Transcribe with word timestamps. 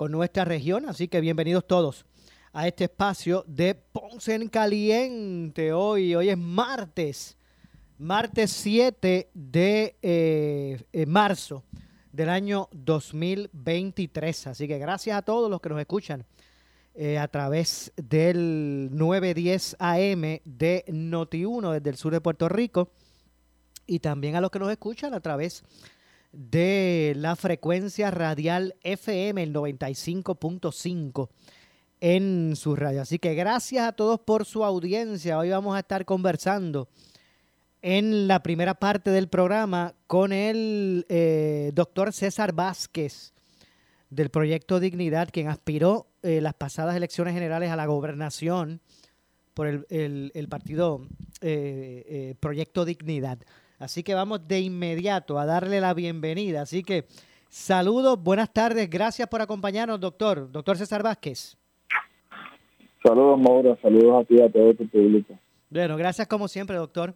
con 0.00 0.12
nuestra 0.12 0.46
región. 0.46 0.88
Así 0.88 1.08
que 1.08 1.20
bienvenidos 1.20 1.66
todos 1.66 2.06
a 2.54 2.66
este 2.66 2.84
espacio 2.84 3.44
de 3.46 3.74
Ponce 3.74 4.34
en 4.34 4.48
Caliente. 4.48 5.74
Hoy, 5.74 6.14
hoy 6.14 6.30
es 6.30 6.38
martes, 6.38 7.36
martes 7.98 8.50
7 8.50 9.28
de 9.34 9.98
eh, 10.00 10.82
eh, 10.94 11.04
marzo 11.04 11.64
del 12.12 12.30
año 12.30 12.70
2023. 12.72 14.46
Así 14.46 14.66
que 14.66 14.78
gracias 14.78 15.18
a 15.18 15.20
todos 15.20 15.50
los 15.50 15.60
que 15.60 15.68
nos 15.68 15.78
escuchan 15.78 16.24
eh, 16.94 17.18
a 17.18 17.28
través 17.28 17.92
del 17.96 18.88
910 18.92 19.76
AM 19.78 20.22
de 20.46 20.82
Noti1 20.88 21.74
desde 21.74 21.90
el 21.90 21.96
sur 21.96 22.14
de 22.14 22.22
Puerto 22.22 22.48
Rico 22.48 22.90
y 23.86 23.98
también 23.98 24.34
a 24.34 24.40
los 24.40 24.50
que 24.50 24.60
nos 24.60 24.70
escuchan 24.70 25.12
a 25.12 25.20
través 25.20 25.62
de 25.62 25.90
la 26.32 27.36
frecuencia 27.36 28.10
radial 28.10 28.76
FM, 28.82 29.42
el 29.42 29.52
95.5 29.52 31.28
en 32.00 32.56
su 32.56 32.76
radio. 32.76 33.02
Así 33.02 33.18
que 33.18 33.34
gracias 33.34 33.86
a 33.86 33.92
todos 33.92 34.20
por 34.20 34.44
su 34.44 34.64
audiencia. 34.64 35.38
Hoy 35.38 35.50
vamos 35.50 35.76
a 35.76 35.80
estar 35.80 36.04
conversando 36.04 36.88
en 37.82 38.28
la 38.28 38.42
primera 38.42 38.74
parte 38.74 39.10
del 39.10 39.28
programa 39.28 39.94
con 40.06 40.32
el 40.32 41.06
eh, 41.08 41.72
doctor 41.74 42.12
César 42.12 42.52
Vázquez 42.52 43.32
del 44.10 44.30
proyecto 44.30 44.80
Dignidad, 44.80 45.30
quien 45.32 45.48
aspiró 45.48 46.08
eh, 46.22 46.40
las 46.40 46.54
pasadas 46.54 46.96
elecciones 46.96 47.34
generales 47.34 47.70
a 47.70 47.76
la 47.76 47.86
gobernación 47.86 48.80
por 49.54 49.66
el, 49.66 50.46
partido 50.48 51.06
eh, 51.40 52.34
Proyecto 52.40 52.84
Dignidad. 52.84 53.38
Así 53.80 54.02
que 54.02 54.12
vamos 54.12 54.46
de 54.46 54.60
inmediato 54.60 55.38
a 55.38 55.46
darle 55.46 55.80
la 55.80 55.94
bienvenida. 55.94 56.60
Así 56.60 56.82
que 56.82 57.06
saludos, 57.48 58.22
buenas 58.22 58.52
tardes, 58.52 58.90
gracias 58.90 59.26
por 59.26 59.40
acompañarnos, 59.40 59.98
doctor. 59.98 60.52
Doctor 60.52 60.76
César 60.76 61.02
Vázquez. 61.02 61.56
Saludos, 63.02 63.40
Maura, 63.40 63.78
saludos 63.80 64.22
a 64.22 64.28
ti 64.28 64.34
y 64.34 64.42
a 64.42 64.52
todo 64.52 64.74
tu 64.74 64.86
público. 64.86 65.34
Bueno, 65.70 65.96
gracias 65.96 66.28
como 66.28 66.46
siempre, 66.46 66.76
doctor. 66.76 67.14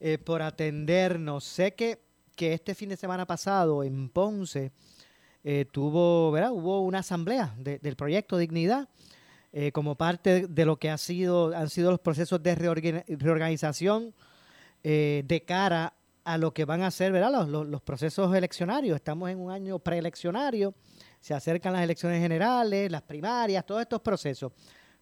Eh, 0.00 0.16
por 0.16 0.40
atendernos. 0.40 1.44
Sé 1.44 1.74
que, 1.74 1.98
que 2.34 2.54
este 2.54 2.74
fin 2.74 2.88
de 2.88 2.96
semana 2.96 3.26
pasado 3.26 3.84
en 3.84 4.08
Ponce 4.08 4.72
eh, 5.44 5.66
tuvo, 5.70 6.30
¿verdad? 6.30 6.52
Hubo 6.52 6.80
una 6.80 7.00
asamblea 7.00 7.54
del 7.58 7.94
proyecto 7.94 8.38
Dignidad 8.38 8.88
eh, 9.52 9.70
como 9.70 9.96
parte 9.96 10.46
de 10.46 10.64
lo 10.64 10.76
que 10.76 10.88
ha 10.88 10.96
sido, 10.96 11.54
han 11.54 11.68
sido 11.68 11.90
los 11.90 12.00
procesos 12.00 12.42
de 12.42 12.54
reorganización 12.54 14.14
de 14.82 15.42
cara 15.44 15.92
a 16.26 16.36
lo 16.38 16.52
que 16.52 16.64
van 16.64 16.82
a 16.82 16.90
ser 16.90 17.12
¿verdad? 17.12 17.46
Los, 17.46 17.68
los, 17.68 17.80
procesos 17.82 18.34
eleccionarios. 18.34 18.96
Estamos 18.96 19.30
en 19.30 19.38
un 19.38 19.52
año 19.52 19.78
preeleccionario, 19.78 20.74
se 21.20 21.34
acercan 21.34 21.72
las 21.72 21.82
elecciones 21.82 22.20
generales, 22.20 22.90
las 22.90 23.02
primarias, 23.02 23.64
todos 23.64 23.80
estos 23.80 24.00
procesos. 24.00 24.52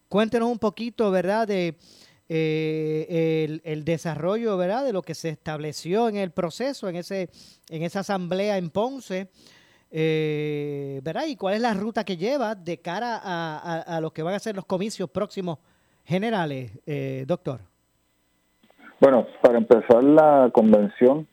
Cuéntenos 0.06 0.50
un 0.50 0.58
poquito, 0.58 1.10
¿verdad?, 1.10 1.48
de 1.48 1.78
eh, 2.28 3.60
el, 3.64 3.84
desarrollo 3.84 4.58
¿verdad? 4.58 4.84
de 4.84 4.92
lo 4.92 5.00
que 5.00 5.14
se 5.14 5.30
estableció 5.30 6.10
en 6.10 6.16
el 6.16 6.30
proceso, 6.30 6.90
en, 6.90 6.96
ese, 6.96 7.30
en 7.70 7.82
esa 7.82 8.00
asamblea 8.00 8.58
en 8.58 8.68
Ponce, 8.68 9.30
eh, 9.90 11.00
¿verdad? 11.02 11.24
y 11.26 11.36
cuál 11.36 11.54
es 11.54 11.60
la 11.62 11.72
ruta 11.72 12.04
que 12.04 12.18
lleva 12.18 12.54
de 12.54 12.82
cara 12.82 13.18
a, 13.22 13.80
a, 13.80 14.00
lo 14.00 14.12
que 14.12 14.22
van 14.22 14.34
a 14.34 14.38
ser 14.38 14.56
los 14.56 14.66
comicios 14.66 15.08
próximos 15.08 15.58
generales, 16.04 16.70
eh, 16.84 17.24
doctor. 17.26 17.73
Bueno, 19.00 19.26
para 19.42 19.58
empezar 19.58 20.02
la 20.02 20.50
convención 20.52 21.26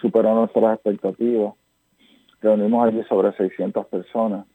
superó 0.00 0.34
nuestras 0.34 0.74
expectativas. 0.74 1.54
Reunimos 2.40 2.86
allí 2.86 3.02
sobre 3.08 3.32
600 3.36 3.86
personas. 3.86 4.46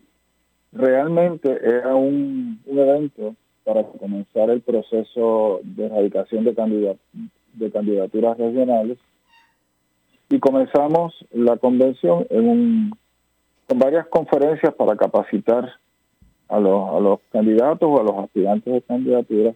Realmente 0.72 1.60
era 1.64 1.96
un, 1.96 2.60
un 2.66 2.80
evento 2.80 3.36
para 3.64 3.84
comenzar 3.84 4.50
el 4.50 4.62
proceso 4.62 5.60
de 5.64 5.86
erradicación 5.88 6.46
de, 6.46 6.54
candidaturas 7.72 8.38
regionales. 8.38 8.98
Y 10.30 10.40
comenzamos 10.40 11.14
la 11.32 11.58
convención 11.58 12.26
en 12.30 12.50
un, 12.50 12.92
con 13.68 13.80
varias 13.80 14.08
conferencias 14.08 14.74
para 14.76 14.96
capacitar 14.96 15.74
a 16.48 16.60
los, 16.60 16.96
a 16.96 17.00
los 17.00 17.20
candidatos 17.32 17.90
o 17.90 18.00
a 18.00 18.04
los 18.04 18.24
aspirantes 18.24 18.74
de 18.74 18.82
candidaturas, 18.82 19.56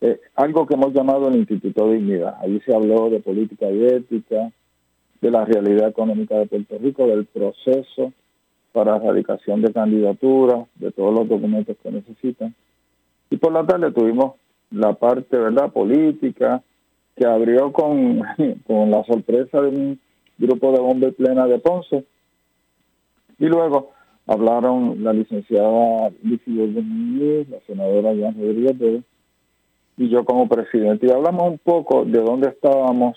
eh, 0.00 0.20
algo 0.34 0.66
que 0.66 0.74
hemos 0.74 0.92
llamado 0.92 1.28
el 1.28 1.36
Instituto 1.36 1.88
de 1.88 1.94
Dignidad. 1.96 2.36
Allí 2.40 2.60
se 2.64 2.74
habló 2.74 3.08
de 3.08 3.20
política 3.20 3.70
y 3.70 3.84
ética, 3.84 4.52
de 5.20 5.30
la 5.30 5.44
realidad 5.44 5.88
económica 5.88 6.36
de 6.36 6.46
Puerto 6.46 6.78
Rico, 6.78 7.06
del 7.06 7.24
proceso 7.24 8.12
para 8.72 8.96
erradicación 8.96 9.62
de 9.62 9.72
candidaturas, 9.72 10.66
de 10.74 10.92
todos 10.92 11.14
los 11.14 11.28
documentos 11.28 11.76
que 11.82 11.90
necesitan. 11.90 12.54
Y 13.30 13.38
por 13.38 13.52
la 13.52 13.64
tarde 13.66 13.90
tuvimos 13.92 14.34
la 14.70 14.92
parte 14.92 15.38
verdad 15.38 15.72
política 15.72 16.62
que 17.16 17.26
abrió 17.26 17.72
con, 17.72 18.22
con 18.66 18.90
la 18.90 19.02
sorpresa 19.04 19.62
de 19.62 19.68
un 19.68 20.00
grupo 20.36 20.72
de 20.72 20.80
bombas 20.80 21.14
plena 21.14 21.46
de 21.46 21.58
Ponce. 21.58 22.04
Y 23.38 23.46
luego 23.46 23.92
hablaron 24.26 25.02
la 25.02 25.14
licenciada 25.14 26.10
Licia 26.22 26.52
Muñiz, 26.82 27.48
la 27.48 27.60
senadora 27.66 28.14
Jan 28.14 28.34
Rodríguez 28.34 29.04
y 29.96 30.08
yo 30.08 30.24
como 30.24 30.48
presidente. 30.48 31.06
Y 31.06 31.10
hablamos 31.10 31.50
un 31.50 31.58
poco 31.58 32.04
de 32.04 32.20
dónde 32.20 32.48
estábamos, 32.48 33.16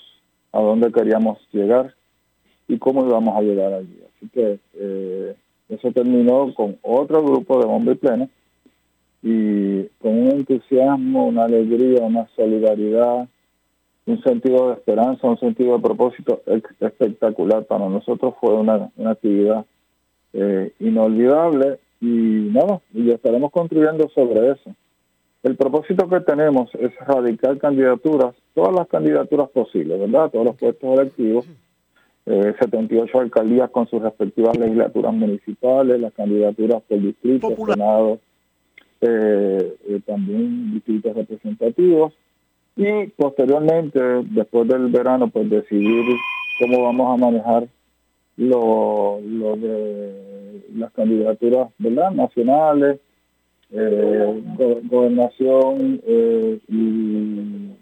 a 0.51 0.62
dónde 0.62 0.91
queríamos 0.91 1.38
llegar 1.51 1.94
y 2.67 2.78
cómo 2.78 3.06
íbamos 3.06 3.38
a 3.38 3.41
llegar 3.41 3.73
allí. 3.73 4.00
Así 4.16 4.29
que 4.29 4.59
eh, 4.75 5.35
eso 5.69 5.91
terminó 5.91 6.53
con 6.53 6.78
otro 6.81 7.23
grupo 7.23 7.59
de 7.59 7.66
bombas 7.66 7.97
plena 7.97 8.29
y 9.22 9.84
con 10.00 10.17
un 10.17 10.31
entusiasmo, 10.31 11.28
una 11.28 11.44
alegría, 11.44 12.01
una 12.01 12.28
solidaridad, 12.35 13.28
un 14.06 14.23
sentido 14.23 14.69
de 14.69 14.73
esperanza, 14.75 15.28
un 15.28 15.40
sentido 15.40 15.75
de 15.75 15.84
propósito 15.84 16.41
espectacular. 16.79 17.66
Para 17.66 17.88
nosotros 17.90 18.34
fue 18.40 18.56
una, 18.56 18.90
actividad 19.06 19.66
eh, 20.34 20.72
inolvidable 20.79 21.79
y 22.01 22.06
nada, 22.06 22.81
y 22.94 23.11
estaremos 23.11 23.51
construyendo 23.51 24.09
sobre 24.09 24.51
eso. 24.51 24.73
El 25.41 25.55
propósito 25.55 26.09
que 26.09 26.19
tenemos 26.19 26.69
es 26.75 26.91
radicar 27.08 27.58
candidaturas, 27.58 28.35
todas 28.53 28.75
las 28.75 28.87
candidaturas 28.87 29.49
posibles, 29.49 29.99
¿verdad? 29.99 30.29
Todos 30.29 30.46
los 30.46 30.55
puestos 30.58 30.99
electivos, 30.99 31.46
eh, 32.25 32.53
78 32.59 33.19
alcaldías 33.19 33.69
con 33.69 33.87
sus 33.87 34.02
respectivas 34.02 34.58
legislaturas 34.58 35.14
municipales, 35.14 35.99
las 35.99 36.14
candidaturas 36.14 36.81
por 36.87 36.99
distrito, 36.99 37.55
senado, 37.66 38.19
eh, 39.02 39.75
eh, 39.87 40.02
también 40.05 40.73
distritos 40.73 41.16
representativos 41.16 42.14
y 42.75 43.08
posteriormente, 43.08 43.99
después 44.31 44.67
del 44.67 44.87
verano, 44.87 45.29
pues 45.29 45.49
decidir 45.49 46.03
cómo 46.59 46.84
vamos 46.84 47.14
a 47.14 47.25
manejar 47.25 47.67
lo, 48.35 49.19
lo 49.22 49.55
de 49.55 50.64
las 50.75 50.91
candidaturas 50.91 51.69
¿verdad? 51.78 52.11
nacionales, 52.11 52.99
eh, 53.71 54.43
gobernación 54.85 56.01
eh, 56.05 56.59
y 56.67 57.75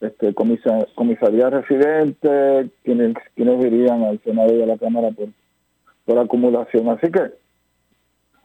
este, 0.00 0.34
comisaría 0.34 1.50
residente, 1.50 2.70
quienes, 2.82 3.14
quienes 3.34 3.64
irían 3.64 4.02
al 4.04 4.20
Senado 4.22 4.54
y 4.54 4.62
a 4.62 4.66
la 4.66 4.78
Cámara 4.78 5.10
por, 5.10 5.28
por 6.04 6.18
acumulación. 6.18 6.88
Así 6.90 7.10
que 7.10 7.32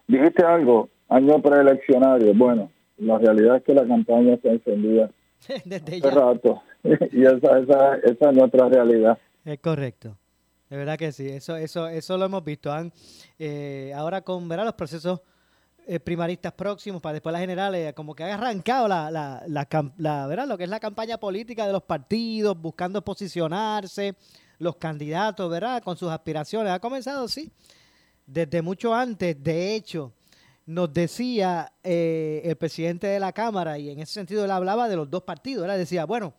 dijiste 0.08 0.44
algo, 0.44 0.88
Año 1.10 1.42
preeleccionario, 1.42 2.32
bueno, 2.34 2.70
la 2.98 3.18
realidad 3.18 3.56
es 3.56 3.64
que 3.64 3.74
la 3.74 3.84
campaña 3.84 4.34
está 4.34 4.50
encendida 4.50 5.10
Desde 5.64 6.00
ya. 6.00 6.10
rato. 6.10 6.62
y 6.84 7.24
esa, 7.24 7.58
esa, 7.58 7.96
esa 7.96 8.30
es 8.30 8.36
nuestra 8.36 8.68
realidad. 8.68 9.18
Es 9.44 9.58
correcto. 9.58 10.16
De 10.68 10.76
verdad 10.76 10.96
que 10.96 11.10
sí, 11.10 11.28
eso, 11.28 11.56
eso, 11.56 11.88
eso 11.88 12.16
lo 12.16 12.26
hemos 12.26 12.44
visto. 12.44 12.70
Eh, 13.40 13.92
ahora 13.96 14.20
con 14.20 14.48
verá 14.48 14.64
los 14.64 14.74
procesos 14.74 15.20
eh, 15.92 15.98
primaristas 15.98 16.52
próximos 16.52 17.02
para 17.02 17.14
después 17.14 17.32
las 17.32 17.40
generales, 17.40 17.92
como 17.94 18.14
que 18.14 18.22
ha 18.22 18.34
arrancado 18.34 18.86
la, 18.86 19.10
la, 19.10 19.42
la, 19.96 20.26
¿verdad? 20.28 20.46
lo 20.46 20.56
que 20.56 20.62
es 20.62 20.70
la 20.70 20.78
campaña 20.78 21.18
política 21.18 21.66
de 21.66 21.72
los 21.72 21.82
partidos, 21.82 22.56
buscando 22.56 23.02
posicionarse, 23.02 24.14
los 24.60 24.76
candidatos, 24.76 25.50
¿verdad? 25.50 25.82
Con 25.82 25.96
sus 25.96 26.08
aspiraciones. 26.12 26.72
Ha 26.72 26.78
comenzado, 26.78 27.26
sí, 27.26 27.50
desde 28.24 28.62
mucho 28.62 28.94
antes. 28.94 29.42
De 29.42 29.74
hecho, 29.74 30.12
nos 30.64 30.92
decía 30.92 31.72
eh, 31.82 32.42
el 32.44 32.54
presidente 32.54 33.08
de 33.08 33.18
la 33.18 33.32
Cámara, 33.32 33.76
y 33.76 33.90
en 33.90 33.98
ese 33.98 34.12
sentido 34.12 34.44
él 34.44 34.52
hablaba 34.52 34.88
de 34.88 34.94
los 34.94 35.10
dos 35.10 35.24
partidos, 35.24 35.68
él 35.68 35.76
decía, 35.76 36.04
bueno, 36.04 36.34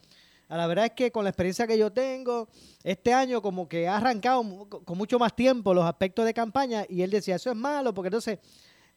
la 0.47 0.65
verdad 0.65 0.85
es 0.85 0.91
que 0.91 1.11
con 1.11 1.25
la 1.25 1.29
experiencia 1.31 1.67
que 1.67 1.77
yo 1.77 1.91
tengo, 1.91 2.47
este 2.83 3.13
año 3.13 3.41
como 3.41 3.67
que 3.67 3.89
ha 3.89 3.97
arrancado 3.97 4.69
con 4.85 4.97
mucho 4.97 5.19
más 5.19 5.35
tiempo 5.35 5.73
los 5.73 5.83
aspectos 5.83 6.23
de 6.23 6.33
campaña 6.33 6.85
y 6.87 7.01
él 7.01 7.09
decía, 7.09 7.35
eso 7.35 7.49
es 7.49 7.57
malo, 7.57 7.93
porque 7.93 8.07
entonces 8.07 8.39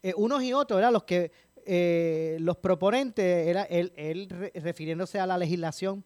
eh, 0.04 0.12
unos 0.18 0.42
y 0.42 0.52
otros, 0.52 0.78
eran 0.78 0.92
los 0.92 1.04
que 1.04 1.32
eh, 1.64 2.36
los 2.40 2.58
proponentes, 2.58 3.48
era 3.48 3.62
él, 3.62 3.90
él 3.96 4.28
refiriéndose 4.54 5.18
a 5.18 5.26
la 5.26 5.38
legislación, 5.38 6.04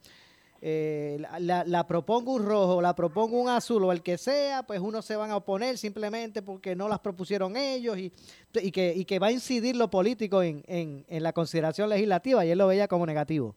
eh, 0.62 1.20
la, 1.40 1.86
propongo 1.88 2.34
un 2.34 2.46
rojo, 2.46 2.80
la 2.80 2.94
propongo 2.94 3.40
un 3.40 3.48
azul 3.48 3.82
o 3.82 3.90
el 3.90 4.02
que 4.02 4.16
sea, 4.16 4.62
pues 4.62 4.78
unos 4.78 5.04
se 5.04 5.16
van 5.16 5.32
a 5.32 5.36
oponer 5.36 5.78
simplemente 5.78 6.42
porque 6.42 6.76
no 6.76 6.88
las 6.88 7.00
propusieron 7.00 7.56
ellos 7.56 7.98
y, 7.98 8.12
y, 8.54 8.70
que, 8.70 8.92
y 8.94 9.04
que 9.04 9.18
va 9.18 9.28
a 9.28 9.32
incidir 9.32 9.74
lo 9.74 9.88
político 9.88 10.44
en, 10.44 10.62
en, 10.68 11.04
en 11.08 11.22
la 11.24 11.32
consideración 11.32 11.88
legislativa 11.88 12.46
y 12.46 12.52
él 12.52 12.58
lo 12.58 12.68
veía 12.68 12.86
como 12.86 13.04
negativo. 13.04 13.56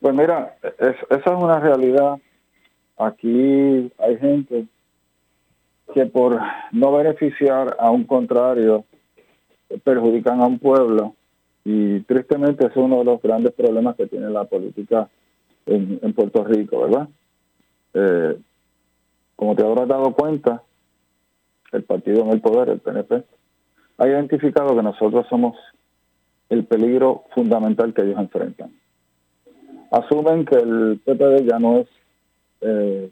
Pues 0.00 0.14
mira, 0.16 0.58
esa 0.80 0.96
es 1.10 1.26
una 1.26 1.60
realidad. 1.60 2.18
Aquí 2.96 3.92
hay 3.98 4.18
gente 4.18 4.66
que 5.94 6.06
por 6.06 6.38
no 6.72 6.92
beneficiar 6.92 7.76
a 7.78 7.90
un 7.90 8.04
contrario 8.04 8.84
perjudican 9.82 10.40
a 10.40 10.46
un 10.46 10.58
pueblo 10.58 11.14
y 11.64 12.00
tristemente 12.00 12.66
es 12.66 12.76
uno 12.76 12.98
de 12.98 13.04
los 13.04 13.22
grandes 13.22 13.52
problemas 13.52 13.96
que 13.96 14.06
tiene 14.06 14.28
la 14.28 14.44
política 14.44 15.08
en, 15.66 16.12
Puerto 16.12 16.44
Rico, 16.44 16.82
¿verdad? 16.82 17.08
Eh, 17.94 18.38
como 19.36 19.56
te 19.56 19.64
habrás 19.64 19.88
dado 19.88 20.12
cuenta, 20.12 20.62
el 21.72 21.84
partido 21.84 22.22
en 22.22 22.30
el 22.30 22.40
poder, 22.40 22.68
el 22.68 22.80
PNP, 22.80 23.24
ha 23.96 24.08
identificado 24.08 24.76
que 24.76 24.82
nosotros 24.82 25.26
somos 25.30 25.56
el 26.50 26.64
peligro 26.64 27.24
fundamental 27.34 27.94
que 27.94 28.02
ellos 28.02 28.18
enfrentan 28.18 28.70
asumen 29.94 30.44
que 30.44 30.56
el 30.56 31.00
PPD 31.04 31.48
ya 31.48 31.58
no 31.58 31.78
es 31.78 31.86
eh, 32.60 33.10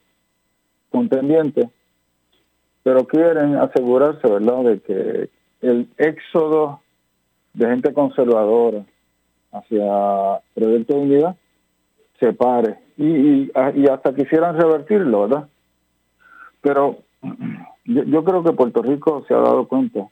contendiente, 0.90 1.70
pero 2.82 3.06
quieren 3.06 3.56
asegurarse, 3.56 4.29
¿verdad?, 4.29 4.64
de 4.64 4.81
que 4.81 5.31
el 5.62 5.88
éxodo 5.96 6.81
de 7.55 7.67
gente 7.67 7.93
conservadora 7.93 8.84
hacia 9.52 10.40
Proyecto 10.55 10.94
de 10.94 11.00
Unidad 11.00 11.37
se 12.19 12.32
pare 12.32 12.79
y, 12.96 13.05
y, 13.05 13.87
hasta 13.90 14.14
quisieran 14.14 14.56
revertirlo, 14.56 15.23
¿verdad? 15.23 15.49
Pero 16.61 16.99
yo, 17.84 18.02
yo 18.05 18.25
creo 18.25 18.43
que 18.43 18.52
Puerto 18.52 18.82
Rico 18.82 19.25
se 19.26 19.34
ha 19.34 19.38
dado 19.38 19.67
cuenta 19.67 20.08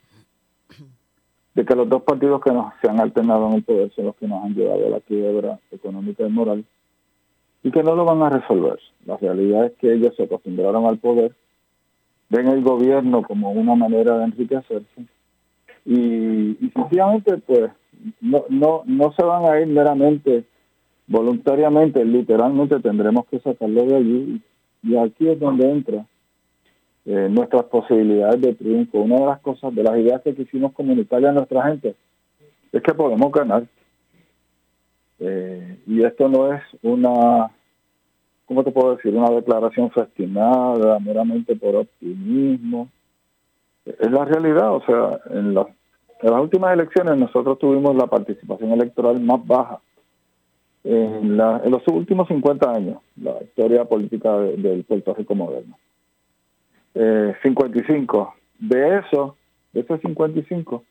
de 1.54 1.64
que 1.64 1.74
los 1.74 1.88
dos 1.88 2.02
partidos 2.02 2.40
que 2.40 2.52
nos 2.52 2.72
se 2.80 2.88
han 2.88 3.00
alternado 3.00 3.48
en 3.48 3.54
el 3.54 3.62
poder 3.64 3.90
son 3.92 4.06
los 4.06 4.16
que 4.16 4.26
nos 4.26 4.44
han 4.44 4.54
llevado 4.54 4.86
a 4.86 4.90
la 4.90 5.00
quiebra 5.00 5.58
económica 5.70 6.24
y 6.26 6.30
moral 6.30 6.64
y 7.62 7.70
que 7.70 7.82
no 7.82 7.94
lo 7.94 8.04
van 8.04 8.22
a 8.22 8.30
resolver. 8.30 8.78
La 9.04 9.16
realidad 9.16 9.66
es 9.66 9.72
que 9.72 9.92
ellos 9.92 10.14
se 10.16 10.24
acostumbraron 10.24 10.86
al 10.86 10.98
poder, 10.98 11.34
ven 12.30 12.48
el 12.48 12.62
gobierno 12.62 13.22
como 13.22 13.52
una 13.52 13.74
manera 13.74 14.16
de 14.18 14.24
enriquecerse 14.24 15.04
y, 15.84 16.56
y 16.60 16.70
sencillamente 16.74 17.36
pues 17.38 17.70
no, 18.20 18.44
no, 18.48 18.82
no 18.86 19.12
se 19.12 19.22
van 19.22 19.44
a 19.44 19.60
ir 19.60 19.66
meramente 19.66 20.44
voluntariamente, 21.06 22.04
literalmente 22.04 22.80
tendremos 22.80 23.26
que 23.26 23.40
sacarlo 23.40 23.84
de 23.84 23.96
allí 23.96 24.42
y 24.82 24.96
aquí 24.96 25.28
es 25.28 25.38
donde 25.38 25.68
entra 25.68 26.06
eh, 27.04 27.28
nuestras 27.30 27.64
posibilidades 27.64 28.40
de 28.40 28.54
triunfo. 28.54 29.00
Una 29.00 29.16
de 29.16 29.26
las 29.26 29.40
cosas, 29.40 29.74
de 29.74 29.82
las 29.82 29.98
ideas 29.98 30.22
que 30.22 30.34
quisimos 30.34 30.72
comunicarle 30.72 31.28
a 31.28 31.32
nuestra 31.32 31.64
gente, 31.64 31.94
es 32.72 32.82
que 32.82 32.94
podemos 32.94 33.32
ganar. 33.32 33.66
Eh, 35.18 35.78
y 35.86 36.02
esto 36.04 36.28
no 36.28 36.52
es 36.54 36.62
una, 36.82 37.50
¿cómo 38.50 38.64
te 38.64 38.72
puedo 38.72 38.96
decir? 38.96 39.14
Una 39.14 39.30
declaración 39.30 39.92
festinada, 39.92 40.98
meramente 40.98 41.54
por 41.54 41.76
optimismo. 41.76 42.88
Es 43.84 44.10
la 44.10 44.24
realidad, 44.24 44.74
o 44.74 44.82
sea, 44.84 45.20
en, 45.30 45.54
las 45.54 45.66
últimas 46.42 46.74
elecciones 46.74 47.16
nosotros 47.16 47.60
tuvimos 47.60 47.94
la 47.94 48.08
participación 48.08 48.72
electoral 48.72 49.20
más 49.20 49.46
baja 49.46 49.78
en, 50.82 51.36
los 51.36 51.86
últimos 51.92 52.26
50 52.26 52.68
años, 52.68 52.98
la 53.22 53.40
historia 53.40 53.84
política 53.84 54.36
del 54.36 54.82
Puerto 54.82 55.14
Rico 55.14 55.36
moderno 55.36 55.78
eh, 56.96 57.32
55. 57.44 58.34
De 58.58 58.98
eso, 58.98 59.36
de 59.72 59.82
esos 59.82 60.00
55, 60.00 60.82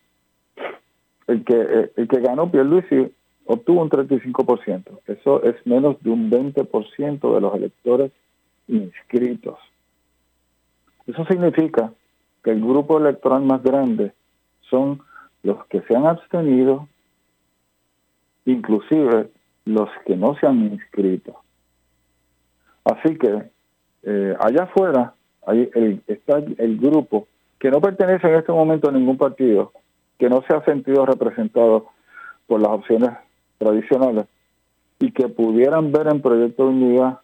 el 1.27 1.43
que, 1.43 1.55
eh, 1.55 1.91
el 1.97 2.07
que 2.07 2.21
ganó 2.21 2.49
Pierluisi 2.49 3.11
obtuvo 3.51 3.81
un 3.81 3.89
35%. 3.89 4.99
Eso 5.07 5.41
es 5.41 5.55
menos 5.65 6.01
de 6.03 6.11
un 6.11 6.29
20% 6.29 7.33
de 7.33 7.41
los 7.41 7.55
electores 7.55 8.11
inscritos. 8.67 9.57
Eso 11.07 11.25
significa 11.25 11.91
que 12.43 12.51
el 12.51 12.61
grupo 12.61 12.99
electoral 12.99 13.41
más 13.41 13.63
grande 13.63 14.13
son 14.69 15.01
los 15.41 15.65
que 15.65 15.81
se 15.81 15.95
han 15.95 16.05
abstenido, 16.05 16.87
inclusive 18.45 19.31
los 19.65 19.89
que 20.05 20.15
no 20.15 20.35
se 20.35 20.45
han 20.45 20.71
inscrito. 20.71 21.41
Así 22.83 23.17
que 23.17 23.49
eh, 24.03 24.35
allá 24.39 24.65
afuera 24.65 25.15
está 26.05 26.37
el 26.37 26.77
grupo 26.77 27.27
que 27.57 27.71
no 27.71 27.81
pertenece 27.81 28.27
en 28.27 28.35
este 28.35 28.51
momento 28.51 28.89
a 28.89 28.91
ningún 28.91 29.17
partido, 29.17 29.73
que 30.19 30.29
no 30.29 30.43
se 30.47 30.55
ha 30.55 30.63
sentido 30.65 31.03
representado 31.07 31.87
por 32.45 32.61
las 32.61 32.69
opciones 32.71 33.09
tradicionales 33.59 34.25
y 34.99 35.11
que 35.11 35.27
pudieran 35.27 35.91
ver 35.91 36.07
en 36.07 36.21
Proyecto 36.21 36.63
de 36.63 36.69
Unidad 36.69 37.19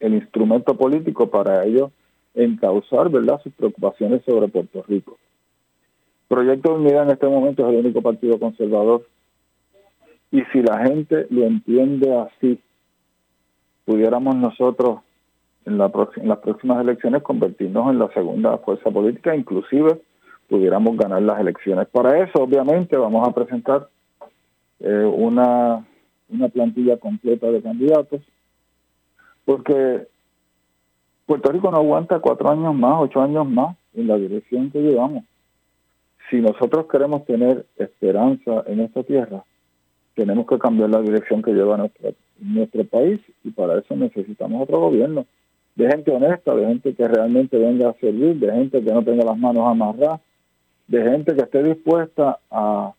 el 0.00 0.14
instrumento 0.14 0.76
político 0.76 1.30
para 1.30 1.64
ellos 1.64 1.92
encauzar 2.34 3.08
¿verdad? 3.10 3.40
sus 3.42 3.52
preocupaciones 3.52 4.22
sobre 4.24 4.48
Puerto 4.48 4.84
Rico. 4.88 5.16
Proyecto 6.26 6.72
de 6.72 6.80
Unidad 6.80 7.04
en 7.04 7.10
este 7.10 7.26
momento 7.28 7.62
es 7.66 7.74
el 7.74 7.80
único 7.80 8.02
partido 8.02 8.38
conservador 8.38 9.06
y 10.30 10.42
si 10.52 10.60
la 10.62 10.86
gente 10.86 11.26
lo 11.30 11.44
entiende 11.44 12.14
así, 12.16 12.60
pudiéramos 13.84 14.36
nosotros 14.36 15.00
en, 15.64 15.78
la 15.78 15.90
las 16.22 16.38
próximas 16.38 16.80
elecciones 16.82 17.22
convertirnos 17.22 17.90
en 17.90 17.98
la 17.98 18.08
segunda 18.12 18.58
fuerza 18.58 18.90
política, 18.90 19.34
inclusive 19.34 20.00
pudiéramos 20.48 20.96
ganar 20.96 21.22
las 21.22 21.40
elecciones. 21.40 21.88
Para 21.88 22.22
eso, 22.22 22.42
obviamente, 22.42 22.96
vamos 22.96 23.26
a 23.26 23.32
presentar 23.32 23.88
eh, 24.80 25.04
una, 25.04 25.84
una 26.28 26.48
plantilla 26.48 26.96
completa 26.96 27.50
de 27.50 27.62
candidatos, 27.62 28.20
porque 29.44 30.06
Puerto 31.26 31.52
Rico 31.52 31.70
no 31.70 31.78
aguanta 31.78 32.20
cuatro 32.20 32.50
años 32.50 32.74
más, 32.74 33.00
ocho 33.00 33.20
años 33.20 33.48
más 33.48 33.76
en 33.94 34.06
la 34.06 34.16
dirección 34.16 34.70
que 34.70 34.80
llevamos. 34.80 35.24
Si 36.30 36.36
nosotros 36.40 36.86
queremos 36.90 37.24
tener 37.24 37.66
esperanza 37.76 38.62
en 38.66 38.80
esta 38.80 39.02
tierra, 39.02 39.44
tenemos 40.14 40.46
que 40.46 40.58
cambiar 40.58 40.90
la 40.90 41.00
dirección 41.00 41.42
que 41.42 41.52
lleva 41.52 41.76
nuestro, 41.76 42.12
nuestro 42.40 42.84
país 42.84 43.20
y 43.44 43.50
para 43.50 43.78
eso 43.78 43.96
necesitamos 43.96 44.62
otro 44.62 44.80
gobierno 44.80 45.26
de 45.78 45.88
gente 45.88 46.10
honesta, 46.10 46.54
de 46.56 46.66
gente 46.66 46.94
que 46.94 47.06
realmente 47.06 47.56
venga 47.56 47.90
a 47.90 47.94
servir, 47.94 48.36
de 48.36 48.52
gente 48.52 48.82
que 48.82 48.92
no 48.92 49.04
tenga 49.04 49.24
las 49.24 49.38
manos 49.38 49.64
amarradas, 49.68 50.20
de 50.88 51.02
gente 51.02 51.36
que 51.36 51.42
esté 51.42 51.62
dispuesta 51.62 52.40
a, 52.50 52.92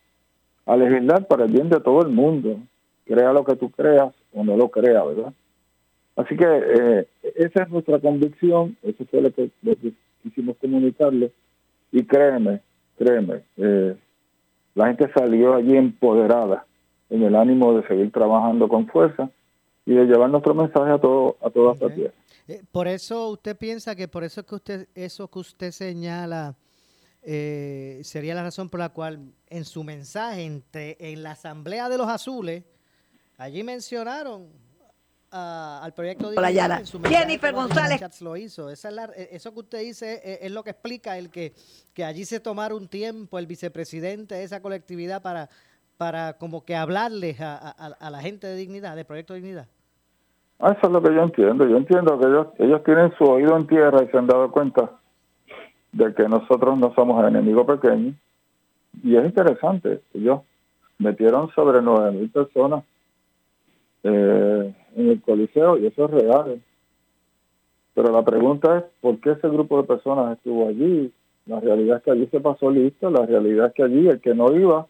legislar 0.78 1.28
para 1.28 1.46
el 1.46 1.52
bien 1.52 1.70
de 1.70 1.80
todo 1.80 2.02
el 2.02 2.10
mundo, 2.10 2.60
crea 3.06 3.34
lo 3.34 3.44
que 3.44 3.56
tú 3.56 3.70
creas 3.72 4.14
o 4.34 4.44
no 4.44 4.56
lo 4.56 4.70
crea, 4.70 5.04
¿verdad? 5.04 5.34
Así 6.16 6.36
que 6.36 6.46
eh, 6.46 7.08
esa 7.36 7.64
es 7.64 7.70
nuestra 7.70 8.00
convicción, 8.00 8.78
eso 8.84 9.06
fue 9.10 9.22
lo 9.22 9.32
que, 9.34 9.50
quisimos 10.22 10.58
comunicarle 10.58 11.32
y 11.92 12.04
créeme, 12.04 12.62
créeme, 12.98 13.42
eh, 13.58 13.96
la 14.76 14.88
gente 14.88 15.10
salió 15.14 15.56
allí 15.56 15.76
empoderada 15.76 16.66
en 17.10 17.24
el 17.24 17.36
ánimo 17.36 17.74
de 17.74 17.88
seguir 17.88 18.12
trabajando 18.12 18.68
con 18.68 18.88
fuerza 18.88 19.30
y 19.86 19.94
de 19.94 20.06
llevar 20.06 20.30
nuestro 20.30 20.54
mensaje 20.54 20.92
a 20.92 20.98
todo 21.00 21.38
a 21.42 21.50
toda 21.50 21.74
esta 21.74 21.90
tierra. 21.90 22.14
Eh, 22.48 22.62
por 22.72 22.88
eso 22.88 23.30
usted 23.30 23.58
piensa 23.58 23.96
que 23.96 24.08
por 24.08 24.24
eso 24.24 24.46
que 24.46 24.56
usted 24.56 24.88
eso 24.94 25.28
que 25.30 25.40
usted 25.40 25.72
señala 25.72 26.56
eh, 27.22 28.00
sería 28.04 28.34
la 28.34 28.44
razón 28.44 28.70
por 28.70 28.80
la 28.80 28.90
cual 28.90 29.20
en 29.50 29.66
su 29.66 29.84
mensaje 29.84 30.44
entre, 30.44 30.98
en 31.00 31.24
la 31.24 31.32
Asamblea 31.32 31.90
de 31.90 31.98
los 31.98 32.08
Azules 32.08 32.64
allí 33.38 33.64
mencionaron 33.64 34.48
al 35.32 35.94
proyecto 35.94 36.32
de 36.32 36.38
Jennifer 37.08 37.54
González 37.54 38.22
lo 38.22 38.36
hizo. 38.36 38.70
Esa 38.70 38.90
eh, 39.16 39.30
eso 39.32 39.54
que 39.54 39.60
usted 39.60 39.80
dice 39.82 40.40
es, 40.42 40.52
lo 40.52 40.64
que 40.64 40.72
explica 40.72 41.18
el 41.18 41.30
que, 41.30 41.54
que 41.94 42.04
allí 42.04 42.26
se 42.26 42.40
tomara 42.40 42.74
un 42.74 42.88
tiempo 42.88 43.38
el 43.38 43.46
vicepresidente 43.46 44.36
de 44.36 44.44
esa 44.44 44.62
colectividad 44.62 45.22
para, 45.22 45.50
para 45.98 46.34
como 46.34 46.66
que 46.66 46.76
hablarles 46.76 47.40
a, 47.42 48.10
la 48.10 48.22
gente 48.22 48.48
de 48.48 48.56
dignidad, 48.56 48.96
de 48.96 49.06
Proyecto 49.06 49.34
Dignidad. 49.34 49.68
Ah, 50.60 50.76
eso 50.78 50.88
es 50.88 50.92
lo 50.92 51.02
que 51.02 51.14
yo 51.14 51.24
entiendo. 51.24 51.68
Yo 51.68 51.78
entiendo 51.78 52.20
que 52.20 52.28
ellos, 52.28 52.48
ellos 52.58 52.84
tienen 52.84 53.14
su 53.18 53.24
oído 53.24 53.56
en 53.56 53.68
tierra 53.68 54.04
y 54.04 54.08
se 54.10 54.18
han 54.18 54.28
dado 54.28 54.52
cuenta 54.52 55.00
de 55.92 56.14
que 56.14 56.28
nosotros 56.28 56.78
no 56.78 56.94
somos 56.94 57.22
el 57.22 57.30
enemigo 57.30 57.66
pequeño. 57.66 58.14
Y 59.04 59.16
es 59.16 59.26
interesante, 59.26 60.02
ellos 60.14 60.42
metieron 60.98 61.50
sobre 61.52 61.82
nueve 61.82 62.12
mil 62.12 62.30
personas 62.30 62.84
eh, 64.04 64.74
en 64.96 65.10
el 65.10 65.22
Coliseo 65.22 65.78
y 65.78 65.88
eso 65.88 66.06
es 66.06 66.12
real. 66.12 66.62
Pero 67.94 68.12
la 68.12 68.24
pregunta 68.24 68.78
es, 68.78 68.84
¿por 69.02 69.20
qué 69.20 69.32
ese 69.32 69.48
grupo 69.50 69.82
de 69.82 69.88
personas 69.88 70.38
estuvo 70.38 70.68
allí? 70.68 71.12
La 71.46 71.60
realidad 71.60 71.98
es 71.98 72.04
que 72.04 72.12
allí 72.12 72.28
se 72.28 72.40
pasó 72.40 72.70
listo, 72.70 73.10
la 73.10 73.26
realidad 73.26 73.68
es 73.68 73.74
que 73.74 73.84
allí 73.84 74.08
el 74.08 74.20
que 74.22 74.36
no 74.36 74.56
iba 74.56 74.88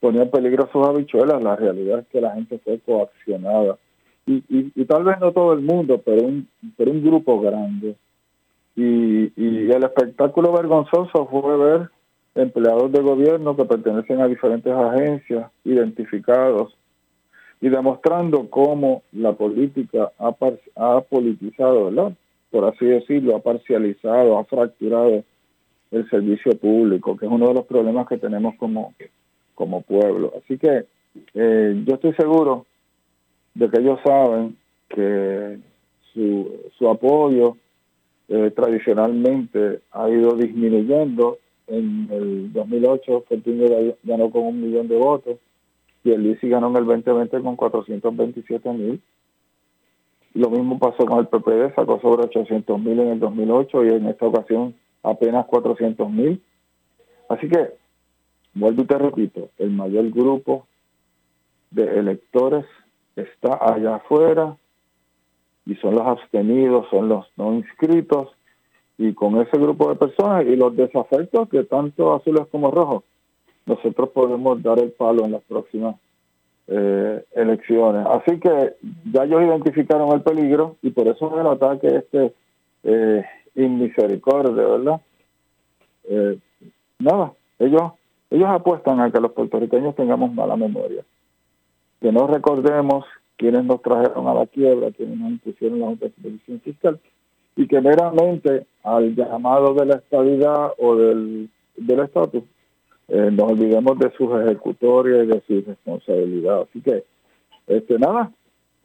ponía 0.00 0.22
en 0.22 0.30
peligro 0.30 0.68
sus 0.72 0.84
habichuelas, 0.84 1.40
la 1.42 1.54
realidad 1.54 2.00
es 2.00 2.06
que 2.08 2.20
la 2.20 2.34
gente 2.34 2.58
fue 2.58 2.80
coaccionada. 2.80 3.78
Y, 4.26 4.42
y, 4.48 4.84
tal 4.84 5.04
vez 5.04 5.18
no 5.20 5.32
todo 5.32 5.52
el 5.52 5.60
mundo, 5.60 6.00
pero 6.04 6.22
un, 6.22 6.48
pero 6.76 6.90
un 6.90 7.04
grupo 7.04 7.40
grande. 7.40 7.96
Y, 8.74 9.32
y 9.36 9.70
el 9.70 9.84
espectáculo 9.84 10.52
vergonzoso 10.52 11.26
fue 11.26 11.56
ver 11.56 11.90
empleados 12.34 12.90
de 12.92 13.00
gobierno 13.00 13.56
que 13.56 13.64
pertenecen 13.64 14.20
a 14.20 14.28
diferentes 14.28 14.72
agencias 14.72 15.50
identificados 15.64 16.74
y 17.60 17.68
demostrando 17.68 18.48
cómo 18.50 19.02
la 19.12 19.32
política 19.34 20.10
ha, 20.18 20.34
ha 20.76 21.00
politizado, 21.02 21.86
¿verdad? 21.86 22.12
Por 22.50 22.64
así 22.64 22.84
decirlo, 22.84 23.36
ha 23.36 23.40
parcializado, 23.40 24.38
ha 24.38 24.44
fracturado 24.44 25.22
el 25.92 26.10
servicio 26.10 26.52
público, 26.58 27.16
que 27.16 27.26
es 27.26 27.32
uno 27.32 27.48
de 27.48 27.54
los 27.54 27.66
problemas 27.66 28.08
que 28.08 28.18
tenemos 28.18 28.54
como, 28.56 28.94
como 29.54 29.82
pueblo. 29.82 30.32
Así 30.42 30.58
que 30.58 30.86
eh, 31.34 31.82
yo 31.86 31.94
estoy 31.94 32.14
seguro 32.14 32.66
de 33.54 33.70
que 33.70 33.80
ellos 33.80 34.00
saben 34.04 34.56
que 34.88 35.58
su, 36.12 36.70
su 36.78 36.88
apoyo 36.88 37.56
eh, 38.28 38.50
tradicionalmente 38.54 39.80
ha 39.92 40.08
ido 40.08 40.34
disminuyendo. 40.36 41.38
En 41.66 42.08
el 42.10 42.52
2008 42.52 43.24
Fortunio 43.28 43.96
ganó 44.02 44.30
con 44.30 44.42
un 44.42 44.60
millón 44.60 44.88
de 44.88 44.96
votos 44.96 45.38
y 46.04 46.10
el 46.10 46.26
ICI 46.26 46.48
ganó 46.48 46.70
en 46.70 46.76
el 46.76 46.84
2020 46.86 47.40
con 47.40 47.56
427 47.56 48.72
mil. 48.72 49.02
Lo 50.34 50.50
mismo 50.50 50.78
pasó 50.78 51.04
con 51.04 51.18
el 51.18 51.26
PPD, 51.26 51.74
sacó 51.74 52.00
sobre 52.00 52.24
800 52.24 52.80
mil 52.80 52.98
en 53.00 53.08
el 53.08 53.20
2008 53.20 53.84
y 53.84 53.88
en 53.90 54.06
esta 54.06 54.26
ocasión 54.26 54.74
apenas 55.02 55.46
400 55.46 56.10
mil. 56.10 56.42
Así 57.28 57.48
que, 57.48 57.74
vuelvo 58.54 58.82
y 58.82 58.86
te 58.86 58.98
repito, 58.98 59.50
el 59.58 59.70
mayor 59.70 60.10
grupo 60.10 60.66
de 61.70 61.84
electores 61.98 62.64
está 63.16 63.58
allá 63.60 63.96
afuera 63.96 64.56
y 65.66 65.74
son 65.76 65.94
los 65.94 66.06
abstenidos, 66.06 66.86
son 66.90 67.08
los 67.08 67.26
no 67.36 67.54
inscritos 67.54 68.28
y 68.98 69.14
con 69.14 69.40
ese 69.40 69.58
grupo 69.58 69.88
de 69.88 69.96
personas 69.96 70.44
y 70.46 70.56
los 70.56 70.76
desafectos 70.76 71.48
que 71.48 71.64
tanto 71.64 72.14
azules 72.14 72.46
como 72.50 72.70
rojos 72.70 73.04
nosotros 73.66 74.10
podemos 74.10 74.62
dar 74.62 74.78
el 74.80 74.90
palo 74.90 75.24
en 75.24 75.32
las 75.32 75.42
próximas 75.42 75.96
eh, 76.66 77.24
elecciones. 77.32 78.06
Así 78.06 78.40
que 78.40 78.74
ya 79.12 79.24
ellos 79.24 79.42
identificaron 79.42 80.12
el 80.12 80.22
peligro 80.22 80.76
y 80.82 80.90
por 80.90 81.06
eso 81.08 81.32
es 81.32 81.40
el 81.40 81.46
ataque 81.46 81.96
este 81.96 82.34
eh, 82.82 83.24
inmisericordia, 83.54 84.66
¿verdad? 84.66 85.00
Eh, 86.04 86.38
nada, 86.98 87.32
ellos 87.58 87.92
ellos 88.30 88.48
apuestan 88.48 88.98
a 89.00 89.10
que 89.10 89.20
los 89.20 89.32
puertorriqueños 89.32 89.94
tengamos 89.94 90.32
mala 90.32 90.56
memoria, 90.56 91.04
que 92.00 92.10
no 92.10 92.26
recordemos 92.26 93.04
quienes 93.42 93.64
nos 93.64 93.82
trajeron 93.82 94.28
a 94.28 94.34
la 94.34 94.46
quiebra, 94.46 94.92
quienes 94.92 95.18
nos 95.18 95.32
impusieron 95.32 95.80
la 95.80 95.86
Junta 95.86 96.06
de 96.16 96.60
Fiscal, 96.60 97.00
y 97.56 97.66
que 97.66 97.80
meramente 97.80 98.66
al 98.84 99.16
llamado 99.16 99.74
de 99.74 99.84
la 99.84 99.96
estabilidad 99.96 100.70
o 100.78 100.94
del, 100.94 101.50
del 101.76 102.00
estatus 102.00 102.44
eh, 103.08 103.30
nos 103.32 103.50
olvidemos 103.50 103.98
de 103.98 104.12
sus 104.16 104.30
ejecutores 104.42 105.24
y 105.24 105.26
de 105.26 105.42
su 105.48 105.68
responsabilidad. 105.68 106.62
Así 106.62 106.80
que, 106.82 107.02
este 107.66 107.98
nada, 107.98 108.30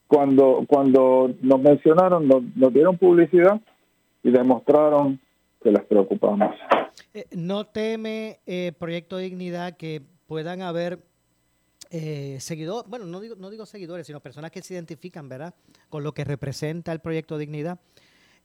cuando, 0.07 0.65
cuando 0.67 1.31
nos 1.39 1.61
mencionaron, 1.61 2.27
nos, 2.27 2.73
dieron 2.73 2.97
publicidad 2.97 3.61
y 4.23 4.31
demostraron 4.31 5.19
que 5.61 5.71
les 5.71 5.83
preocupamos. 5.85 6.55
Eh, 7.13 7.25
¿No 7.31 7.67
teme 7.67 8.39
eh, 8.47 8.71
Proyecto 8.79 9.17
Dignidad 9.17 9.77
que 9.77 10.01
puedan 10.25 10.63
haber 10.63 10.97
eh, 11.89 12.37
seguidores, 12.39 12.89
bueno, 12.89 13.05
no 13.05 13.19
digo, 13.19 13.35
no 13.35 13.49
digo 13.49 13.65
seguidores, 13.65 14.07
sino 14.07 14.19
personas 14.19 14.51
que 14.51 14.61
se 14.61 14.73
identifican, 14.73 15.29
¿verdad?, 15.29 15.53
con 15.89 16.03
lo 16.03 16.13
que 16.13 16.23
representa 16.23 16.91
el 16.91 16.99
Proyecto 16.99 17.37
Dignidad 17.37 17.79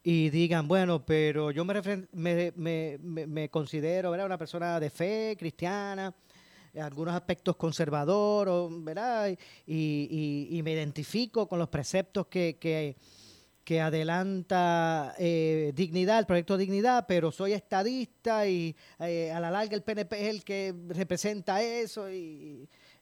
y 0.03 0.29
digan, 0.29 0.67
bueno, 0.67 1.05
pero 1.05 1.51
yo 1.51 1.63
me, 1.63 2.51
me, 2.53 3.49
considero 3.49 4.11
¿verdad? 4.11 4.25
una 4.25 4.37
persona 4.37 4.79
de 4.79 4.89
fe 4.89 5.35
cristiana, 5.39 6.13
algunos 6.81 7.13
aspectos 7.13 7.55
conservador, 7.55 8.69
¿verdad? 8.83 9.37
Y, 9.65 10.59
me 10.63 10.73
identifico 10.73 11.47
con 11.47 11.57
los 11.57 11.69
preceptos 11.69 12.27
que, 12.27 12.57
que, 12.59 13.81
adelanta 13.81 15.15
eh, 15.17 15.71
Dignidad, 15.73 16.19
el 16.19 16.25
proyecto 16.25 16.57
Dignidad, 16.57 17.05
pero 17.07 17.31
soy 17.31 17.53
estadista 17.53 18.45
y 18.45 18.75
eh, 18.99 19.31
a 19.31 19.39
la 19.39 19.49
larga 19.49 19.73
el 19.73 19.83
PNP 19.83 20.21
es 20.21 20.29
el 20.29 20.43
que 20.43 20.75
representa 20.89 21.63
eso. 21.63 22.07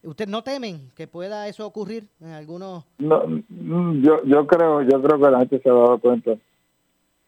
¿Usted 0.04 0.28
no 0.28 0.44
temen 0.44 0.90
que 0.96 1.08
pueda 1.08 1.48
eso 1.48 1.66
ocurrir 1.66 2.08
en 2.22 2.30
algunos...? 2.30 2.86
No, 2.98 3.24
yo, 3.28 4.24
yo, 4.24 4.48
creo, 4.48 4.82
yo 4.82 5.02
creo 5.02 5.20
que 5.20 5.32
la 5.32 5.40
gente 5.40 5.60
se 5.60 5.70
ha 5.70 5.74
dado 5.74 6.00
cuenta 6.00 6.38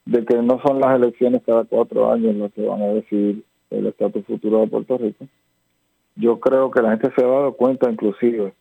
de 0.06 0.25
que 0.25 0.36
no 0.42 0.60
son 0.65 0.80
las 0.80 0.96
elecciones 0.96 1.44
cada 1.46 1.63
cuatro 1.65 2.12
años 2.12 2.36
las 2.36 2.51
que 2.53 2.65
van 2.65 2.82
a 2.82 2.88
decidir 2.88 3.44
el 3.70 3.88
estatus 3.88 4.25
futuro 4.25 4.62
de 4.62 4.68
Puerto 4.68 4.98
Rico. 4.98 5.25
Yo 6.15 6.39
creo 6.39 6.72
que 6.72 6.82
la 6.82 6.92
gente 6.92 7.12
se 7.15 7.24
ha 7.24 7.27
dado 7.27 7.53
cuenta 7.53 7.89
inclusive 7.89 8.53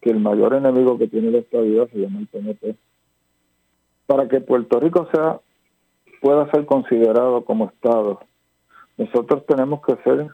que 0.00 0.10
el 0.10 0.20
mayor 0.20 0.54
enemigo 0.54 0.98
que 0.98 1.08
tiene 1.08 1.30
la 1.30 1.38
estabilidad 1.38 1.88
se 1.88 1.98
llama 1.98 2.20
el 2.20 2.26
PNP. 2.26 2.76
Para 4.06 4.28
que 4.28 4.40
Puerto 4.40 4.80
Rico 4.80 5.08
sea 5.12 5.40
pueda 6.20 6.50
ser 6.50 6.66
considerado 6.66 7.44
como 7.44 7.66
Estado, 7.66 8.20
nosotros 8.96 9.44
tenemos 9.46 9.80
que 9.84 9.96
ser 10.04 10.28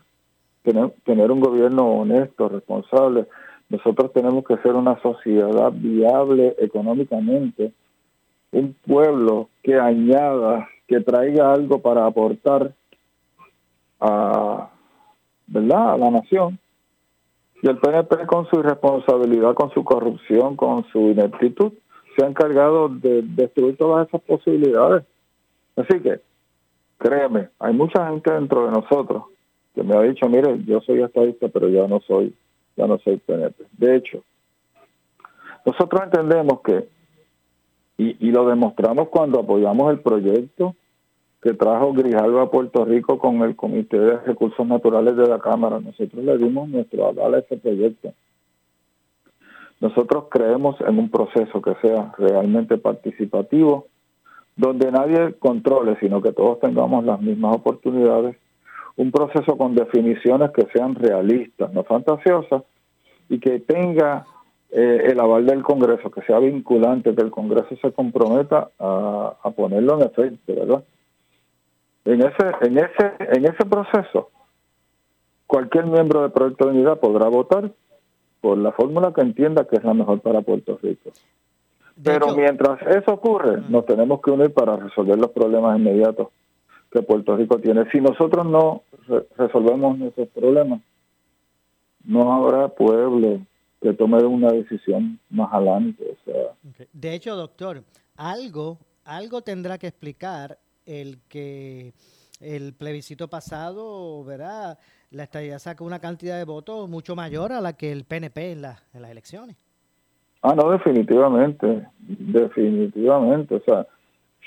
tener, 0.63 0.91
tener 1.05 1.31
un 1.31 1.41
gobierno 1.41 1.87
honesto, 1.87 2.49
responsable. 2.49 3.27
Nosotros 3.69 4.13
tenemos 4.13 4.45
que 4.45 4.57
ser 4.59 4.75
una 4.75 5.01
sociedad 5.01 5.73
viable 5.73 6.55
económicamente 6.59 7.73
un 8.53 8.77
pueblo 8.87 9.49
que 9.63 9.79
añada, 9.79 10.69
que 10.87 11.01
traiga 11.01 11.53
algo 11.53 11.81
para 11.81 12.07
aportar 12.07 12.75
a, 13.99 14.69
¿verdad? 15.47 15.95
a 15.95 15.97
la 15.99 16.11
nación. 16.11 16.59
Y 17.63 17.69
el 17.69 17.79
PNP 17.79 18.27
con 18.27 18.47
su 18.51 18.61
irresponsabilidad, 18.61 19.55
con 19.55 19.71
su 19.71 19.85
corrupción, 19.85 20.57
con 20.57 20.85
su 20.93 20.99
ineptitud, 20.99 21.73
se 22.15 22.25
ha 22.25 22.29
encargado 22.29 22.89
de 22.89 23.23
destruir 23.23 23.77
todas 23.79 24.07
esas 24.07 24.21
posibilidades. 24.21 25.05
Así 25.77 26.01
que, 26.01 26.21
créeme, 26.99 27.49
hay 27.59 27.73
mucha 27.73 28.07
gente 28.09 28.33
dentro 28.33 28.67
de 28.67 28.73
nosotros 28.73 29.32
que 29.75 29.83
me 29.83 29.97
ha 29.97 30.03
dicho, 30.03 30.29
mire, 30.29 30.63
yo 30.65 30.81
soy 30.81 31.03
estadista, 31.03 31.49
pero 31.49 31.69
ya 31.69 31.87
no 31.87 32.01
soy, 32.01 32.35
ya 32.77 32.87
no 32.87 32.99
soy 32.99 33.17
PNP. 33.19 33.65
De 33.73 33.97
hecho, 33.97 34.23
nosotros 35.65 36.03
entendemos 36.05 36.61
que 36.63 36.89
y, 37.99 38.31
lo 38.33 38.47
demostramos 38.47 39.09
cuando 39.09 39.41
apoyamos 39.41 39.93
el 39.93 40.01
proyecto 40.01 40.75
que 41.41 41.55
trajo 41.55 41.93
Grijalva 41.93 42.43
a 42.43 42.51
Puerto 42.51 42.85
Rico 42.85 43.19
con 43.19 43.43
el 43.43 43.57
Comité 43.57 43.99
de 43.99 44.19
Recursos 44.19 44.67
Naturales 44.67 45.17
de 45.17 45.27
la 45.27 45.39
Cámara. 45.39 45.81
Nosotros 45.81 46.25
le 46.25 46.39
dimos 46.39 46.69
nuestro 46.69 47.07
aval 47.07 47.35
a 47.35 47.39
ese 47.39 47.57
proyecto. 47.57 48.13
Nosotros 49.81 50.27
creemos 50.31 50.81
en 50.81 50.99
un 50.99 51.11
proceso 51.11 51.61
que 51.61 51.75
sea 51.83 52.15
realmente 52.17 52.79
participativo, 52.79 53.89
donde 54.55 54.93
nadie 54.93 55.35
controle, 55.41 55.97
sino 55.99 56.23
que 56.23 56.33
todos 56.33 56.61
tengamos 56.61 57.05
las 57.05 57.21
mismas 57.21 57.57
oportunidades. 57.57 58.37
Un 58.97 59.11
proceso 59.11 59.57
con 59.57 59.75
definiciones 59.75 60.51
que 60.51 60.67
sean 60.73 60.95
realistas, 60.95 61.73
no 61.73 61.85
fantasiosas, 61.85 62.63
y 63.29 63.39
que 63.39 63.61
tenga 63.61 64.27
eh, 64.71 65.11
el 65.11 65.21
aval 65.21 65.47
del 65.47 65.63
Congreso, 65.63 66.11
que 66.11 66.23
sea 66.23 66.39
vinculante, 66.39 67.15
que 67.15 67.23
el 67.23 67.31
Congreso 67.31 67.77
se 67.81 67.93
comprometa 67.93 68.71
a, 68.79 69.51
ponerlo 69.57 70.01
en 70.01 70.07
efecto, 70.07 70.55
¿verdad? 70.55 70.85
En 72.05 72.21
ese, 72.21 72.53
en 72.63 72.79
ese, 72.79 73.13
en 73.19 73.45
ese 73.45 73.65
proceso, 73.65 74.31
cualquier 75.47 75.87
miembro 75.87 76.23
del 76.23 76.33
Proyecto 76.33 76.67
de 76.67 76.73
Unidad 76.73 76.99
podrá 76.99 77.29
votar 77.29 77.71
por 78.41 78.59
la 78.59 78.73
fórmula 78.73 79.13
que 79.15 79.21
entienda 79.21 79.67
que 79.67 79.77
es 79.77 79.85
la 79.85 79.95
mejor 79.95 80.21
para 80.21 80.41
Puerto 80.41 80.79
Rico. 80.83 81.11
Pero 82.03 82.35
mientras 82.35 82.81
eso 82.83 83.13
ocurre, 83.13 83.63
nos 83.69 83.87
tenemos 83.87 84.21
que 84.21 84.31
unir 84.31 84.53
para 84.53 84.77
resolver 84.77 85.19
los 85.19 85.31
problemas 85.31 85.79
inmediatos 85.79 86.29
que 86.93 87.03
Puerto 87.03 87.37
Rico 87.37 87.59
tiene. 87.59 87.91
Si 87.91 88.01
nosotros 88.01 88.47
no 88.47 88.83
resolvemos 89.37 89.99
nuestros 89.99 90.29
problemas, 90.29 90.81
no 92.05 92.33
habrá 92.33 92.69
pueblo 92.69 93.41
que 93.81 93.93
tome 93.95 94.23
una 94.25 94.53
decisión 94.53 95.19
más 95.31 95.53
adelante. 95.53 96.05
O 96.05 96.25
sea. 96.25 96.77
De 96.93 97.15
hecho, 97.15 97.35
doctor, 97.35 97.83
algo, 98.17 98.79
algo 99.05 99.43
tendrá 99.43 99.79
que 99.79 99.89
explicar 99.89 100.59
el 100.87 101.19
que 101.29 101.95
el 102.41 102.75
plebiscito 102.75 103.29
pasado, 103.29 104.25
¿verdad? 104.25 104.79
La 105.11 105.25
estadía 105.25 105.59
saca 105.59 105.85
una 105.85 106.01
cantidad 106.01 106.39
de 106.39 106.45
votos 106.45 106.89
mucho 106.89 107.17
mayor 107.17 107.53
a 107.53 107.61
la 107.61 107.75
que 107.75 107.93
el 107.93 108.05
PNP 108.05 108.53
en, 108.53 108.63
la, 108.63 108.83
en 108.93 109.03
las 109.03 109.11
elecciones. 109.11 109.57
Ah, 110.43 110.55
no, 110.55 110.71
definitivamente, 110.71 111.87
definitivamente. 112.01 113.55
O 113.55 113.61
sea, 113.61 113.87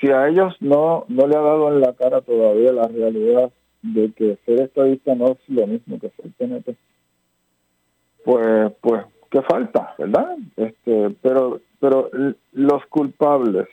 si 0.00 0.10
a 0.10 0.28
ellos 0.28 0.54
no, 0.60 1.04
no 1.08 1.26
le 1.26 1.36
ha 1.36 1.40
dado 1.40 1.72
en 1.72 1.80
la 1.80 1.94
cara 1.94 2.20
todavía 2.20 2.72
la 2.72 2.88
realidad 2.88 3.50
de 3.82 4.12
que 4.12 4.38
ser 4.44 4.62
estadista 4.62 5.14
no 5.14 5.32
es 5.32 5.38
lo 5.48 5.66
mismo 5.66 5.98
que 5.98 6.10
ser 6.10 6.30
PNP, 6.36 6.76
pues, 8.24 8.72
pues, 8.80 9.04
¿qué 9.30 9.42
falta, 9.42 9.94
verdad? 9.98 10.36
Este, 10.56 11.10
pero, 11.22 11.60
pero 11.78 12.10
los 12.52 12.86
culpables 12.86 13.68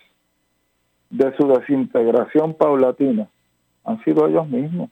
de 1.10 1.36
su 1.38 1.48
desintegración 1.48 2.54
paulatina 2.54 3.28
han 3.84 4.04
sido 4.04 4.28
ellos 4.28 4.48
mismos. 4.48 4.90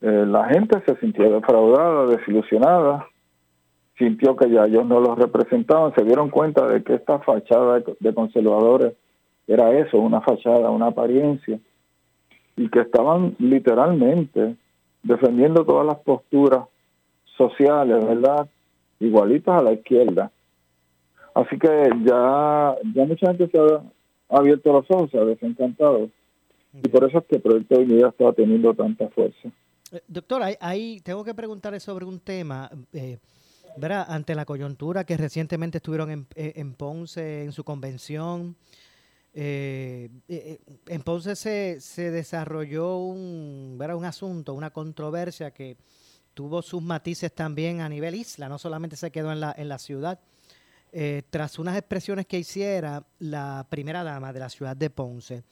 Eh, 0.00 0.24
la 0.26 0.48
gente 0.48 0.82
se 0.86 0.96
sintió 0.96 1.30
defraudada, 1.30 2.06
desilusionada, 2.06 3.06
sintió 3.98 4.34
que 4.34 4.50
ya 4.50 4.64
ellos 4.64 4.86
no 4.86 4.98
los 4.98 5.18
representaban, 5.18 5.94
se 5.94 6.04
dieron 6.04 6.30
cuenta 6.30 6.66
de 6.66 6.82
que 6.82 6.94
esta 6.94 7.18
fachada 7.18 7.82
de, 8.00 8.14
conservadores 8.14 8.94
era 9.50 9.76
eso, 9.76 9.98
una 9.98 10.20
fachada, 10.20 10.70
una 10.70 10.86
apariencia, 10.86 11.58
y 12.56 12.68
que 12.68 12.80
estaban 12.80 13.34
literalmente 13.40 14.54
defendiendo 15.02 15.64
todas 15.64 15.84
las 15.86 15.98
posturas 15.98 16.68
sociales, 17.36 18.04
¿verdad? 18.06 18.48
Igualitas 19.00 19.58
a 19.58 19.62
la 19.62 19.72
izquierda. 19.72 20.30
Así 21.34 21.58
que 21.58 21.68
ya, 22.04 22.76
ya 22.94 23.04
mucha 23.06 23.26
gente 23.26 23.48
se 23.48 23.58
ha 23.58 23.82
abierto 24.28 24.72
los 24.72 24.88
ojos, 24.88 25.10
se 25.10 25.18
ha 25.18 25.24
desencantado. 25.24 26.08
Y 26.72 26.88
por 26.88 27.08
eso 27.08 27.18
es 27.18 27.24
que 27.24 27.36
el 27.36 27.42
proyecto 27.42 27.76
de 27.76 27.84
unidad 27.84 28.10
está 28.10 28.32
teniendo 28.32 28.72
tanta 28.72 29.08
fuerza. 29.08 29.48
Eh, 29.90 30.00
doctor, 30.06 30.42
ahí, 30.60 31.00
tengo 31.00 31.24
que 31.24 31.34
preguntarle 31.34 31.80
sobre 31.80 32.04
un 32.04 32.20
tema. 32.20 32.70
Eh, 32.92 33.18
¿verdad? 33.76 34.06
ante 34.08 34.34
la 34.34 34.44
coyuntura 34.44 35.04
que 35.04 35.16
recientemente 35.16 35.78
estuvieron 35.78 36.10
en, 36.10 36.26
eh, 36.34 36.64
Ponce 36.76 37.44
en 37.44 37.52
su 37.52 37.64
convención. 37.64 38.56
Eh, 39.32 40.10
eh, 40.28 40.60
en 40.86 41.02
Ponce 41.02 41.36
se, 41.36 42.10
desarrolló 42.10 42.98
un, 42.98 43.76
¿verdad? 43.78 43.96
un 43.96 44.04
asunto, 44.04 44.54
una 44.54 44.70
controversia 44.70 45.52
que 45.52 45.76
tuvo 46.34 46.62
sus 46.62 46.82
matices 46.82 47.34
también 47.34 47.80
a 47.80 47.88
nivel 47.88 48.14
isla, 48.14 48.48
no 48.48 48.58
solamente 48.58 48.96
se 48.96 49.10
quedó 49.10 49.32
en 49.32 49.40
la, 49.40 49.54
en 49.56 49.68
la 49.68 49.78
ciudad. 49.78 50.20
tras 51.30 51.58
unas 51.58 51.76
expresiones 51.76 52.26
que 52.26 52.38
hiciera 52.38 53.06
la 53.18 53.66
primera 53.70 54.02
dama 54.02 54.32
de 54.32 54.40
la 54.40 54.48
ciudad 54.48 54.76
de 54.76 54.90
Ponce, 54.90 55.44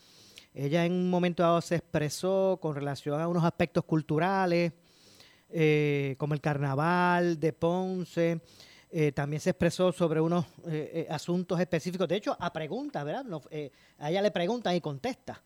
ella 0.54 0.84
en 0.84 0.92
un 0.92 1.10
momento 1.10 1.42
dado 1.42 1.60
se 1.60 1.76
expresó 1.76 2.58
con 2.60 2.74
relación 2.74 3.20
a 3.20 3.28
unos 3.28 3.44
aspectos 3.44 3.84
culturales, 3.84 4.72
eh, 5.50 6.16
como 6.18 6.34
el 6.34 6.40
carnaval 6.40 7.38
de 7.38 7.52
Ponce. 7.52 8.40
Eh, 8.90 9.12
también 9.12 9.40
se 9.40 9.50
expresó 9.50 9.92
sobre 9.92 10.20
unos 10.20 10.46
eh, 10.66 11.06
asuntos 11.10 11.60
específicos. 11.60 12.08
De 12.08 12.16
hecho, 12.16 12.36
a 12.38 12.52
preguntas, 12.52 13.04
¿verdad? 13.04 13.24
a 13.98 14.10
ella 14.10 14.22
le 14.22 14.30
preguntan 14.30 14.74
y 14.74 14.80
contesta. 14.80 15.42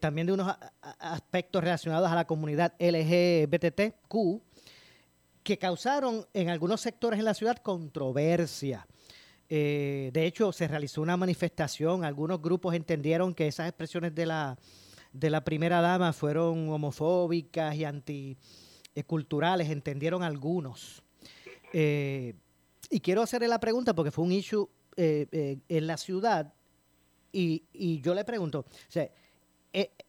también 0.00 0.26
de 0.26 0.32
unos 0.32 0.54
aspectos 0.98 1.62
relacionados 1.62 2.10
a 2.10 2.14
la 2.14 2.26
comunidad 2.26 2.74
LGBTQ 2.78 4.40
que 5.42 5.58
causaron 5.58 6.26
en 6.32 6.48
algunos 6.48 6.80
sectores 6.80 7.18
en 7.18 7.24
la 7.24 7.34
ciudad 7.34 7.56
controversia. 7.58 8.86
de 9.48 10.12
hecho, 10.14 10.52
se 10.52 10.68
realizó 10.68 11.02
una 11.02 11.16
manifestación. 11.16 12.04
Algunos 12.04 12.40
grupos 12.40 12.74
entendieron 12.74 13.34
que 13.34 13.48
esas 13.48 13.68
expresiones 13.68 14.14
de 14.14 14.26
la, 14.26 14.56
de 15.12 15.30
la 15.30 15.44
primera 15.44 15.80
dama 15.80 16.12
fueron 16.12 16.68
homofóbicas 16.70 17.74
y 17.76 17.84
anti 17.84 18.36
eh, 18.96 19.02
culturales, 19.02 19.70
entendieron 19.70 20.22
algunos. 20.22 21.02
Eh, 21.72 22.34
y 22.90 23.00
quiero 23.00 23.22
hacerle 23.22 23.48
la 23.48 23.60
pregunta 23.60 23.94
porque 23.94 24.10
fue 24.10 24.24
un 24.24 24.32
issue 24.32 24.68
eh, 24.96 25.58
en 25.68 25.86
la 25.86 25.96
ciudad 25.96 26.52
y, 27.32 28.00
yo 28.00 28.14
le 28.14 28.24
pregunto, 28.24 28.64
sea, 28.88 29.10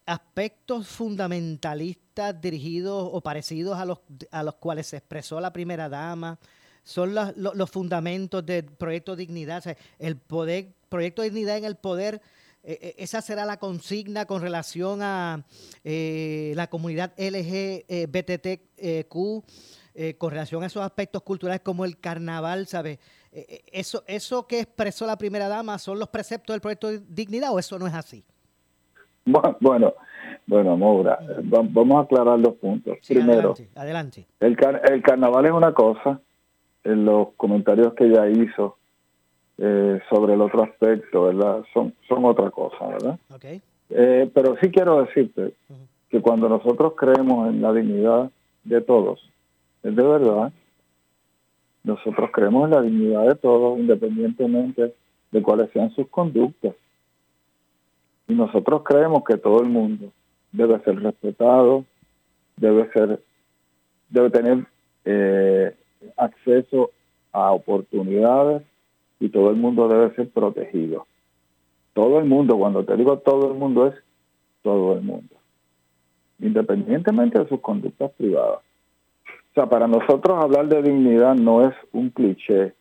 aspectos 0.05 0.87
fundamentalistas 0.87 2.39
dirigidos 2.39 3.09
o 3.11 3.21
parecidos 3.21 3.79
a 3.79 3.85
los, 3.85 3.99
a 4.29 4.43
los 4.43 4.55
cuales 4.55 4.87
se 4.87 4.97
expresó 4.97 5.39
la 5.39 5.51
primera 5.51 5.89
dama, 5.89 6.37
son 6.83 7.15
los, 7.15 7.71
fundamentos 7.71 8.45
del 8.45 8.65
proyecto 8.65 9.15
Dignidad, 9.15 9.57
o 9.57 9.61
sea, 9.61 9.77
el 9.97 10.17
poder, 10.17 10.75
proyecto 10.87 11.23
Dignidad 11.23 11.57
en 11.57 11.65
el 11.65 11.77
poder 11.77 12.21
eh, 12.67 12.79
eh, 12.81 12.95
esa 12.97 13.21
será 13.21 13.45
la 13.45 13.57
consigna 13.57 14.25
con 14.25 14.41
relación 14.41 15.03
a 15.03 15.45
eh, 15.83 16.53
la 16.55 16.67
comunidad 16.67 17.13
LGBTQ, 17.15 18.65
con 20.17 20.31
relación 20.31 20.61
a 20.63 20.65
esos 20.65 20.83
aspectos 20.83 21.21
culturales 21.21 21.61
como 21.61 21.85
el 21.85 21.99
carnaval, 21.99 22.67
¿sabes? 22.67 22.99
eso, 23.31 24.03
¿Eso 24.07 24.45
que 24.45 24.59
expresó 24.59 25.07
la 25.07 25.17
primera 25.17 25.47
dama 25.47 25.77
son 25.77 25.99
los 25.99 26.09
preceptos 26.09 26.53
del 26.53 26.61
proyecto 26.61 26.89
de 26.89 27.01
dignidad 27.07 27.53
o 27.53 27.59
eso 27.59 27.79
no 27.79 27.87
es 27.87 27.93
así? 27.93 28.23
Bueno, 29.25 29.93
bueno, 30.47 30.77
Moura, 30.77 31.19
vamos 31.43 31.97
a 31.97 32.01
aclarar 32.01 32.39
los 32.39 32.55
puntos. 32.55 32.97
Primero, 33.07 33.55
adelante. 33.75 34.27
El, 34.39 34.57
el 34.91 35.01
carnaval 35.01 35.45
es 35.45 35.51
una 35.51 35.73
cosa, 35.73 36.19
en 36.83 37.03
los 37.03 37.29
comentarios 37.35 37.93
que 37.95 38.05
ella 38.05 38.29
hizo 38.29 38.77
eh, 39.57 39.99
sobre 40.09 40.33
el 40.33 40.41
otro 40.41 40.63
aspecto, 40.63 41.23
¿verdad? 41.23 41.63
Son, 41.73 41.93
son 42.07 42.25
otra 42.25 42.51
cosa, 42.51 42.87
¿verdad? 42.87 43.19
Eh, 43.89 44.29
pero 44.33 44.55
sí 44.61 44.69
quiero 44.69 45.03
decirte 45.03 45.53
que 46.09 46.21
cuando 46.21 46.47
nosotros 46.47 46.93
creemos 46.95 47.49
en 47.49 47.61
la 47.61 47.73
dignidad 47.73 48.29
de 48.63 48.81
todos, 48.81 49.19
es 49.85 49.95
de 49.95 50.01
verdad, 50.01 50.51
nosotros 51.83 52.31
creemos 52.33 52.65
en 52.65 52.71
la 52.71 52.81
dignidad 52.81 53.27
de 53.27 53.35
todos, 53.35 53.77
independientemente 53.77 54.95
de 55.31 55.41
cuáles 55.43 55.69
sean 55.71 55.91
sus 55.91 56.07
conductas. 56.07 56.73
Y 58.27 58.33
nosotros 58.33 58.81
creemos 58.83 59.23
que 59.23 59.37
todo 59.37 59.61
el 59.61 59.69
mundo 59.69 60.11
debe 60.51 60.79
ser 60.79 60.99
respetado, 60.99 61.85
debe 62.57 62.91
ser, 62.93 63.21
debe 64.09 64.31
tener 64.31 64.65
eh, 65.05 65.75
acceso 66.17 66.89
a 67.31 67.51
oportunidades 67.51 68.63
y 69.19 69.29
todo 69.29 69.51
el 69.51 69.57
mundo 69.57 69.87
debe 69.87 70.15
ser 70.15 70.29
protegido. 70.29 71.05
Todo 71.93 72.17
el 72.17 72.25
mundo, 72.25 72.57
cuando 72.57 72.83
te 72.83 72.97
digo 72.97 73.19
todo 73.19 73.51
el 73.51 73.59
mundo, 73.59 73.85
es 73.85 73.93
todo 74.63 74.93
el 74.93 75.03
mundo, 75.03 75.35
independientemente 76.39 77.37
de 77.37 77.47
sus 77.47 77.61
conductas 77.61 78.11
privadas. 78.13 78.64
O 79.55 79.61
sea, 79.61 79.69
para 79.69 79.87
nosotros 79.87 80.37
hablar 80.43 80.67
de 80.67 80.81
dignidad 80.81 81.33
no 81.33 81.65
es 81.65 81.73
un 81.93 82.09
cliché. 82.09 82.73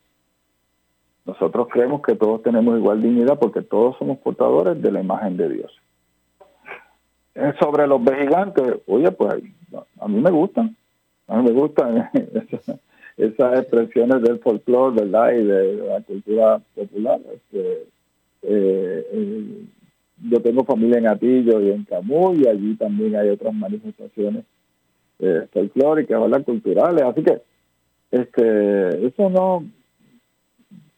Nosotros 1.25 1.69
creemos 1.71 2.03
que 2.03 2.17
todos 2.17 2.43
tenemos 2.43 2.77
igual 2.77 3.01
dignidad 3.01 3.39
porque 3.39 3.63
todos 3.63 3.97
somos 3.97 4.19
portadores 4.19 4.83
de 4.83 4.91
la 4.91 5.01
imagen 5.01 5.37
de 5.37 5.51
Dios. 5.51 5.73
Sobre 7.61 7.87
los 7.87 8.03
vejigantes, 8.03 8.79
oye, 8.89 9.09
pues 9.13 9.41
a 10.01 10.09
mí 10.09 10.21
me 10.21 10.33
gustan, 10.33 10.77
a 11.29 11.37
mí 11.37 11.45
me 11.45 11.53
gustan 11.53 12.11
esas 13.17 13.61
expresiones 13.61 14.23
del 14.23 14.41
folclore, 14.41 14.97
¿verdad? 14.97 15.33
Y 15.33 15.45
de, 15.45 15.75
la 15.77 16.01
cultura 16.01 16.61
popular. 16.75 17.21
Este, 17.35 17.87
eh, 18.43 19.07
eh, 19.13 19.65
yo 20.29 20.43
tengo 20.43 20.65
familia 20.65 20.99
en 20.99 21.07
Atillo 21.07 21.61
y 21.61 21.71
en 21.71 21.85
Camus 21.85 22.37
y 22.37 22.49
allí 22.49 22.75
también 22.75 23.15
hay 23.15 23.29
otras 23.29 23.55
manifestaciones 23.55 24.45
eh, 25.25 25.49
folclóricas, 25.53 26.21
¿verdad? 26.21 26.45
Culturales. 26.45 27.03
Así 27.03 27.23
que 27.23 27.41
este 28.11 29.07
eso 29.07 29.31
no 29.31 29.65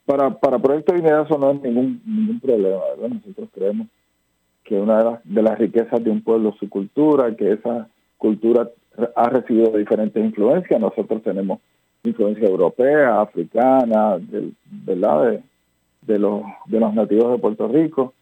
para 0.05 0.39
para 0.39 0.59
Proyecto 0.59 0.93
de 0.93 1.01
eso 1.01 1.39
no 1.39 1.53
es 1.53 1.63
ningún 1.63 2.01
ningún 2.05 2.41
problema 2.41 2.83
nosotros 3.09 3.49
creemos 3.55 3.89
que 4.65 4.79
una 4.79 4.99
de 4.99 5.05
las, 5.05 5.21
de 5.25 5.43
las 5.43 5.59
riquezas 5.59 6.03
de 6.03 6.11
un 6.11 6.23
pueblo 6.23 6.51
es 6.51 6.57
su 6.57 6.69
cultura 6.69 7.35
que 7.35 7.53
esa 7.53 7.89
cultura 8.19 8.69
ha 9.15 9.29
recibido 9.29 9.77
diferentes 9.77 10.23
influencias 10.23 10.81
nosotros 10.81 11.23
tenemos 11.23 11.61
influencia 12.07 12.49
europea, 12.49 13.21
africana, 13.21 14.19
de, 14.19 14.51
¿verdad? 14.65 15.41
De, 16.03 16.19
los, 16.19 16.43
de 16.67 16.81
los 16.81 16.95
nativos 16.95 17.33
de 17.33 17.39
Puerto 17.39 17.69
Rico, 17.69 18.15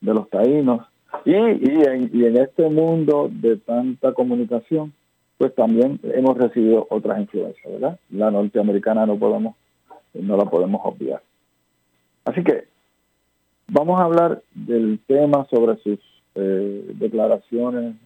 de 0.00 0.14
los 0.14 0.28
taínos. 0.30 0.86
Y, 1.24 1.32
y, 1.32 1.82
en, 1.86 2.10
y 2.12 2.24
en 2.24 2.36
este 2.38 2.68
mundo 2.68 3.28
de 3.30 3.56
tanta 3.58 4.12
comunicación, 4.12 4.92
pues 5.42 5.56
también 5.56 5.98
hemos 6.04 6.38
recibido 6.38 6.86
otras 6.88 7.18
influencias, 7.18 7.72
¿verdad? 7.72 7.98
La 8.10 8.30
norteamericana 8.30 9.06
no 9.06 9.18
podemos, 9.18 9.56
no 10.14 10.36
la 10.36 10.44
podemos 10.44 10.80
obviar. 10.84 11.20
Así 12.24 12.44
que 12.44 12.68
vamos 13.66 14.00
a 14.00 14.04
hablar 14.04 14.40
del 14.54 15.00
tema 15.04 15.44
sobre 15.50 15.78
sus 15.78 15.98
eh, 16.36 16.92
declaraciones 16.94 17.96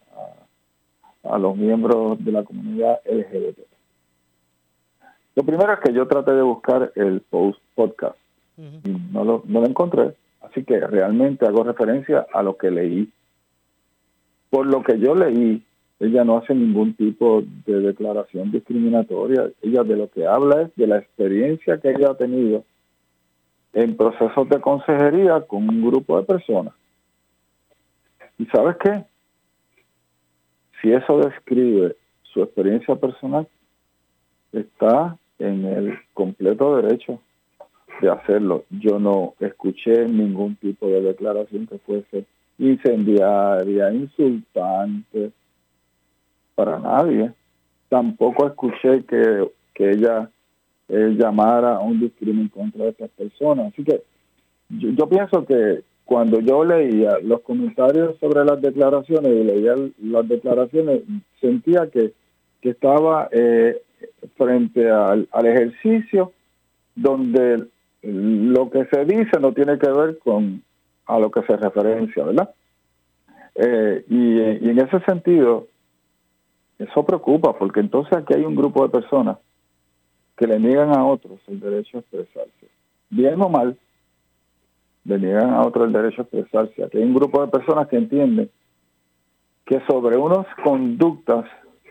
a, 1.25 1.35
a, 1.35 1.38
los 1.38 1.55
miembros 1.59 2.25
de 2.25 2.33
la 2.33 2.42
comunidad 2.42 3.01
LGBT. 3.05 3.59
Lo 5.35 5.42
primero 5.42 5.75
es 5.75 5.81
que 5.81 5.92
yo 5.92 6.09
traté 6.09 6.33
de 6.33 6.40
buscar 6.40 6.90
el 6.94 7.20
post 7.20 7.61
podcast 7.75 8.16
y 8.57 8.96
no 9.12 9.25
lo, 9.25 9.42
no 9.44 9.61
lo 9.61 9.66
encontré, 9.66 10.14
así 10.40 10.64
que 10.64 10.81
realmente 10.81 11.44
hago 11.44 11.64
referencia 11.64 12.27
a 12.33 12.42
lo 12.42 12.57
que 12.57 12.70
leí. 12.70 13.12
Por 14.49 14.64
lo 14.64 14.83
que 14.83 14.99
yo 14.99 15.14
leí, 15.14 15.65
ella 15.99 16.25
no 16.25 16.39
hace 16.39 16.55
ningún 16.55 16.95
tipo 16.95 17.43
de 17.65 17.81
declaración 17.81 18.51
discriminatoria. 18.51 19.51
Ella 19.63 19.83
de 19.83 19.97
lo 19.97 20.11
que 20.11 20.27
habla 20.27 20.63
es 20.63 20.77
de 20.77 20.87
la 20.87 20.99
experiencia 20.99 21.79
que 21.81 21.91
ella 21.91 22.11
ha 22.11 22.17
tenido 22.17 22.65
en 23.73 23.97
procesos 23.97 24.49
de 24.49 24.61
consejería 24.61 25.41
con 25.43 25.69
un 25.69 25.87
grupo 25.87 26.19
de 26.19 26.25
personas. 26.25 26.75
¿Y 28.39 28.45
sabes 28.47 28.77
qué? 28.77 29.05
Si 30.81 30.93
eso 30.93 31.19
describe 31.19 31.97
su 32.23 32.43
experiencia 32.43 32.97
personal, 32.97 33.49
está 34.53 35.17
en 35.39 35.65
el 35.65 35.99
completo 36.13 36.77
derecho 36.77 37.21
de 38.03 38.11
hacerlo. 38.11 38.65
Yo 38.71 38.99
no 38.99 39.35
escuché 39.41 40.07
ningún 40.07 40.57
tipo 40.57 40.87
de 40.89 41.01
declaración 41.01 41.67
que 41.67 41.79
fuese 41.79 42.27
incendiaria, 42.59 43.93
insultante, 43.93 45.33
para 46.57 46.81
nadie. 46.81 47.33
Tampoco 47.88 48.49
escuché 48.49 49.05
que, 49.05 49.49
que 49.75 49.90
ella 49.90 50.29
eh, 50.88 51.14
llamara 51.16 51.77
a 51.77 51.81
un 51.81 52.01
discrimen 52.01 52.49
contra 52.49 52.87
estas 52.87 53.11
personas. 53.11 53.73
Así 53.73 53.85
que 53.85 54.03
yo, 54.69 55.09
pienso 55.09 55.45
que 55.45 55.83
cuando 56.05 56.40
yo 56.40 56.64
leía 56.64 57.19
los 57.23 57.42
comentarios 57.42 58.16
sobre 58.19 58.45
las 58.45 58.61
declaraciones 58.61 59.33
y 59.33 59.45
leía 59.45 59.75
las 60.03 60.29
declaraciones, 60.29 61.03
sentía 61.40 61.88
que, 61.88 62.12
que 62.61 62.71
estaba 62.71 63.29
eh, 63.31 63.81
frente 64.37 64.90
al, 64.90 65.29
al, 65.31 65.47
ejercicio 65.47 66.33
donde 66.97 67.66
lo 68.03 68.71
que 68.71 68.87
se 68.87 69.05
dice 69.05 69.38
no 69.40 69.53
tiene 69.53 69.79
que 69.79 69.90
ver 69.90 70.19
con 70.19 70.62
a 71.07 71.19
lo 71.19 71.31
que 71.31 71.42
se 71.42 71.57
referencia, 71.57 72.25
¿verdad? 72.25 72.51
Eh, 73.55 74.05
y, 74.09 74.66
y, 74.66 74.71
en 74.71 74.79
ese 74.79 75.01
sentido, 75.01 75.69
eso 76.79 77.05
preocupa, 77.05 77.57
porque 77.59 77.81
entonces 77.81 78.12
aquí 78.12 78.35
hay 78.35 78.45
un 78.45 78.55
grupo 78.55 78.83
de 78.83 78.91
personas 78.91 79.39
que 80.37 80.47
le 80.47 80.59
niegan 80.59 80.95
a 80.95 81.05
otros 81.05 81.41
el 81.49 81.61
derecho 81.61 81.99
a 81.99 82.01
expresarse. 82.01 82.69
Bien 83.09 83.41
o 83.41 83.49
mal, 83.49 83.79
le 85.05 85.19
niegan 85.19 85.51
a 85.51 85.67
otros 85.67 85.87
el 85.87 85.93
derecho 85.93 86.23
a 86.23 86.25
expresarse. 86.25 86.85
Aquí 86.85 86.99
hay 86.99 87.05
un 87.05 87.15
grupo 87.15 87.41
de 87.41 87.49
personas 87.49 87.89
que 87.89 87.97
entienden 87.97 88.51
que 89.67 89.81
sobre 89.89 90.17
unas 90.17 90.47
conductas, 90.62 91.45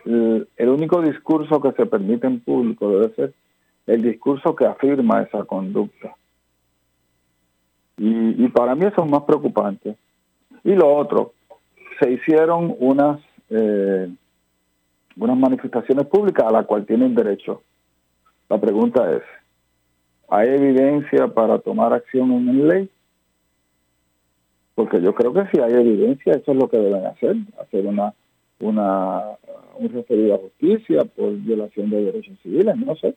el, 0.06 0.70
único 0.70 1.02
discurso 1.02 1.62
que 1.62 1.74
se 1.74 1.86
permite 1.86 2.26
en 2.26 2.40
público 2.40 2.90
debe 2.90 3.14
ser 3.16 3.34
el 3.88 4.02
discurso 4.02 4.56
que 4.56 4.66
afirma 4.66 5.24
esa 5.24 5.44
conducta. 5.44 6.16
Y, 7.98 8.48
para 8.50 8.76
mí 8.76 8.86
eso 8.86 9.04
es 9.04 9.10
más 9.10 9.24
preocupante. 9.24 9.96
Y 10.64 10.74
lo 10.74 10.94
otro, 10.94 11.34
se 12.00 12.12
hicieron 12.12 12.76
unas, 12.80 13.20
eh, 13.50 14.10
unas 15.18 15.38
manifestaciones 15.38 16.06
públicas 16.08 16.46
a 16.46 16.52
las 16.52 16.66
cuales 16.66 16.88
tienen 16.88 17.16
derecho 17.16 17.62
la 18.50 18.60
pregunta 18.60 19.12
es, 19.12 19.24
¿hay 20.30 20.50
evidencia 20.50 21.28
para 21.28 21.60
tomar 21.60 21.94
acción 21.94 22.32
en 22.32 22.68
la 22.68 22.74
ley? 22.76 22.90
Porque 24.76 25.02
yo 25.02 25.16
creo 25.16 25.34
que 25.34 25.48
si 25.52 25.60
hay 25.60 25.74
evidencia, 25.74 26.34
eso 26.34 26.52
es 26.52 26.58
lo 26.58 26.70
que 26.70 26.78
deben 26.78 27.06
hacer, 27.06 27.36
hacer 27.62 27.86
una 27.86 28.14
una 28.60 29.22
un 29.78 29.90
referido 29.90 30.36
a 30.36 30.38
justicia 30.38 31.04
por 31.04 31.34
violación 31.34 31.90
de 31.90 32.04
derechos 32.04 32.38
civiles, 32.42 32.78
no 32.78 32.96
sé. 32.96 33.16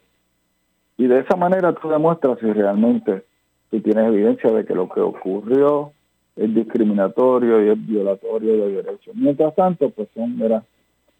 Y 0.96 1.06
de 1.06 1.20
esa 1.20 1.36
manera 1.36 1.72
tú 1.74 1.88
demuestras 1.88 2.38
si 2.40 2.52
realmente 2.52 3.24
tú 3.70 3.80
tienes 3.80 4.06
evidencia 4.06 4.50
de 4.50 4.64
que 4.64 4.74
lo 4.74 4.88
que 4.88 5.00
ocurrió 5.00 5.92
es 6.34 6.52
discriminatorio 6.54 7.64
y 7.64 7.68
es 7.70 7.86
violatorio 7.86 8.56
de 8.56 8.82
derechos. 8.82 9.14
Mientras 9.14 9.54
tanto, 9.54 9.90
pues 9.90 10.08
son 10.14 10.36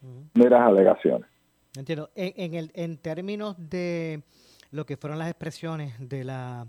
meras, 0.01 0.31
meras 0.35 0.61
alegaciones. 0.63 1.29
Entiendo. 1.77 2.11
En, 2.15 2.55
el, 2.55 2.71
en 2.75 2.99
términos 2.99 3.57
de 3.59 4.23
lo 4.71 4.87
que 4.87 4.97
fueron 4.97 5.19
las 5.19 5.29
expresiones 5.29 5.95
de 5.99 6.25
la 6.25 6.67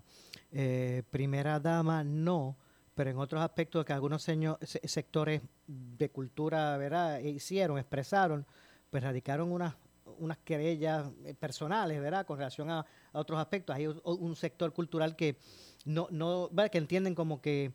eh, 0.51 1.03
primera 1.09 1.59
dama, 1.59 2.03
no, 2.03 2.57
pero 2.95 3.09
en 3.09 3.17
otros 3.17 3.41
aspectos 3.41 3.85
que 3.85 3.93
algunos 3.93 4.23
sectores 4.23 5.41
de 5.67 6.09
cultura 6.09 6.77
¿verdad? 6.77 7.19
hicieron, 7.19 7.77
expresaron, 7.77 8.45
pues 8.89 9.03
radicaron 9.03 9.51
unas 9.51 9.75
unas 10.17 10.37
querellas 10.39 11.07
eh, 11.23 11.33
personales, 11.33 12.01
¿verdad? 12.01 12.25
Con 12.25 12.37
relación 12.37 12.69
a, 12.69 12.85
otros 13.13 13.39
aspectos. 13.39 13.75
Hay 13.75 13.87
un 13.87 14.35
sector 14.35 14.73
cultural 14.73 15.15
que 15.15 15.37
no, 15.85 16.07
no, 16.11 16.49
que 16.71 16.77
entienden 16.77 17.15
como 17.15 17.41
que, 17.41 17.71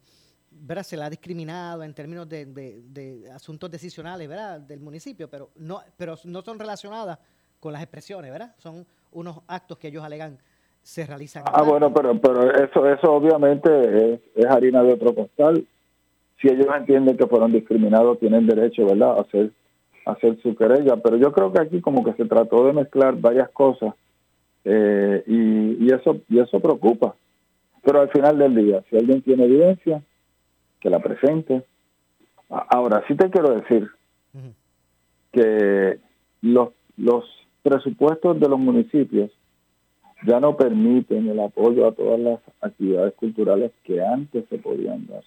¿verdad? 0.61 0.83
Se 0.83 0.97
la 0.97 1.07
ha 1.07 1.11
discriminado 1.11 1.83
en 1.83 1.95
términos 1.95 2.29
de, 2.29 2.47
de, 2.47 3.31
asuntos 3.33 3.71
decisionales, 3.71 4.29
¿verdad? 4.29 4.61
Del 4.61 4.81
municipio, 4.81 5.29
pero 5.29 5.51
no, 5.57 5.81
pero 5.97 6.17
no 6.25 6.43
son 6.43 6.59
relacionadas 6.59 7.19
con 7.61 7.73
las 7.73 7.83
expresiones, 7.83 8.31
¿verdad? 8.31 8.55
Son 8.59 8.87
unos 9.13 9.41
actos 9.47 9.79
que 9.79 9.89
ellos 9.89 10.05
alegan 10.05 10.39
se 10.83 11.07
realizan. 11.07 11.45
Ah, 11.47 11.63
bueno, 11.63 11.93
pero, 11.93 12.21
pero 12.21 12.55
eso, 12.55 12.87
eso 12.87 13.13
obviamente 13.13 14.21
es, 14.37 14.47
harina 14.47 14.83
de 14.83 14.93
otro 14.93 15.15
costal. 15.15 15.67
Si 16.41 16.49
ellos 16.49 16.67
entienden 16.77 17.17
que 17.17 17.27
fueron 17.27 17.53
discriminados, 17.53 18.21
tienen 18.21 18.47
derecho, 18.47 18.85
¿verdad?, 18.85 19.17
a 19.17 19.21
hacer, 19.23 19.51
a 20.05 20.13
hacer 20.13 20.39
su 20.43 20.55
querella. 20.55 20.97
Pero 20.97 21.17
yo 21.17 21.33
creo 21.33 21.53
que 21.53 21.63
aquí 21.63 21.81
como 21.81 22.05
que 22.05 22.13
se 22.13 22.27
trató 22.27 22.67
de 22.67 22.75
mezclar 22.75 23.17
varias 23.17 23.49
cosas 23.49 23.95
eh, 24.65 25.25
y, 25.27 25.87
y, 25.87 25.91
eso, 25.91 26.19
y 26.29 26.39
eso 26.39 26.61
preocupa. 26.61 27.15
Pero 27.83 28.03
al 28.03 28.11
final 28.11 28.39
del 28.39 28.55
día, 28.55 28.85
si 28.91 28.99
alguien 28.99 29.23
tiene 29.23 29.45
evidencia, 29.45 30.03
que 30.85 30.91
la 30.91 31.01
presente. 31.01 31.65
Ahora, 32.51 33.03
sí 33.09 33.17
te 33.17 33.31
quiero 33.31 33.55
decir 33.55 33.89
que 35.33 35.99
los, 36.43 36.69
los 36.99 37.25
presupuestos 37.63 38.39
de 38.39 38.49
los 38.51 38.59
municipios 38.59 39.31
ya 40.27 40.41
no 40.41 40.59
permiten 40.59 41.27
el 41.27 41.41
apoyo 41.41 41.89
a 41.89 41.93
todas 41.93 42.21
las 42.21 42.39
actividades 42.61 43.15
culturales 43.15 43.73
que 43.83 44.05
antes 44.05 44.45
se 44.51 44.59
podían 44.59 45.07
dar. 45.07 45.25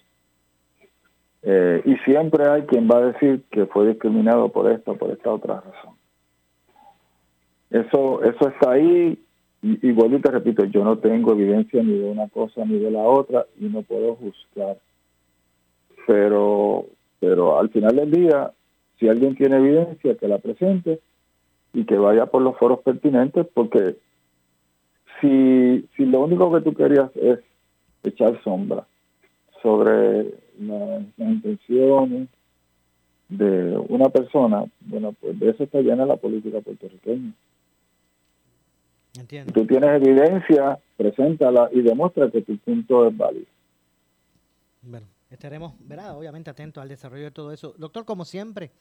Eh, 1.42 1.82
y 1.84 1.96
siempre 2.04 2.48
hay 2.48 2.62
quien 2.62 2.88
va 2.88 2.98
a 2.98 3.12
decir 3.12 3.42
que 3.50 3.66
fue 3.66 3.88
discriminado 3.88 4.50
por 4.50 4.70
esta 4.70 4.92
o 4.92 4.96
por 4.96 5.10
esta 5.10 5.32
otra 5.32 5.56
razón. 5.60 5.96
Eso, 7.70 8.22
eso 8.22 8.48
está 8.48 8.72
ahí, 8.72 9.18
vuelvo 9.60 10.16
y 10.18 10.20
te 10.20 10.30
repito, 10.30 10.64
yo 10.66 10.84
no 10.84 10.98
tengo 10.98 11.32
evidencia 11.32 11.82
ni 11.82 11.98
de 11.98 12.10
una 12.10 12.28
cosa 12.28 12.64
ni 12.64 12.78
de 12.78 12.92
la 12.92 13.02
otra 13.02 13.44
y 13.58 13.64
no 13.64 13.82
puedo 13.82 14.14
juzgar. 14.14 14.78
Pero, 16.08 16.86
pero 17.20 17.60
al 17.60 17.68
final 17.68 17.96
del 17.96 18.10
día, 18.10 18.50
si 18.98 19.10
alguien 19.10 19.36
tiene 19.36 19.58
evidencia, 19.58 20.14
que 20.14 20.26
la 20.26 20.38
presente 20.38 21.00
y 21.74 21.84
que 21.84 21.98
vaya 21.98 22.24
por 22.24 22.40
los 22.40 22.56
foros 22.56 22.80
pertinentes, 22.80 23.46
porque 23.52 23.96
si, 25.20 25.86
si 25.94 26.06
lo 26.06 26.20
único 26.20 26.50
que 26.50 26.62
tú 26.62 26.72
querías 26.72 27.14
es 27.14 27.40
echar 28.02 28.42
sombra 28.42 28.86
sobre 29.60 30.32
las, 30.58 31.02
intenciones 31.18 32.30
de 33.28 33.76
una 33.90 34.08
persona, 34.08 34.64
bueno, 34.80 35.14
pues 35.20 35.38
de 35.38 35.50
eso 35.50 35.64
está 35.64 35.82
llena 35.82 36.06
la 36.06 36.16
política 36.16 36.62
puertorriqueña. 36.62 37.34
Entiendo. 39.20 39.52
Tú 39.52 39.66
tienes 39.66 39.90
evidencia, 39.90 40.78
preséntala 40.96 41.68
y 41.70 41.82
demuestra 41.82 42.30
que 42.30 42.40
tu 42.40 42.56
punto 42.56 43.06
es 43.06 43.14
válido. 43.14 43.46
Bueno, 44.80 45.06
estaremos, 45.30 45.74
¿verdad? 45.80 46.16
Obviamente 46.16 46.50
atentos 46.50 46.82
al 46.82 46.88
desarrollo 46.88 47.24
de 47.24 47.30
todo 47.30 47.52
eso. 47.52 47.74
Doctor, 47.78 48.04
como 48.04 48.24
siempre, 48.24 48.72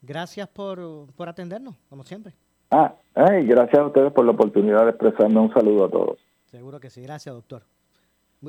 Gracias 0.00 0.48
por, 0.48 1.12
por 1.14 1.28
atendernos, 1.28 1.74
como 1.88 2.04
siempre. 2.04 2.34
Ah, 2.70 2.94
ay, 3.14 3.46
gracias 3.46 3.78
a 3.78 3.86
ustedes 3.86 4.12
por 4.12 4.24
la 4.24 4.32
oportunidad 4.32 4.84
de 4.84 4.90
expresarme 4.90 5.40
un 5.40 5.52
saludo 5.52 5.86
a 5.86 5.90
todos. 5.90 6.18
Seguro 6.44 6.78
que 6.78 6.90
sí, 6.90 7.02
gracias 7.02 7.34
doctor. 7.34 7.62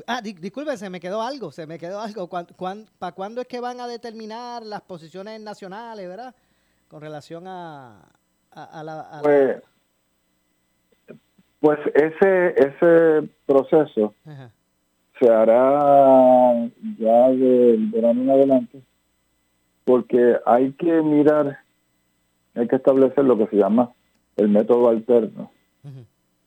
Ah, 0.06 0.20
disculpe, 0.22 0.76
se 0.76 0.88
me 0.88 1.00
quedó 1.00 1.20
algo, 1.20 1.50
se 1.50 1.66
me 1.66 1.78
quedó 1.78 2.00
algo. 2.00 2.28
¿Para 2.28 3.12
cuándo 3.12 3.40
es 3.40 3.48
que 3.48 3.60
van 3.60 3.80
a 3.80 3.88
determinar 3.88 4.64
las 4.64 4.82
posiciones 4.82 5.40
nacionales, 5.40 6.06
verdad? 6.06 6.34
Con 6.86 7.00
relación 7.00 7.44
a, 7.48 8.08
a, 8.52 8.84
la... 8.84 9.20
pues, 9.22 9.62
pues 11.60 11.78
ese, 11.94 12.54
ese 12.56 13.28
proceso 13.46 14.14
se 15.20 15.30
hará 15.30 16.68
ya 16.98 17.28
del 17.28 17.86
verano 17.88 18.22
en 18.22 18.30
adelante 18.30 18.82
porque 19.84 20.36
hay 20.46 20.72
que 20.72 21.02
mirar 21.02 21.58
hay 22.54 22.68
que 22.68 22.76
establecer 22.76 23.24
lo 23.24 23.38
que 23.38 23.46
se 23.46 23.56
llama 23.56 23.90
el 24.36 24.48
método 24.48 24.88
alterno, 24.88 25.50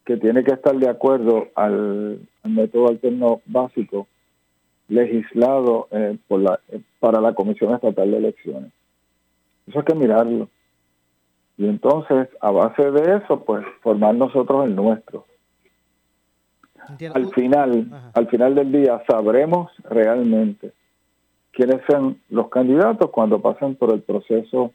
que 0.06 0.18
tiene 0.18 0.44
que 0.44 0.54
estar 0.54 0.76
de 0.76 0.90
acuerdo 0.90 1.50
al, 1.56 2.20
método 2.44 2.90
alterno 2.90 3.42
básico 3.46 4.08
legislado 4.88 5.88
eh, 5.92 6.18
por 6.28 6.42
la, 6.42 6.60
para 7.00 7.22
la 7.22 7.34
Comisión 7.34 7.74
Estatal 7.74 8.12
de 8.12 8.18
Elecciones. 8.18 8.72
Eso 9.68 9.80
hay 9.80 9.86
que 9.86 9.96
mirarlo. 9.96 10.50
Y 11.58 11.68
entonces, 11.68 12.28
a 12.42 12.52
base 12.52 12.92
de 12.92 13.18
eso, 13.18 13.44
pues 13.46 13.66
formar 13.82 14.16
nosotros 14.16 14.66
el 14.66 14.76
nuestro. 14.76 15.26
Al 17.14 17.30
final, 17.34 18.12
al 18.14 18.28
final 18.28 18.56
del 18.56 18.72
día 18.72 19.02
sabremos 19.08 19.72
realmente 19.90 20.72
quiénes 21.52 21.82
son 21.90 22.20
los 22.30 22.50
candidatos 22.50 23.10
cuando 23.12 23.42
pasen 23.42 23.76
por 23.76 23.94
el 23.94 24.02
proceso 24.02 24.74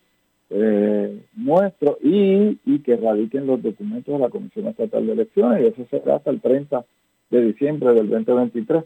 eh, 0.51 1.25
nuestro 1.37 1.99
y, 2.03 2.59
y 2.65 2.79
que 2.81 2.97
radiquen 2.97 3.47
los 3.47 3.63
documentos 3.63 4.15
de 4.15 4.21
la 4.21 4.31
Comisión 4.31 4.69
Estatal 4.69 5.07
de 5.07 5.13
Elecciones 5.13 5.63
y 5.63 5.67
eso 5.67 5.87
será 5.91 6.17
hasta 6.17 6.31
el 6.31 6.41
30 6.41 6.85
de 7.31 7.41
diciembre 7.43 7.93
del 7.93 8.09
2023. 8.09 8.85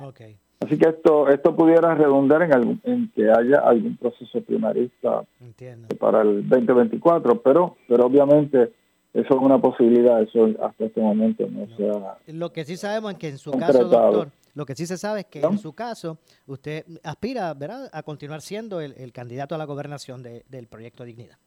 Okay. 0.00 0.36
Así 0.60 0.76
que 0.76 0.88
esto 0.88 1.28
esto 1.28 1.54
pudiera 1.54 1.94
redundar 1.94 2.42
en, 2.42 2.80
en 2.82 3.12
que 3.14 3.30
haya 3.30 3.60
algún 3.60 3.96
proceso 3.96 4.40
primarista 4.40 5.22
para 6.00 6.22
el 6.22 6.48
2024, 6.48 7.40
pero 7.42 7.76
pero 7.86 8.06
obviamente 8.06 8.72
eso 9.14 9.34
es 9.34 9.40
una 9.40 9.58
posibilidad, 9.58 10.22
eso 10.22 10.50
hasta 10.62 10.84
este 10.84 11.00
momento 11.00 11.46
no, 11.50 11.66
se 11.76 12.32
Lo 12.32 12.52
que 12.52 12.64
sí 12.64 12.76
sabemos 12.76 13.12
es 13.12 13.18
que 13.18 13.28
en 13.28 13.38
su 13.38 13.52
caso, 13.52 13.84
doctor, 13.84 14.28
lo 14.54 14.66
que 14.66 14.74
sí 14.74 14.86
se 14.86 14.98
sabe 14.98 15.20
es 15.20 15.26
que 15.26 15.40
en 15.40 15.58
su 15.58 15.72
caso 15.72 16.18
usted 16.46 16.84
aspira 17.02 17.54
¿verdad? 17.54 17.88
a 17.92 18.02
continuar 18.02 18.42
siendo 18.42 18.80
el, 18.80 19.12
candidato 19.12 19.54
a 19.54 19.58
la 19.58 19.64
gobernación 19.64 20.22
del 20.22 20.66
proyecto 20.66 21.04
Dignidad. 21.04 21.38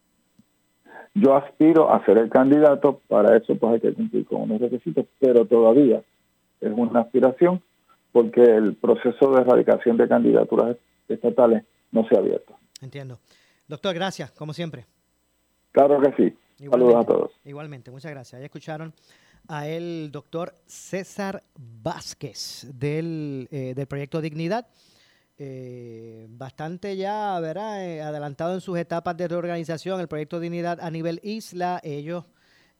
Yo 1.14 1.36
aspiro 1.36 1.92
a 1.92 2.04
ser 2.04 2.18
el 2.18 2.30
candidato, 2.30 3.00
para 3.08 3.36
eso 3.36 3.54
pues 3.56 3.74
hay 3.74 3.80
que 3.80 3.92
cumplir 3.92 4.26
con 4.26 4.42
unos 4.42 4.60
requisitos, 4.60 5.06
pero 5.18 5.44
todavía 5.44 6.02
es 6.60 6.72
una 6.74 7.00
aspiración 7.00 7.62
porque 8.12 8.42
el 8.42 8.74
proceso 8.74 9.30
de 9.32 9.42
erradicación 9.42 9.96
de 9.96 10.08
candidaturas 10.08 10.76
estatales 11.08 11.64
no 11.90 12.06
se 12.08 12.16
ha 12.16 12.18
abierto. 12.18 12.54
Entiendo. 12.80 13.18
Doctor, 13.68 13.94
gracias, 13.94 14.30
como 14.32 14.52
siempre. 14.52 14.86
Claro 15.72 16.00
que 16.00 16.12
sí. 16.16 16.36
Saludos 16.70 16.94
a 16.94 17.04
todos. 17.04 17.30
Igualmente, 17.44 17.90
muchas 17.90 18.12
gracias. 18.12 18.40
Ya 18.40 18.44
escucharon 18.46 18.94
a 19.48 19.66
el 19.66 20.10
doctor 20.12 20.54
César 20.66 21.42
Vázquez 21.56 22.68
del, 22.72 23.48
eh, 23.50 23.74
del 23.74 23.86
proyecto 23.86 24.20
Dignidad. 24.20 24.68
Eh, 25.38 26.26
bastante 26.30 26.96
ya, 26.96 27.40
¿verdad? 27.40 27.84
Eh, 27.84 28.00
adelantado 28.02 28.54
en 28.54 28.60
sus 28.60 28.78
etapas 28.78 29.16
de 29.16 29.26
reorganización, 29.26 30.00
el 30.00 30.06
proyecto 30.06 30.38
Dignidad 30.38 30.78
a 30.80 30.90
nivel 30.90 31.20
isla. 31.24 31.80
Ellos 31.82 32.24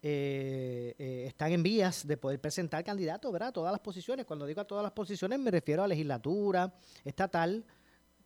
están 0.05 1.53
en 1.53 1.62
vías 1.62 2.05
de 2.09 2.16
poder 2.16 2.40
presentar 2.40 2.83
candidatos, 2.83 3.33
¿verdad? 3.33 3.49
A 3.51 3.53
todas 3.53 3.71
las 3.71 3.81
posiciones. 3.81 4.27
Cuando 4.27 4.47
digo 4.47 4.61
a 4.61 4.64
todas 4.64 4.83
las 4.83 4.90
posiciones 4.90 5.38
me 5.38 5.49
refiero 5.53 5.85
a 5.85 5.87
legislatura, 5.87 6.75
estatal, 7.05 7.64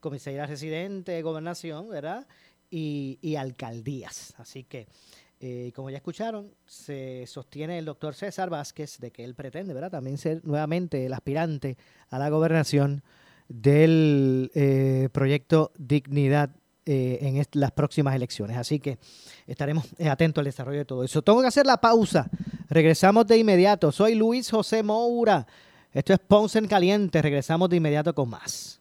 comisaría 0.00 0.46
residente, 0.46 1.20
gobernación, 1.20 1.90
¿verdad? 1.90 2.26
Y, 2.70 3.18
y 3.20 3.36
alcaldías. 3.36 4.32
Así 4.38 4.64
que 4.64 4.88
eh, 5.38 5.72
como 5.74 5.90
ya 5.90 5.98
escucharon, 5.98 6.50
se 6.64 7.26
sostiene 7.26 7.78
el 7.78 7.84
doctor 7.84 8.14
César 8.14 8.48
Vázquez 8.48 8.98
de 8.98 9.10
que 9.10 9.22
él 9.22 9.34
pretende, 9.34 9.74
¿verdad? 9.74 9.90
También 9.90 10.16
ser 10.16 10.40
nuevamente 10.44 11.04
el 11.04 11.12
aspirante 11.12 11.76
a 12.08 12.18
la 12.18 12.30
gobernación 12.30 13.02
del 13.48 14.50
eh, 14.54 15.10
proyecto 15.12 15.72
Dignidad 15.76 16.50
eh, 16.86 17.18
en 17.20 17.44
las 17.52 17.72
próximas 17.72 18.14
elecciones. 18.14 18.56
Así 18.56 18.80
que 18.80 18.98
estaremos 19.46 19.84
atentos 20.08 20.40
al 20.40 20.46
desarrollo 20.46 20.78
de 20.78 20.84
todo 20.86 21.04
eso. 21.04 21.20
Tengo 21.20 21.42
que 21.42 21.48
hacer 21.48 21.66
la 21.66 21.76
pausa. 21.76 22.30
Regresamos 22.70 23.26
de 23.26 23.36
inmediato. 23.36 23.92
Soy 23.92 24.14
Luis 24.14 24.50
José 24.50 24.82
Moura. 24.82 25.46
Esto 25.92 26.14
es 26.14 26.18
Ponce 26.18 26.58
en 26.58 26.66
Caliente. 26.66 27.20
Regresamos 27.20 27.68
de 27.68 27.76
inmediato 27.76 28.14
con 28.14 28.30
más. 28.30 28.80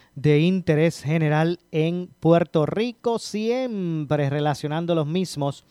de 0.15 0.39
interés 0.39 1.01
general 1.01 1.59
en 1.71 2.09
Puerto 2.19 2.65
Rico, 2.65 3.19
siempre 3.19 4.29
relacionando 4.29 4.95
los 4.95 5.07
mismos 5.07 5.65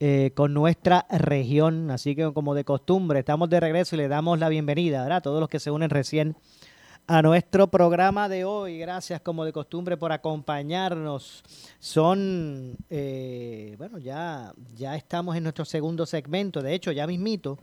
eh, 0.00 0.32
con 0.34 0.54
nuestra 0.54 1.06
región. 1.10 1.90
Así 1.90 2.14
que 2.14 2.32
como 2.32 2.54
de 2.54 2.64
costumbre, 2.64 3.20
estamos 3.20 3.50
de 3.50 3.60
regreso 3.60 3.96
y 3.96 3.98
le 3.98 4.08
damos 4.08 4.38
la 4.38 4.48
bienvenida 4.48 5.14
a 5.14 5.20
todos 5.20 5.40
los 5.40 5.48
que 5.48 5.60
se 5.60 5.70
unen 5.70 5.90
recién 5.90 6.36
a 7.06 7.22
nuestro 7.22 7.68
programa 7.68 8.28
de 8.28 8.44
hoy. 8.44 8.78
Gracias 8.78 9.20
como 9.20 9.44
de 9.44 9.52
costumbre 9.52 9.96
por 9.96 10.12
acompañarnos. 10.12 11.42
Son, 11.78 12.76
eh, 12.90 13.74
bueno, 13.78 13.98
ya, 13.98 14.52
ya 14.74 14.96
estamos 14.96 15.36
en 15.36 15.42
nuestro 15.42 15.64
segundo 15.64 16.06
segmento. 16.06 16.62
De 16.62 16.74
hecho, 16.74 16.92
ya 16.92 17.06
mismito. 17.06 17.58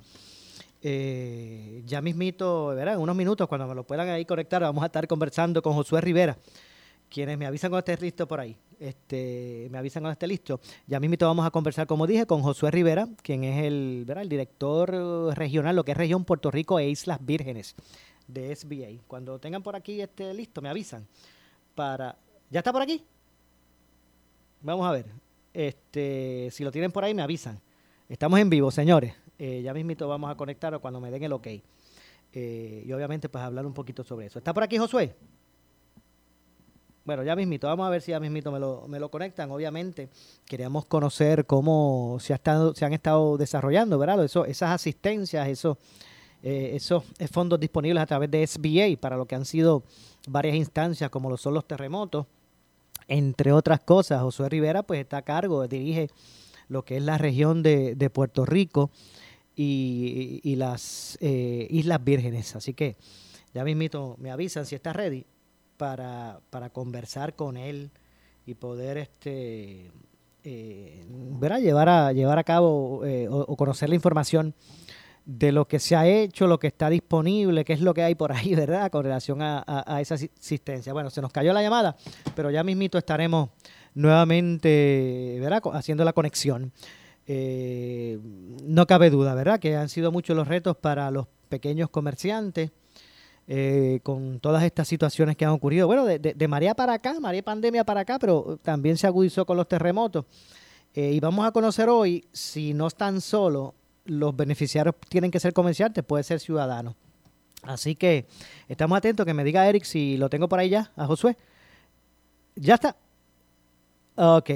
Eh, 0.81 1.81
ya 1.85 2.01
mismito, 2.01 2.67
¿verdad? 2.67 2.95
En 2.95 3.01
unos 3.01 3.15
minutos, 3.15 3.47
cuando 3.47 3.67
me 3.67 3.75
lo 3.75 3.83
puedan 3.83 4.07
ahí 4.09 4.25
conectar, 4.25 4.61
vamos 4.61 4.83
a 4.83 4.85
estar 4.85 5.07
conversando 5.07 5.61
con 5.61 5.73
Josué 5.73 5.99
Rivera, 6.01 6.37
quienes 7.09 7.37
me 7.37 7.45
avisan 7.45 7.69
cuando 7.69 7.91
esté 7.91 8.03
listo 8.03 8.27
por 8.27 8.39
ahí. 8.39 8.55
Este, 8.79 9.67
me 9.71 9.77
avisan 9.77 10.03
cuando 10.03 10.13
esté 10.13 10.27
listo. 10.27 10.61
Ya 10.87 10.99
mismito 10.99 11.25
vamos 11.25 11.45
a 11.45 11.51
conversar, 11.51 11.85
como 11.85 12.07
dije, 12.07 12.25
con 12.25 12.41
Josué 12.41 12.71
Rivera, 12.71 13.09
quien 13.21 13.43
es 13.43 13.65
el, 13.65 14.05
¿verdad? 14.07 14.23
el 14.23 14.29
director 14.29 15.35
regional, 15.35 15.75
lo 15.75 15.83
que 15.83 15.91
es 15.91 15.97
región 15.97 16.23
Puerto 16.23 16.49
Rico 16.49 16.79
e 16.79 16.89
Islas 16.89 17.19
Vírgenes 17.21 17.75
de 18.27 18.55
SBA. 18.55 19.03
Cuando 19.07 19.37
tengan 19.39 19.61
por 19.61 19.75
aquí 19.75 19.99
este 20.01 20.33
listo, 20.33 20.61
me 20.61 20.69
avisan. 20.69 21.05
Para. 21.75 22.15
¿Ya 22.49 22.59
está 22.59 22.71
por 22.71 22.81
aquí? 22.81 23.03
Vamos 24.61 24.87
a 24.87 24.91
ver. 24.91 25.05
Este, 25.53 26.49
si 26.51 26.63
lo 26.63 26.71
tienen 26.71 26.91
por 26.91 27.03
ahí, 27.03 27.13
me 27.13 27.21
avisan. 27.21 27.59
Estamos 28.07 28.39
en 28.39 28.49
vivo, 28.49 28.71
señores. 28.71 29.13
Eh, 29.39 29.61
ya 29.63 29.73
mismito 29.73 30.05
vamos 30.07 30.29
a 30.29 30.35
conectar 30.35 30.77
cuando 30.79 30.99
me 30.99 31.09
den 31.09 31.23
el 31.23 31.31
ok. 31.31 31.47
Eh, 32.33 32.83
y 32.85 32.91
obviamente 32.91 33.29
pues 33.29 33.43
hablar 33.43 33.65
un 33.65 33.73
poquito 33.73 34.03
sobre 34.03 34.27
eso. 34.27 34.37
¿Está 34.37 34.53
por 34.53 34.63
aquí 34.63 34.77
Josué? 34.77 35.15
Bueno, 37.05 37.23
ya 37.23 37.35
mismito, 37.35 37.65
vamos 37.65 37.87
a 37.87 37.89
ver 37.89 38.01
si 38.01 38.11
ya 38.11 38.19
mismito 38.19 38.51
me 38.51 38.59
lo, 38.59 38.85
me 38.87 38.99
lo 38.99 39.09
conectan. 39.09 39.49
Obviamente 39.49 40.09
queríamos 40.45 40.85
conocer 40.85 41.45
cómo 41.45 42.17
se, 42.19 42.33
ha 42.33 42.35
estado, 42.35 42.75
se 42.75 42.85
han 42.85 42.93
estado 42.93 43.37
desarrollando, 43.37 43.97
¿verdad? 43.97 44.23
Eso, 44.25 44.45
esas 44.45 44.71
asistencias, 44.71 45.47
eso, 45.47 45.77
eh, 46.43 46.71
esos 46.75 47.03
fondos 47.31 47.59
disponibles 47.59 48.03
a 48.03 48.05
través 48.05 48.29
de 48.29 48.45
SBA 48.45 48.99
para 48.99 49.17
lo 49.17 49.25
que 49.25 49.35
han 49.35 49.45
sido 49.45 49.83
varias 50.27 50.55
instancias 50.55 51.09
como 51.09 51.29
lo 51.29 51.37
son 51.37 51.53
los 51.53 51.65
terremotos, 51.65 52.27
entre 53.07 53.53
otras 53.53 53.79
cosas. 53.79 54.21
Josué 54.21 54.49
Rivera 54.49 54.83
pues 54.83 54.99
está 54.99 55.17
a 55.17 55.21
cargo, 55.23 55.67
dirige 55.67 56.09
lo 56.67 56.83
que 56.83 56.97
es 56.97 57.03
la 57.03 57.17
región 57.17 57.63
de, 57.63 57.95
de 57.95 58.09
Puerto 58.11 58.45
Rico 58.45 58.91
y, 59.61 60.55
las 60.55 61.17
eh, 61.21 61.67
Islas 61.69 62.03
Vírgenes. 62.03 62.55
Así 62.55 62.73
que 62.73 62.95
ya 63.53 63.63
mismito 63.63 64.15
me 64.19 64.31
avisan 64.31 64.65
si 64.65 64.75
está 64.75 64.93
ready 64.93 65.25
para, 65.77 66.39
para 66.49 66.69
conversar 66.69 67.35
con 67.35 67.57
él 67.57 67.91
y 68.45 68.53
poder 68.53 68.97
este 68.97 69.91
eh, 70.43 71.05
llevar 71.61 71.89
a 71.89 72.13
llevar 72.13 72.39
a 72.39 72.43
cabo 72.43 73.05
eh, 73.05 73.27
o, 73.29 73.55
conocer 73.57 73.89
la 73.89 73.95
información 73.95 74.55
de 75.25 75.51
lo 75.51 75.67
que 75.67 75.79
se 75.79 75.95
ha 75.95 76.07
hecho, 76.07 76.47
lo 76.47 76.57
que 76.57 76.67
está 76.67 76.89
disponible, 76.89 77.65
qué 77.65 77.73
es 77.73 77.81
lo 77.81 77.93
que 77.93 78.01
hay 78.03 78.15
por 78.15 78.31
ahí, 78.31 78.55
¿verdad? 78.55 78.89
Con 78.89 79.03
relación 79.03 79.41
a, 79.41 79.97
esa 79.99 80.15
asistencia. 80.15 80.93
Bueno, 80.93 81.09
se 81.09 81.21
nos 81.21 81.31
cayó 81.33 81.51
la 81.51 81.61
llamada, 81.61 81.97
pero 82.33 82.49
ya 82.49 82.63
mismito 82.63 82.97
estaremos 82.97 83.49
nuevamente, 83.93 85.37
¿verdad? 85.41 85.61
Haciendo 85.73 86.05
la 86.05 86.13
conexión. 86.13 86.71
Eh, 87.31 88.17
no 88.63 88.87
cabe 88.87 89.11
duda, 89.11 89.35
¿verdad? 89.35 89.59
Que 89.59 89.75
han 89.75 89.87
sido 89.87 90.11
muchos 90.11 90.35
los 90.35 90.47
retos 90.47 90.75
para 90.75 91.11
los 91.11 91.27
pequeños 91.47 91.91
comerciantes 91.91 92.71
eh, 93.47 93.99
con 94.01 94.39
todas 94.39 94.63
estas 94.63 94.87
situaciones 94.87 95.37
que 95.37 95.45
han 95.45 95.51
ocurrido. 95.51 95.85
Bueno, 95.85 96.05
de, 96.05 96.17
de, 96.17 96.47
María 96.47 96.73
para 96.73 96.93
acá, 96.93 97.19
María 97.19 97.43
pandemia 97.43 97.83
para 97.83 97.99
acá, 97.99 98.17
pero 98.17 98.57
también 98.63 98.97
se 98.97 99.05
agudizó 99.05 99.45
con 99.45 99.57
los 99.57 99.67
terremotos. 99.67 100.25
Eh, 100.95 101.11
y 101.13 101.19
vamos 101.19 101.45
a 101.45 101.51
conocer 101.51 101.87
hoy 101.87 102.25
si 102.33 102.73
no 102.73 102.87
están 102.87 103.21
solo 103.21 103.75
los 104.05 104.35
beneficiarios 104.35 104.95
tienen 105.07 105.29
que 105.29 105.39
ser 105.39 105.53
comerciantes, 105.53 106.03
puede 106.03 106.23
ser 106.23 106.39
ciudadano. 106.39 106.95
Así 107.61 107.93
que 107.93 108.25
estamos 108.67 108.97
atentos 108.97 109.23
que 109.23 109.35
me 109.35 109.43
diga 109.43 109.69
Eric 109.69 109.83
si 109.83 110.17
lo 110.17 110.31
tengo 110.31 110.49
por 110.49 110.57
ahí 110.57 110.69
ya, 110.69 110.91
a 110.95 111.05
Josué. 111.05 111.37
Ya 112.55 112.73
está. 112.73 112.95
Ok. 114.15 114.49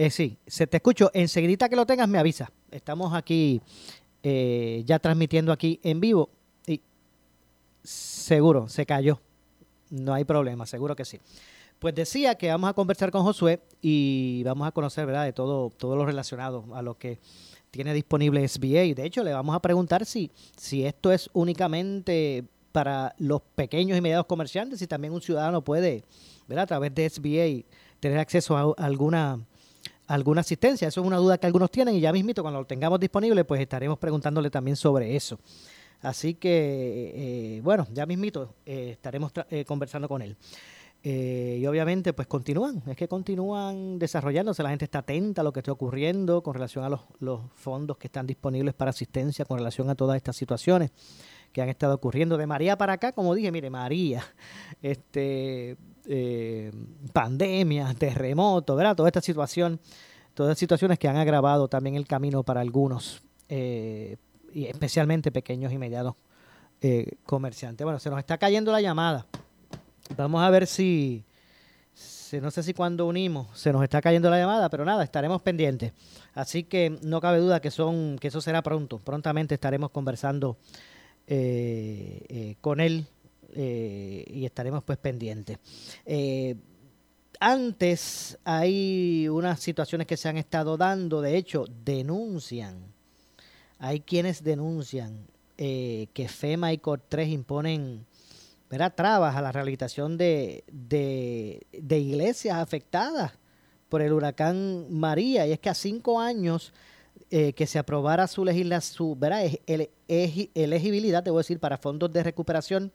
Eh, 0.00 0.10
sí, 0.10 0.38
se 0.46 0.68
te 0.68 0.76
escucho. 0.76 1.10
Enseguida 1.12 1.68
que 1.68 1.74
lo 1.74 1.84
tengas 1.84 2.08
me 2.08 2.20
avisa. 2.20 2.52
Estamos 2.70 3.12
aquí 3.14 3.60
eh, 4.22 4.84
ya 4.86 5.00
transmitiendo 5.00 5.50
aquí 5.50 5.80
en 5.82 5.98
vivo. 5.98 6.30
Y 6.68 6.80
seguro, 7.82 8.68
se 8.68 8.86
cayó. 8.86 9.20
No 9.90 10.14
hay 10.14 10.22
problema, 10.22 10.66
seguro 10.66 10.94
que 10.94 11.04
sí. 11.04 11.18
Pues 11.80 11.96
decía 11.96 12.36
que 12.36 12.48
vamos 12.48 12.70
a 12.70 12.74
conversar 12.74 13.10
con 13.10 13.24
Josué 13.24 13.60
y 13.82 14.44
vamos 14.44 14.68
a 14.68 14.70
conocer, 14.70 15.04
¿verdad?, 15.04 15.24
de 15.24 15.32
todo, 15.32 15.70
todo 15.70 15.96
lo 15.96 16.06
relacionado 16.06 16.64
a 16.74 16.80
lo 16.80 16.96
que 16.96 17.18
tiene 17.72 17.92
disponible 17.92 18.46
SBA. 18.46 18.94
De 18.94 19.04
hecho, 19.04 19.24
le 19.24 19.32
vamos 19.32 19.56
a 19.56 19.60
preguntar 19.60 20.06
si, 20.06 20.30
si 20.56 20.84
esto 20.84 21.10
es 21.10 21.28
únicamente 21.32 22.44
para 22.70 23.16
los 23.18 23.42
pequeños 23.56 23.98
y 23.98 24.00
medianos 24.00 24.26
comerciantes, 24.26 24.78
si 24.78 24.86
también 24.86 25.12
un 25.12 25.22
ciudadano 25.22 25.60
puede, 25.60 26.04
¿verdad? 26.46 26.62
a 26.62 26.66
través 26.66 26.94
de 26.94 27.10
SBA, 27.10 27.66
tener 27.98 28.18
acceso 28.18 28.56
a 28.56 28.84
alguna, 28.84 29.40
alguna 30.08 30.40
asistencia. 30.40 30.88
Eso 30.88 31.00
es 31.00 31.06
una 31.06 31.18
duda 31.18 31.38
que 31.38 31.46
algunos 31.46 31.70
tienen 31.70 31.94
y 31.94 32.00
ya 32.00 32.12
mismito, 32.12 32.42
cuando 32.42 32.60
lo 32.60 32.66
tengamos 32.66 32.98
disponible, 32.98 33.44
pues 33.44 33.60
estaremos 33.60 33.98
preguntándole 33.98 34.50
también 34.50 34.76
sobre 34.76 35.14
eso. 35.14 35.38
Así 36.00 36.34
que, 36.34 37.12
eh, 37.14 37.60
bueno, 37.62 37.86
ya 37.92 38.06
mismito 38.06 38.54
eh, 38.66 38.90
estaremos 38.92 39.32
eh, 39.50 39.64
conversando 39.64 40.08
con 40.08 40.22
él. 40.22 40.36
Eh, 41.02 41.58
y 41.60 41.66
obviamente, 41.66 42.12
pues 42.12 42.26
continúan, 42.26 42.82
es 42.86 42.96
que 42.96 43.06
continúan 43.06 43.98
desarrollándose, 43.98 44.64
la 44.64 44.70
gente 44.70 44.86
está 44.86 44.98
atenta 45.00 45.42
a 45.42 45.44
lo 45.44 45.52
que 45.52 45.60
está 45.60 45.70
ocurriendo 45.70 46.42
con 46.42 46.54
relación 46.54 46.84
a 46.84 46.88
los, 46.88 47.40
fondos 47.54 47.98
que 47.98 48.08
están 48.08 48.26
disponibles 48.26 48.74
para 48.74 48.90
asistencia, 48.90 49.44
con 49.44 49.58
relación 49.58 49.88
a 49.90 49.94
todas 49.94 50.16
estas 50.16 50.36
situaciones 50.36 50.90
que 51.52 51.62
han 51.62 51.68
estado 51.68 51.94
ocurriendo. 51.94 52.36
De 52.36 52.46
María 52.46 52.76
para 52.76 52.94
acá, 52.94 53.12
como 53.12 53.34
dije, 53.34 53.52
mire, 53.52 53.70
María, 53.70 54.24
este, 54.82 55.76
eh, 56.10 56.72
pandemia, 57.12 57.92
terremoto, 57.94 58.74
¿verdad? 58.74 58.96
Toda 58.96 59.10
esta 59.10 59.20
situación, 59.20 59.78
todas 60.32 60.58
situaciones 60.58 60.98
que 60.98 61.06
han 61.06 61.16
agravado 61.16 61.68
también 61.68 61.96
el 61.96 62.06
camino 62.06 62.42
para 62.42 62.62
algunos, 62.62 63.22
eh, 63.50 64.16
y 64.54 64.64
especialmente 64.64 65.30
pequeños 65.30 65.72
y 65.72 65.78
medianos 65.78 66.14
comerciantes. 67.24 67.84
Bueno, 67.84 67.98
se 67.98 68.08
nos 68.08 68.20
está 68.20 68.38
cayendo 68.38 68.70
la 68.72 68.80
llamada. 68.80 69.26
Vamos 70.16 70.42
a 70.42 70.48
ver 70.48 70.66
si, 70.66 71.24
no 72.40 72.50
sé 72.50 72.62
si 72.62 72.72
cuando 72.72 73.06
unimos 73.06 73.48
se 73.58 73.72
nos 73.72 73.82
está 73.82 74.00
cayendo 74.00 74.30
la 74.30 74.38
llamada, 74.38 74.70
pero 74.70 74.84
nada, 74.84 75.04
estaremos 75.04 75.42
pendientes. 75.42 75.92
Así 76.34 76.64
que 76.64 76.98
no 77.02 77.20
cabe 77.20 77.38
duda 77.38 77.60
que 77.60 77.70
son, 77.70 78.16
que 78.18 78.28
eso 78.28 78.40
será 78.40 78.62
pronto. 78.62 78.98
Prontamente 78.98 79.54
estaremos 79.54 79.90
conversando 79.90 80.56
eh, 81.26 82.24
eh, 82.28 82.56
con 82.62 82.80
él 82.80 83.06
eh, 83.54 84.24
y 84.26 84.44
estaremos 84.44 84.82
pues 84.84 84.98
pendientes. 84.98 85.58
antes 87.40 88.38
hay 88.44 89.28
unas 89.28 89.60
situaciones 89.60 90.06
que 90.06 90.16
se 90.16 90.28
han 90.28 90.36
estado 90.36 90.76
dando, 90.76 91.20
de 91.20 91.36
hecho, 91.36 91.64
denuncian. 91.84 92.92
Hay 93.78 94.00
quienes 94.00 94.42
denuncian 94.42 95.26
que 95.56 96.28
FEMA 96.28 96.72
y 96.72 96.78
COR3 96.78 97.32
imponen 97.32 98.06
¿verdad? 98.70 98.92
trabas 98.94 99.34
a 99.36 99.42
la 99.42 99.52
rehabilitación 99.52 100.18
de, 100.18 100.64
de, 100.70 101.98
iglesias 101.98 102.58
afectadas 102.58 103.32
por 103.88 104.02
el 104.02 104.12
huracán 104.12 104.86
María. 104.90 105.46
Y 105.46 105.52
es 105.52 105.58
que 105.58 105.70
a 105.70 105.74
cinco 105.74 106.20
años 106.20 106.72
eh, 107.30 107.54
que 107.54 107.66
se 107.66 107.78
aprobara 107.78 108.26
su 108.26 108.44
legislación, 108.44 109.18
¿verdad? 109.18 109.50
elegibilidad, 110.06 111.22
te 111.22 111.30
voy 111.30 111.38
a 111.38 111.44
decir, 111.44 111.60
para 111.60 111.78
fondos 111.78 112.12
de 112.12 112.22
recuperación 112.22 112.92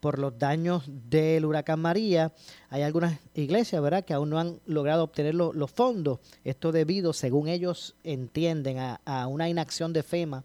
por 0.00 0.18
los 0.18 0.38
daños 0.38 0.82
del 0.86 1.44
huracán 1.44 1.80
María. 1.80 2.32
Hay 2.70 2.82
algunas 2.82 3.18
iglesias, 3.34 3.80
¿verdad?, 3.82 4.04
que 4.04 4.14
aún 4.14 4.30
no 4.30 4.38
han 4.38 4.58
logrado 4.66 5.04
obtener 5.04 5.34
los 5.34 5.70
fondos. 5.70 6.18
Esto 6.42 6.72
debido, 6.72 7.12
según 7.12 7.48
ellos 7.48 7.94
entienden, 8.02 8.78
a, 8.78 9.26
una 9.28 9.48
inacción 9.48 9.92
de 9.92 10.02
FEMA 10.02 10.44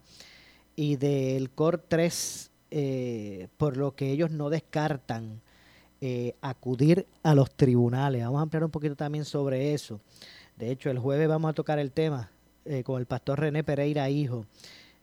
y 0.76 0.96
del 0.96 1.50
COR 1.50 1.78
3 1.78 2.50
eh, 2.70 3.48
por 3.56 3.76
lo 3.76 3.94
que 3.94 4.10
ellos 4.10 4.30
no 4.30 4.50
descartan 4.50 5.40
eh, 6.00 6.34
acudir 6.42 7.06
a 7.22 7.34
los 7.34 7.50
tribunales. 7.52 8.22
Vamos 8.22 8.40
a 8.40 8.42
ampliar 8.42 8.64
un 8.64 8.70
poquito 8.70 8.96
también 8.96 9.24
sobre 9.24 9.72
eso. 9.72 10.00
De 10.56 10.70
hecho, 10.70 10.90
el 10.90 10.98
jueves 10.98 11.28
vamos 11.28 11.50
a 11.50 11.54
tocar 11.54 11.78
el 11.78 11.92
tema 11.92 12.30
eh, 12.64 12.82
con 12.82 13.00
el 13.00 13.06
pastor 13.06 13.40
René 13.40 13.62
Pereira, 13.62 14.10
hijo. 14.10 14.44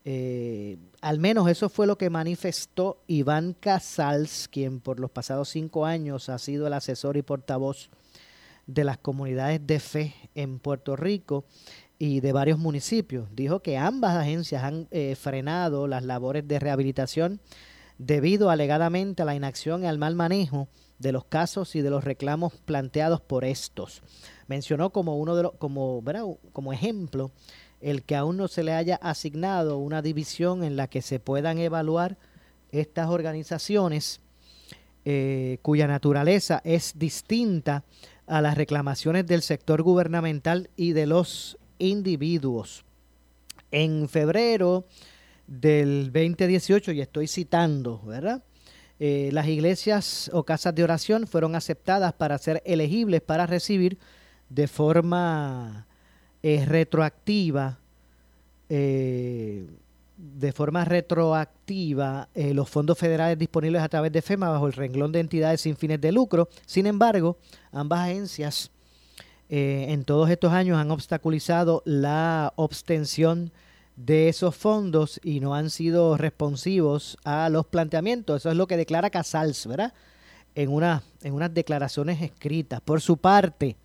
Al 0.06 1.20
menos 1.20 1.48
eso 1.48 1.70
fue 1.70 1.88
lo 1.88 1.98
que 1.98 2.10
manifestó 2.10 3.02
Iván 3.08 3.56
Casals, 3.58 4.50
quien 4.50 4.82
por 4.82 5.00
los 5.00 5.12
pasados 5.12 5.50
cinco 5.50 5.86
años 5.86 6.28
ha 6.30 6.38
sido 6.39 6.68
el 6.68 6.74
asesor 6.74 7.16
y 7.16 7.22
portavoz 7.22 7.89
de 8.68 8.84
las 8.84 8.98
comunidades 8.98 9.66
de 9.66 9.80
fe 9.80 10.16
en 10.36 10.60
Puerto 10.60 10.96
Rico 10.96 11.46
y 12.00 12.20
de 12.20 12.34
varios 12.34 12.60
municipios. 12.60 13.30
Dijo 13.34 13.62
que 13.62 13.78
ambas 13.78 14.16
agencias 14.16 14.63
han 14.63 14.88
eh, 14.92 15.16
frenado 15.16 15.88
las 15.88 16.04
labores 16.04 16.48
de 16.48 16.60
rehabilitación 16.60 17.39
debido 17.98 18.50
alegadamente 18.50 19.22
a 19.22 19.26
la 19.26 19.36
inacción 19.36 19.84
y 19.84 19.88
al 19.88 19.98
mal 19.98 20.16
manejo 20.16 20.68
de 21.00 21.12
los 21.12 21.26
casos 21.26 21.76
y 21.76 21.82
de 21.82 21.89
los 21.89 22.04
reclamos 22.04 22.54
planteados 22.66 23.22
por 23.22 23.46
estos. 23.46 24.02
Mencionó 24.48 24.92
como 24.92 25.18
uno 25.18 25.36
de 25.36 25.44
los, 25.44 25.54
como, 25.54 26.04
como 26.52 26.74
ejemplo 26.74 27.32
el 27.84 28.04
que 28.04 28.15
aún 28.15 28.38
no 28.38 28.48
se 28.48 28.63
le 28.63 28.74
haya 28.74 28.96
asignado 28.96 29.78
una 29.78 30.02
división 30.02 30.63
en 30.63 30.76
la 30.76 30.88
que 30.88 31.02
se 31.02 31.19
puedan 31.19 31.60
evaluar 31.60 32.17
estas 32.72 33.10
organizaciones 33.10 34.22
eh, 35.06 35.58
cuya 35.62 35.86
naturaleza 35.86 36.62
es 36.63 36.93
distinta 36.96 37.84
a 38.26 38.41
las 38.41 38.56
reclamaciones 38.56 39.28
del 39.28 39.41
sector 39.41 39.84
gubernamental 39.84 40.69
y 40.78 40.93
de 40.93 41.08
los 41.08 41.58
individuos. 41.78 42.86
En 43.69 44.08
febrero 44.08 44.86
del 45.46 46.06
2018, 46.13 46.93
y 46.93 47.02
estoy 47.02 47.28
citando, 47.28 48.02
¿verdad? 48.06 48.43
Eh, 49.00 49.30
las 49.34 49.48
iglesias 49.48 50.32
o 50.34 50.43
casas 50.43 50.74
de 50.74 50.84
oración 50.86 51.28
fueron 51.28 51.56
aceptadas 51.56 52.13
para 52.13 52.38
ser 52.38 52.63
elegibles 52.65 53.22
para 53.22 53.46
recibir 53.46 53.98
de 54.48 54.67
forma 54.67 55.88
eh, 56.44 56.66
retroactiva, 56.66 57.80
eh, 58.70 59.66
de 60.16 60.52
forma 60.52 60.86
retroactiva 60.86 62.30
los 62.36 62.70
fondos 62.70 62.98
federales 62.98 63.38
disponibles 63.38 63.82
a 63.82 63.90
través 63.90 64.12
de 64.12 64.22
FEMA 64.22 64.50
bajo 64.50 64.68
el 64.68 64.74
renglón 64.74 65.12
de 65.12 65.20
entidades 65.20 65.62
sin 65.62 65.76
fines 65.76 66.00
de 66.00 66.12
lucro. 66.12 66.48
Sin 66.66 66.86
embargo, 66.86 67.38
ambas 67.72 68.02
agencias 68.02 68.72
eh, 69.56 69.88
en 69.90 70.04
todos 70.04 70.32
estos 70.32 70.52
años 70.52 70.80
han 70.80 70.90
obstaculizado 70.90 71.84
la 71.86 72.54
obtención 72.56 73.52
de 73.96 74.28
esos 74.28 74.56
fondos 74.56 75.20
y 75.24 75.42
no 75.42 75.54
han 75.54 75.70
sido 75.70 76.18
responsivos 76.18 77.18
a 77.24 77.50
los 77.50 77.68
planteamientos. 77.68 78.42
Eso 78.42 78.50
es 78.50 78.58
lo 78.58 78.66
que 78.66 78.78
declara 78.78 79.12
Casals, 79.12 79.68
¿verdad? 79.68 79.94
En, 80.56 80.72
una, 80.72 81.04
en 81.22 81.34
unas 81.34 81.54
declaraciones 81.54 82.20
escritas. 82.22 82.82
Por 82.82 83.02
su 83.02 83.18
parte, 83.18 83.76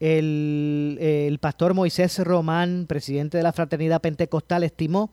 el, 0.00 1.38
pastor 1.40 1.74
Moisés 1.74 2.18
Román, 2.18 2.86
presidente 2.88 3.36
de 3.36 3.42
la 3.44 3.52
Fraternidad 3.52 4.00
Pentecostal, 4.00 4.64
estimó 4.64 5.10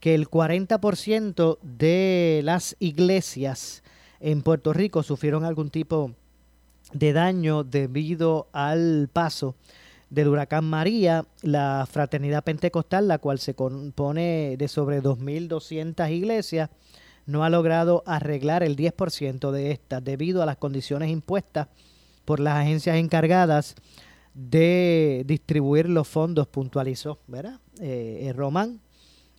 que 0.00 0.14
el 0.14 0.28
40% 0.28 1.58
de 1.62 2.42
las 2.44 2.76
iglesias 2.78 3.82
en 4.20 4.42
Puerto 4.42 4.72
Rico 4.72 5.02
sufrieron 5.02 5.44
algún 5.44 5.70
tipo 5.70 6.08
de 6.08 6.26
de 6.92 7.12
daño 7.12 7.64
debido 7.64 8.48
al 8.52 9.08
paso 9.12 9.56
del 10.10 10.28
huracán 10.28 10.64
María, 10.64 11.24
la 11.42 11.86
fraternidad 11.90 12.44
pentecostal, 12.44 13.08
la 13.08 13.18
cual 13.18 13.38
se 13.38 13.54
compone 13.54 14.56
de 14.56 14.68
sobre 14.68 15.02
2.200 15.02 16.10
iglesias, 16.12 16.70
no 17.26 17.42
ha 17.42 17.50
logrado 17.50 18.04
arreglar 18.06 18.62
el 18.62 18.76
10% 18.76 19.50
de 19.50 19.72
estas 19.72 20.04
debido 20.04 20.42
a 20.42 20.46
las 20.46 20.58
condiciones 20.58 21.10
impuestas 21.10 21.66
por 22.24 22.38
las 22.38 22.56
agencias 22.56 22.96
encargadas 22.96 23.74
de 24.36 25.24
distribuir 25.26 25.88
los 25.88 26.06
fondos, 26.06 26.46
puntualizó, 26.46 27.18
¿verdad? 27.26 27.58
Eh, 27.80 28.26
eh 28.28 28.32
Román. 28.34 28.80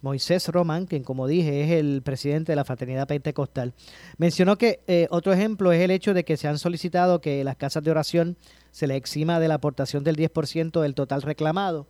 Moisés 0.04 0.48
Román, 0.50 0.86
quien 0.86 1.04
como 1.04 1.26
dije 1.26 1.64
es 1.64 1.72
el 1.72 2.04
presidente 2.04 2.52
de 2.52 2.56
la 2.56 2.66
Fraternidad 2.66 3.08
Pentecostal, 3.08 3.74
mencionó 4.18 4.56
que 4.56 4.82
eh, 4.86 5.08
otro 5.10 5.34
ejemplo 5.34 5.72
es 5.72 5.82
el 5.82 5.90
hecho 5.90 6.14
de 6.14 6.24
que 6.24 6.38
se 6.38 6.48
han 6.48 6.60
solicitado 6.60 7.20
que 7.20 7.44
las 7.44 7.56
casas 7.56 7.84
de 7.84 7.90
oración 7.90 8.38
se 8.70 8.86
les 8.86 8.98
exima 8.98 9.40
de 9.40 9.48
la 9.48 9.56
aportación 9.56 10.04
del 10.04 10.16
10% 10.16 10.82
del 10.82 10.94
total 10.94 11.24
reclamado. 11.24 11.88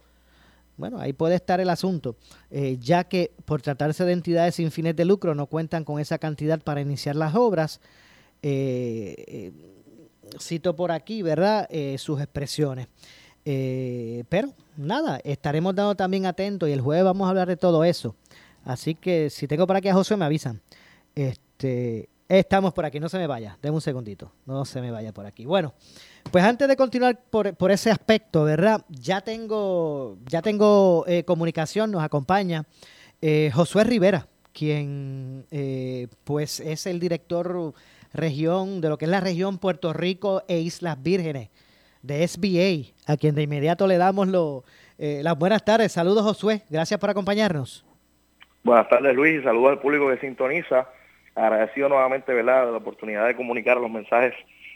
Bueno, 0.77 0.99
ahí 0.99 1.11
puede 1.11 1.35
estar 1.35 1.59
el 1.59 1.69
asunto, 1.69 2.15
eh, 2.49 2.77
ya 2.79 3.03
que 3.05 3.31
por 3.43 3.61
tratarse 3.61 4.05
de 4.05 4.13
entidades 4.13 4.55
sin 4.55 4.71
fines 4.71 4.95
de 4.95 5.03
lucro 5.03 5.35
no 5.35 5.47
cuentan 5.47 5.83
con 5.83 5.99
esa 5.99 6.17
cantidad 6.17 6.61
para 6.61 6.79
iniciar 6.79 7.17
las 7.17 7.35
obras. 7.35 7.81
Cito 10.39 10.75
por 10.75 10.91
aquí, 10.91 11.21
¿verdad? 11.21 11.67
sus 11.97 12.19
expresiones. 12.19 12.87
Eh, 13.49 14.25
pero 14.27 14.49
nada, 14.75 15.21
estaremos 15.23 15.73
dando 15.73 15.95
también 15.95 16.25
atentos 16.25 16.67
y 16.67 16.73
el 16.73 16.81
jueves 16.81 17.05
vamos 17.05 17.27
a 17.27 17.29
hablar 17.29 17.47
de 17.47 17.55
todo 17.55 17.85
eso. 17.85 18.13
Así 18.65 18.93
que 18.93 19.29
si 19.29 19.47
tengo 19.47 19.65
por 19.65 19.77
aquí 19.77 19.87
a 19.87 19.93
José 19.93 20.17
me 20.17 20.25
avisan. 20.25 20.59
Este, 21.15 22.09
estamos 22.27 22.73
por 22.73 22.83
aquí, 22.83 22.99
no 22.99 23.07
se 23.07 23.17
me 23.17 23.25
vaya. 23.25 23.57
Deme 23.61 23.75
un 23.75 23.81
segundito, 23.81 24.33
no 24.45 24.65
se 24.65 24.81
me 24.81 24.91
vaya 24.91 25.13
por 25.13 25.25
aquí. 25.25 25.45
Bueno, 25.45 25.73
pues 26.29 26.43
antes 26.43 26.67
de 26.67 26.75
continuar 26.75 27.21
por, 27.29 27.71
ese 27.71 27.89
aspecto, 27.89 28.43
¿verdad? 28.43 28.83
Ya 28.89 29.21
tengo, 29.21 30.17
ya 30.27 30.41
tengo 30.41 31.05
eh, 31.07 31.23
comunicación, 31.23 31.89
nos 31.89 32.03
acompaña 32.03 32.65
eh, 33.21 33.49
Josué 33.53 33.85
Rivera, 33.85 34.27
quien 34.51 35.45
pues 36.25 36.59
es 36.59 36.85
el 36.85 36.99
director 36.99 37.73
región 38.13 38.81
de 38.81 38.89
lo 38.89 38.97
que 38.97 39.05
es 39.05 39.11
la 39.11 39.19
región 39.19 39.57
Puerto 39.57 39.93
Rico 39.93 40.43
e 40.47 40.59
Islas 40.59 41.01
Vírgenes 41.01 41.49
de 42.01 42.27
SBA, 42.27 42.93
a 43.11 43.17
quien 43.17 43.35
de 43.35 43.43
inmediato 43.43 43.87
le 43.87 43.97
damos 43.97 44.27
lo, 44.27 44.63
eh, 44.97 45.21
las 45.23 45.37
buenas 45.37 45.63
tardes. 45.65 45.91
Saludos, 45.91 46.23
Josué. 46.23 46.61
Gracias 46.69 46.99
por 46.99 47.09
acompañarnos. 47.09 47.85
Buenas 48.63 48.89
tardes, 48.89 49.15
Luis, 49.15 49.39
y 49.39 49.43
saludos 49.43 49.71
al 49.71 49.79
público 49.79 50.09
que 50.09 50.17
sintoniza. 50.17 50.87
Agradecido 51.35 51.89
nuevamente 51.89 52.33
¿verdad? 52.33 52.71
la 52.71 52.77
oportunidad 52.77 53.27
de 53.27 53.35
comunicar 53.35 53.77
los 53.77 53.91
mensajes 53.91 54.33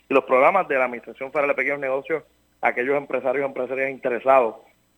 y 0.10 0.14
los 0.14 0.24
programas 0.26 0.68
de 0.68 0.78
la 0.78 0.86
Administración 0.86 1.32
para 1.32 1.48
de 1.48 1.54
Pequeños 1.54 1.80
Negocios 1.80 2.24
a 2.62 2.68
aquellos 2.70 2.96
empresarios 2.96 3.44
y 3.44 3.48
empresarias 3.48 3.90
interesados 3.90 4.56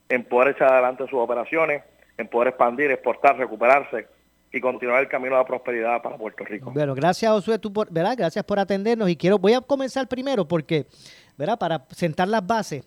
en 0.08 0.24
poder 0.24 0.54
echar 0.54 0.72
adelante 0.72 1.04
sus 1.04 1.18
operaciones, 1.18 1.82
en 2.18 2.28
poder 2.28 2.48
expandir, 2.48 2.90
exportar, 2.90 3.38
recuperarse 3.38 4.06
y 4.54 4.60
continuar 4.60 5.02
el 5.02 5.08
camino 5.08 5.34
a 5.34 5.38
la 5.38 5.44
prosperidad 5.44 6.00
para 6.00 6.16
Puerto 6.16 6.44
Rico. 6.44 6.70
Bueno, 6.70 6.94
gracias 6.94 7.30
Josué, 7.30 7.58
tú 7.58 7.72
por, 7.72 7.90
¿verdad? 7.90 8.14
Gracias 8.16 8.44
por 8.44 8.58
atendernos 8.58 9.10
y 9.10 9.16
quiero, 9.16 9.38
voy 9.38 9.52
a 9.52 9.60
comenzar 9.60 10.06
primero 10.06 10.46
porque 10.46 10.86
¿verdad? 11.36 11.58
Para 11.58 11.86
sentar 11.90 12.28
las 12.28 12.46
bases, 12.46 12.84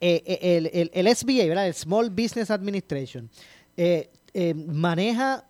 eh, 0.00 0.22
eh, 0.24 0.70
el, 0.72 0.90
el, 0.92 1.14
SBA, 1.14 1.46
¿verdad? 1.46 1.66
El 1.66 1.74
Small 1.74 2.10
Business 2.10 2.50
Administration, 2.50 3.28
eh, 3.76 4.10
maneja 4.54 5.44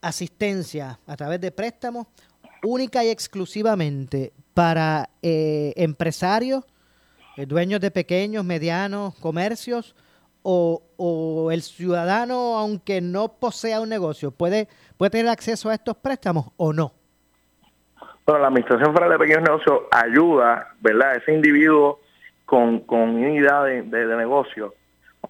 asistencia 0.00 0.98
a 1.06 1.16
través 1.16 1.40
de 1.40 1.52
préstamos 1.52 2.08
única 2.64 3.04
y 3.04 3.08
exclusivamente 3.08 4.32
para 4.52 5.08
empresarios, 5.22 6.64
dueños 7.46 7.80
de 7.80 7.92
pequeños, 7.92 8.44
medianos 8.44 9.14
comercios, 9.16 9.94
o, 10.48 10.80
o, 10.96 11.50
el 11.50 11.60
ciudadano, 11.60 12.56
aunque 12.56 13.00
no 13.00 13.26
posea 13.40 13.80
un 13.80 13.88
negocio, 13.88 14.30
puede, 14.30 14.68
puede 14.96 15.10
tener 15.10 15.28
acceso 15.28 15.70
a 15.70 15.74
estos 15.74 15.96
préstamos 15.96 16.52
o 16.56 16.72
no? 16.72 16.92
Bueno, 18.24 18.42
la 18.42 18.46
Administración 18.46 18.92
Federal 18.92 19.10
de 19.10 19.18
Pequeños 19.18 19.42
Negocios 19.42 19.80
ayuda, 19.90 20.72
¿verdad?, 20.80 21.10
a 21.10 21.14
ese 21.14 21.34
individuo 21.34 21.98
con, 22.44 22.78
con 22.80 23.00
una 23.00 23.30
idea 23.30 23.62
de, 23.64 23.82
negocio 23.82 24.74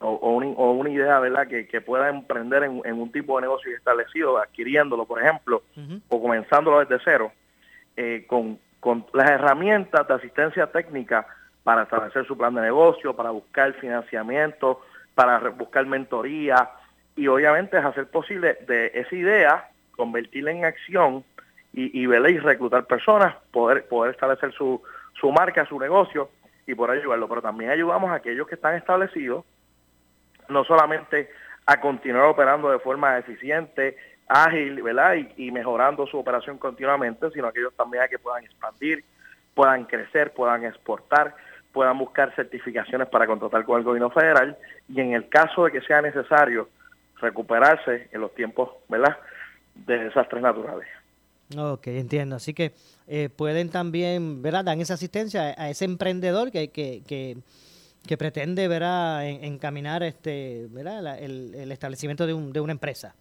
o, 0.00 0.10
o, 0.10 0.72
una 0.72 0.90
idea, 0.90 1.18
¿verdad?, 1.18 1.48
que, 1.48 1.66
que 1.66 1.80
pueda 1.80 2.10
emprender 2.10 2.64
en, 2.64 3.00
un 3.00 3.10
tipo 3.10 3.36
de 3.36 3.42
negocio 3.46 3.74
establecido, 3.74 4.36
adquiriéndolo, 4.36 5.06
por 5.06 5.22
ejemplo, 5.22 5.62
o 6.10 6.20
comenzándolo 6.20 6.80
desde 6.80 7.02
cero, 7.02 7.32
eh, 7.96 8.26
con, 8.28 8.58
con 8.80 9.06
las 9.14 9.30
herramientas 9.30 10.06
de 10.06 10.12
asistencia 10.12 10.66
técnica 10.66 11.26
para 11.64 11.84
establecer 11.84 12.26
su 12.26 12.36
plan 12.36 12.54
de 12.54 12.60
negocio, 12.60 13.16
para 13.16 13.30
buscar 13.30 13.72
financiamiento, 13.80 14.82
para 15.16 15.38
buscar 15.48 15.84
mentoría 15.86 16.70
y 17.16 17.26
obviamente 17.26 17.78
es 17.78 17.84
hacer 17.84 18.06
posible 18.06 18.58
de 18.68 18.92
esa 18.94 19.16
idea 19.16 19.70
convertirla 19.96 20.52
en 20.52 20.66
acción 20.66 21.24
y, 21.72 21.86
y, 21.98 22.04
y 22.04 22.38
reclutar 22.38 22.84
personas, 22.84 23.34
poder, 23.50 23.88
poder 23.88 24.12
establecer 24.12 24.52
su, 24.52 24.80
su 25.18 25.32
marca, 25.32 25.66
su 25.66 25.80
negocio 25.80 26.28
y 26.66 26.74
por 26.74 26.90
ayudarlo. 26.90 27.28
Pero 27.28 27.42
también 27.42 27.70
ayudamos 27.70 28.10
a 28.10 28.16
aquellos 28.16 28.46
que 28.46 28.56
están 28.56 28.74
establecidos, 28.74 29.44
no 30.48 30.64
solamente 30.64 31.30
a 31.64 31.80
continuar 31.80 32.26
operando 32.26 32.70
de 32.70 32.78
forma 32.78 33.18
eficiente, 33.18 33.96
ágil, 34.28 34.82
¿verdad? 34.82 35.16
Y, 35.36 35.50
mejorando 35.50 36.06
su 36.06 36.18
operación 36.18 36.58
continuamente, 36.58 37.30
sino 37.30 37.48
aquellos 37.48 37.74
también 37.74 38.04
a 38.04 38.08
que 38.08 38.18
puedan 38.18 38.44
expandir, 38.44 39.02
puedan 39.54 39.84
crecer, 39.84 40.34
puedan 40.34 40.64
exportar, 40.64 41.34
puedan 41.76 41.98
buscar 41.98 42.34
certificaciones 42.34 43.06
para 43.08 43.26
contratar 43.26 43.62
con 43.66 43.76
el 43.76 43.84
gobierno 43.84 44.08
federal 44.08 44.56
y 44.88 44.98
en 44.98 45.12
el 45.12 45.28
caso 45.28 45.66
de 45.66 45.72
que 45.72 45.82
sea 45.82 46.00
necesario 46.00 46.70
recuperarse 47.20 48.08
en 48.12 48.22
los 48.22 48.34
tiempos, 48.34 48.70
¿verdad? 48.88 49.14
De 49.74 50.04
desastres 50.04 50.42
naturales. 50.42 50.88
Ok, 51.54 51.88
entiendo. 51.88 52.36
Así 52.36 52.54
que 52.54 52.72
eh, 53.06 53.28
pueden 53.28 53.68
también, 53.68 54.40
¿verdad? 54.40 54.64
Dan 54.64 54.80
esa 54.80 54.94
asistencia 54.94 55.54
a 55.58 55.68
ese 55.68 55.84
emprendedor 55.84 56.50
que, 56.50 56.68
que, 56.68 57.02
que, 57.06 58.16
pretende, 58.16 58.68
¿verdad? 58.68 59.28
encaminar 59.28 60.02
este, 60.02 60.68
¿verdad? 60.70 61.18
El, 61.22 61.54
el, 61.54 61.72
establecimiento 61.72 62.26
de, 62.26 62.32
un, 62.32 62.54
de 62.54 62.60
una 62.60 62.72
empresa. 62.72 63.14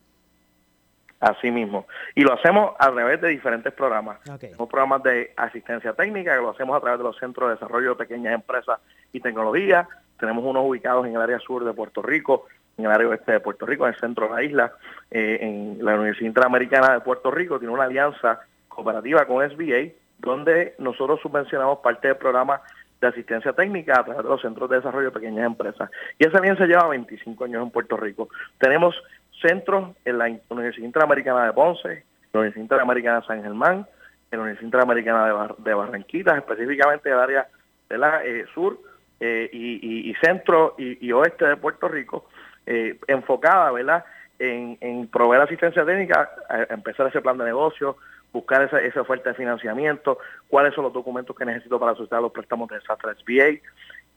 Así 1.25 1.49
mismo. 1.49 1.87
Y 2.13 2.21
lo 2.21 2.33
hacemos 2.33 2.75
a 2.77 2.91
través 2.91 3.19
de 3.19 3.29
diferentes 3.29 3.73
programas. 3.73 4.19
Tenemos 4.39 4.69
programas 4.69 5.01
de 5.01 5.33
asistencia 5.35 5.93
técnica 5.93 6.35
que 6.35 6.41
lo 6.43 6.51
hacemos 6.51 6.77
a 6.77 6.79
través 6.79 6.99
de 6.99 7.03
los 7.03 7.17
Centros 7.17 7.49
de 7.49 7.55
Desarrollo 7.55 7.89
de 7.89 7.95
Pequeñas 7.95 8.35
Empresas 8.35 8.79
y 9.11 9.19
Tecnología. 9.21 9.89
Tenemos 10.19 10.43
unos 10.45 10.63
ubicados 10.63 11.03
en 11.07 11.15
el 11.15 11.21
área 11.21 11.39
sur 11.39 11.65
de 11.65 11.73
Puerto 11.73 12.03
Rico, 12.03 12.45
en 12.77 12.85
el 12.85 12.91
área 12.91 13.07
oeste 13.07 13.31
de 13.31 13.39
Puerto 13.39 13.65
Rico, 13.65 13.87
en 13.87 13.95
el 13.95 13.99
centro 13.99 14.27
de 14.27 14.35
la 14.35 14.43
isla, 14.43 14.73
eh, 15.09 15.39
en 15.41 15.83
la 15.83 15.95
Universidad 15.95 16.27
Interamericana 16.27 16.93
de 16.93 16.99
Puerto 16.99 17.31
Rico, 17.31 17.57
tiene 17.57 17.73
una 17.73 17.85
alianza 17.85 18.41
cooperativa 18.67 19.25
con 19.25 19.43
SBA, 19.49 19.93
donde 20.19 20.75
nosotros 20.77 21.19
subvencionamos 21.21 21.79
parte 21.79 22.07
del 22.07 22.17
programa 22.17 22.61
de 23.01 23.07
asistencia 23.07 23.51
técnica 23.53 23.99
a 23.99 24.03
través 24.03 24.21
de 24.21 24.29
los 24.29 24.41
centros 24.41 24.69
de 24.69 24.75
desarrollo 24.75 25.07
de 25.07 25.19
pequeñas 25.19 25.47
empresas. 25.47 25.89
Y 26.19 26.27
esa 26.27 26.37
alianza 26.37 26.67
lleva 26.67 26.87
25 26.87 27.45
años 27.45 27.63
en 27.63 27.71
Puerto 27.71 27.97
Rico. 27.97 28.29
Tenemos 28.59 28.95
centros 29.41 29.95
en 30.05 30.17
la 30.17 30.25
Universidad 30.49 30.85
Interamericana 30.85 31.45
de 31.45 31.53
Ponce, 31.53 32.03
la 32.33 32.39
Universidad 32.39 32.63
Interamericana 32.63 33.19
de 33.21 33.27
San 33.27 33.43
Germán, 33.43 33.87
en 34.31 34.37
la 34.37 34.43
Universidad 34.43 34.65
Interamericana 34.65 35.55
de, 35.57 35.73
Barranquitas, 35.73 36.37
específicamente 36.37 37.09
en 37.09 37.15
el 37.15 37.21
área 37.21 37.47
de 37.89 37.97
la 37.97 38.23
eh, 38.23 38.45
sur 38.53 38.79
eh, 39.19 39.49
y, 39.51 40.13
centro 40.21 40.75
y, 40.77 41.11
oeste 41.11 41.45
de 41.45 41.57
Puerto 41.57 41.87
Rico, 41.87 42.27
eh, 42.65 42.99
enfocada, 43.07 43.71
¿verdad?, 43.71 44.03
en, 44.37 45.07
proveer 45.07 45.43
asistencia 45.43 45.85
técnica, 45.85 46.29
empezar 46.69 47.07
ese 47.07 47.21
plan 47.21 47.37
de 47.37 47.45
negocio, 47.45 47.95
buscar 48.33 48.63
esa, 48.63 48.81
esa 48.81 49.01
oferta 49.01 49.29
de 49.29 49.35
financiamiento, 49.35 50.17
cuáles 50.49 50.73
son 50.73 50.83
los 50.83 50.91
documentos 50.91 51.33
que 51.35 51.45
necesito 51.45 51.79
para 51.79 51.93
solicitar 51.93 52.21
los 52.21 52.33
préstamos 52.33 52.67
de 52.67 52.75
desastre 52.75 53.13
SBA 53.15 53.61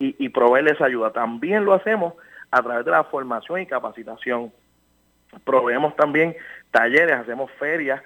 y, 0.01 0.17
y 0.19 0.29
proveerles 0.31 0.81
ayuda. 0.81 1.13
También 1.13 1.65
lo 1.65 1.73
hacemos 1.73 2.15
a 2.51 2.63
través 2.63 2.85
de 2.85 2.91
la 2.91 3.05
formación 3.05 3.61
y 3.61 3.67
capacitación. 3.67 4.53
Proveemos 5.45 5.95
también 5.97 6.37
talleres, 6.71 7.17
hacemos 7.17 7.51
ferias, 7.53 8.03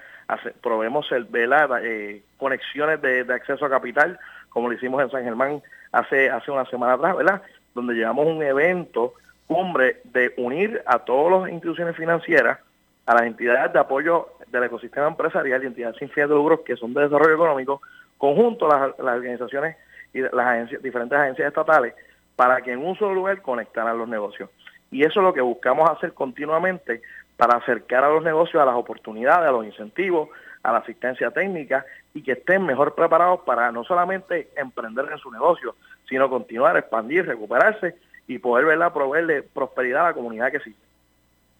proveemos 0.61 1.07
eh, 1.11 2.23
conexiones 2.37 3.01
de, 3.01 3.23
de, 3.23 3.33
acceso 3.33 3.65
a 3.65 3.69
capital, 3.69 4.19
como 4.49 4.67
lo 4.67 4.73
hicimos 4.73 5.01
en 5.01 5.09
San 5.09 5.23
Germán 5.23 5.61
hace, 5.91 6.29
hace 6.29 6.51
una 6.51 6.65
semana 6.65 6.93
atrás, 6.93 7.15
¿verdad? 7.15 7.41
Donde 7.73 7.93
llevamos 7.93 8.27
un 8.27 8.41
evento 8.43 9.13
cumbre 9.47 10.01
de 10.05 10.33
unir 10.37 10.81
a 10.85 10.99
todas 10.99 11.41
las 11.41 11.51
instituciones 11.51 11.95
financieras, 11.95 12.59
a 13.05 13.13
las 13.13 13.23
entidades 13.23 13.73
de 13.73 13.79
apoyo 13.79 14.29
del 14.47 14.63
ecosistema 14.63 15.07
empresarial 15.07 15.63
y 15.63 15.67
entidades 15.67 15.97
sin 15.97 16.09
fines 16.09 16.29
de 16.29 16.35
lucro 16.35 16.63
que 16.63 16.75
son 16.75 16.93
de 16.93 17.01
desarrollo 17.01 17.35
económico, 17.35 17.81
conjunto 18.17 18.67
las, 18.67 18.97
las 18.99 19.17
organizaciones 19.17 19.75
y 20.13 20.21
las 20.21 20.33
agencias, 20.33 20.81
diferentes 20.81 21.17
agencias 21.17 21.47
estatales, 21.47 21.93
para 22.35 22.61
que 22.61 22.71
en 22.71 22.85
un 22.85 22.95
solo 22.95 23.13
lugar 23.13 23.41
conectaran 23.41 23.97
los 23.97 24.07
negocios. 24.07 24.49
Y 24.91 25.03
eso 25.03 25.19
es 25.19 25.23
lo 25.23 25.33
que 25.33 25.41
buscamos 25.41 25.89
hacer 25.89 26.13
continuamente 26.13 27.01
para 27.37 27.57
acercar 27.57 28.03
a 28.03 28.09
los 28.09 28.23
negocios 28.23 28.61
a 28.61 28.65
las 28.65 28.75
oportunidades, 28.75 29.49
a 29.49 29.51
los 29.51 29.65
incentivos, 29.65 30.29
a 30.61 30.71
la 30.71 30.79
asistencia 30.79 31.31
técnica 31.31 31.85
y 32.13 32.21
que 32.21 32.33
estén 32.33 32.65
mejor 32.65 32.95
preparados 32.95 33.41
para 33.41 33.71
no 33.71 33.83
solamente 33.83 34.49
emprender 34.55 35.09
en 35.11 35.17
su 35.17 35.31
negocio, 35.31 35.75
sino 36.07 36.29
continuar, 36.29 36.77
expandir, 36.77 37.25
recuperarse 37.25 37.95
y 38.27 38.37
poder 38.39 38.65
verla 38.65 38.93
proveerle 38.93 39.43
prosperidad 39.43 40.05
a 40.05 40.09
la 40.09 40.13
comunidad 40.13 40.51
que 40.51 40.59
sí. 40.59 40.75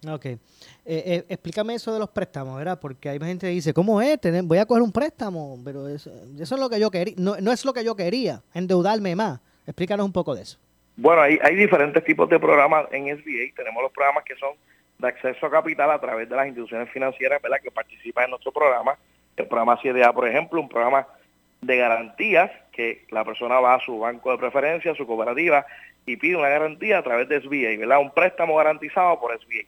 Ok. 0.07 0.25
Eh, 0.25 0.39
eh, 0.85 1.25
explícame 1.29 1.75
eso 1.75 1.93
de 1.93 1.99
los 1.99 2.09
préstamos, 2.09 2.57
¿verdad? 2.57 2.79
Porque 2.79 3.09
hay 3.09 3.19
gente 3.19 3.47
que 3.47 3.53
dice, 3.53 3.73
¿cómo 3.73 4.01
es? 4.01 4.19
Voy 4.43 4.57
a 4.57 4.65
coger 4.65 4.83
un 4.83 4.91
préstamo, 4.91 5.59
pero 5.63 5.87
eso, 5.87 6.11
es 6.37 6.51
lo 6.51 6.69
que 6.69 6.79
yo 6.79 6.91
quería. 6.91 7.15
No, 7.17 7.37
no 7.39 7.51
es 7.51 7.63
lo 7.63 7.73
que 7.73 7.83
yo 7.83 7.95
quería, 7.95 8.41
endeudarme 8.53 9.15
más. 9.15 9.39
Explícanos 9.65 10.05
un 10.05 10.13
poco 10.13 10.35
de 10.35 10.43
eso. 10.43 10.57
Bueno, 10.95 11.21
hay, 11.21 11.39
hay 11.41 11.55
diferentes 11.55 12.03
tipos 12.03 12.29
de 12.29 12.39
programas 12.39 12.85
en 12.91 13.05
SBA. 13.17 13.55
Tenemos 13.55 13.81
los 13.83 13.91
programas 13.91 14.23
que 14.23 14.35
son 14.35 14.55
de 14.99 15.07
acceso 15.07 15.45
a 15.45 15.51
capital 15.51 15.91
a 15.91 15.99
través 15.99 16.29
de 16.29 16.35
las 16.35 16.47
instituciones 16.47 16.89
financieras 16.91 17.41
¿verdad? 17.41 17.59
que 17.61 17.71
participan 17.71 18.25
en 18.25 18.29
nuestro 18.31 18.51
programa. 18.51 18.97
El 19.35 19.47
programa 19.47 19.79
7A, 19.79 20.13
por 20.13 20.27
ejemplo, 20.27 20.61
un 20.61 20.69
programa 20.69 21.07
de 21.61 21.77
garantías 21.77 22.51
que 22.71 23.05
la 23.09 23.23
persona 23.23 23.59
va 23.59 23.75
a 23.75 23.79
su 23.79 23.99
banco 23.99 24.31
de 24.31 24.37
preferencia, 24.37 24.91
a 24.91 24.95
su 24.95 25.07
cooperativa, 25.07 25.65
y 26.05 26.17
pide 26.17 26.35
una 26.35 26.49
garantía 26.49 26.99
a 26.99 27.03
través 27.03 27.29
de 27.29 27.41
SBA, 27.41 27.79
¿verdad? 27.79 27.99
Un 27.99 28.11
préstamo 28.11 28.55
garantizado 28.55 29.19
por 29.19 29.31
SBA. 29.39 29.65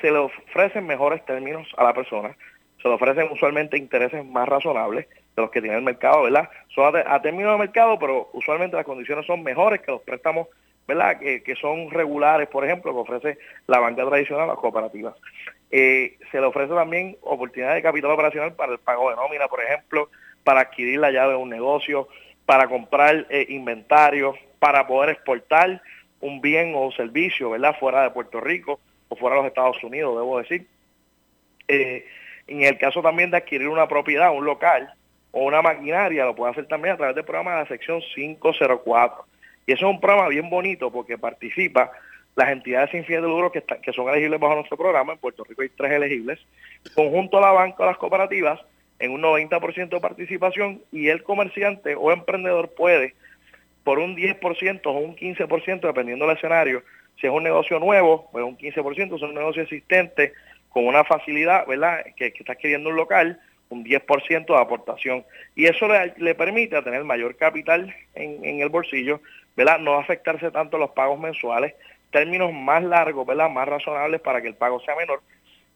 Se 0.00 0.10
le 0.10 0.18
ofrecen 0.18 0.86
mejores 0.86 1.24
términos 1.24 1.68
a 1.76 1.84
la 1.84 1.94
persona, 1.94 2.36
se 2.82 2.88
le 2.88 2.94
ofrecen 2.94 3.28
usualmente 3.30 3.76
intereses 3.76 4.24
más 4.24 4.48
razonables 4.48 5.06
de 5.36 5.42
los 5.42 5.50
que 5.50 5.60
tiene 5.60 5.76
el 5.76 5.82
mercado, 5.82 6.22
¿verdad? 6.22 6.48
Son 6.74 6.96
a, 6.96 7.22
términos 7.22 7.52
de 7.52 7.58
mercado, 7.58 7.98
pero 7.98 8.30
usualmente 8.32 8.76
las 8.76 8.86
condiciones 8.86 9.26
son 9.26 9.42
mejores 9.42 9.82
que 9.82 9.92
los 9.92 10.00
préstamos, 10.00 10.48
¿verdad? 10.88 11.18
Que, 11.18 11.54
son 11.60 11.90
regulares, 11.90 12.48
por 12.48 12.64
ejemplo, 12.64 12.92
que 12.92 13.00
ofrece 13.00 13.38
la 13.66 13.78
banca 13.78 14.04
tradicional 14.06 14.44
a 14.44 14.52
las 14.54 14.58
cooperativas. 14.58 15.14
Eh, 15.70 16.16
se 16.30 16.40
le 16.40 16.46
ofrece 16.46 16.72
también 16.72 17.18
oportunidad 17.20 17.74
de 17.74 17.82
capital 17.82 18.12
operacional 18.12 18.54
para 18.54 18.72
el 18.72 18.78
pago 18.78 19.10
de 19.10 19.16
nómina, 19.16 19.46
por 19.46 19.62
ejemplo, 19.62 20.08
para 20.42 20.60
adquirir 20.60 21.00
la 21.00 21.10
llave 21.10 21.32
de 21.32 21.38
un 21.38 21.50
negocio, 21.50 22.08
para 22.46 22.66
comprar 22.68 23.26
eh, 23.28 23.46
inventario, 23.50 24.34
para 24.58 24.86
poder 24.86 25.10
exportar 25.10 25.82
un 26.20 26.40
bien 26.40 26.72
o 26.74 26.90
servicio, 26.92 27.50
¿verdad? 27.50 27.76
Fuera 27.78 28.04
de 28.04 28.10
Puerto 28.10 28.40
Rico 28.40 28.80
o 29.08 29.16
fuera 29.16 29.36
de 29.36 29.42
los 29.42 29.48
Estados 29.48 29.82
Unidos, 29.84 30.16
debo 30.16 30.38
decir. 30.38 30.66
Eh, 31.68 32.06
en 32.46 32.62
el 32.62 32.78
caso 32.78 33.02
también 33.02 33.30
de 33.32 33.38
adquirir 33.38 33.68
una 33.68 33.88
propiedad, 33.88 34.32
un 34.32 34.44
local 34.44 34.95
o 35.38 35.44
una 35.44 35.60
maquinaria, 35.60 36.24
lo 36.24 36.34
puede 36.34 36.52
hacer 36.52 36.66
también 36.66 36.94
a 36.94 36.96
través 36.96 37.14
del 37.14 37.26
programa 37.26 37.52
de 37.52 37.58
la 37.58 37.68
sección 37.68 38.00
504. 38.14 39.26
Y 39.66 39.72
eso 39.72 39.86
es 39.86 39.92
un 39.94 40.00
programa 40.00 40.28
bien 40.28 40.48
bonito 40.48 40.90
porque 40.90 41.18
participa 41.18 41.92
las 42.36 42.48
entidades 42.48 42.90
sin 42.90 43.04
fines 43.04 43.20
de 43.20 43.28
lucro 43.28 43.52
que, 43.52 43.62
que 43.62 43.92
son 43.92 44.08
elegibles 44.08 44.40
bajo 44.40 44.54
nuestro 44.54 44.78
programa. 44.78 45.12
En 45.12 45.18
Puerto 45.18 45.44
Rico 45.44 45.60
hay 45.60 45.68
tres 45.68 45.92
elegibles. 45.92 46.40
Conjunto 46.94 47.36
a 47.36 47.42
la 47.42 47.52
banca 47.52 47.82
o 47.82 47.86
las 47.86 47.98
cooperativas 47.98 48.60
en 48.98 49.10
un 49.10 49.20
90% 49.20 49.90
de 49.90 50.00
participación 50.00 50.80
y 50.90 51.08
el 51.08 51.22
comerciante 51.22 51.94
o 51.96 52.12
emprendedor 52.12 52.70
puede 52.74 53.14
por 53.84 53.98
un 53.98 54.16
10% 54.16 54.80
o 54.86 54.90
un 54.92 55.16
15%, 55.16 55.80
dependiendo 55.80 56.26
del 56.26 56.36
escenario, 56.38 56.82
si 57.20 57.26
es 57.26 57.32
un 57.32 57.42
negocio 57.42 57.78
nuevo, 57.78 58.30
pues 58.32 58.42
un 58.42 58.56
15%, 58.56 59.08
si 59.10 59.14
es 59.14 59.22
un 59.22 59.34
negocio 59.34 59.62
existente, 59.62 60.32
con 60.70 60.86
una 60.86 61.04
facilidad, 61.04 61.66
¿verdad?, 61.66 62.06
que, 62.16 62.32
está 62.38 62.54
adquiriendo 62.54 62.88
un 62.88 62.96
local, 62.96 63.38
un 63.68 63.84
10% 63.84 64.46
de 64.46 64.60
aportación. 64.60 65.24
Y 65.54 65.66
eso 65.66 65.88
le, 65.88 66.34
permite 66.34 66.80
tener 66.82 67.04
mayor 67.04 67.36
capital 67.36 67.94
en, 68.14 68.44
en, 68.44 68.60
el 68.60 68.68
bolsillo, 68.68 69.20
¿verdad?, 69.56 69.78
no 69.78 69.94
afectarse 69.94 70.50
tanto 70.50 70.78
los 70.78 70.90
pagos 70.90 71.18
mensuales, 71.18 71.74
términos 72.10 72.52
más 72.52 72.82
largos, 72.82 73.26
¿verdad?, 73.26 73.50
más 73.50 73.68
razonables 73.68 74.20
para 74.20 74.40
que 74.40 74.48
el 74.48 74.54
pago 74.54 74.80
sea 74.80 74.94
menor 74.96 75.20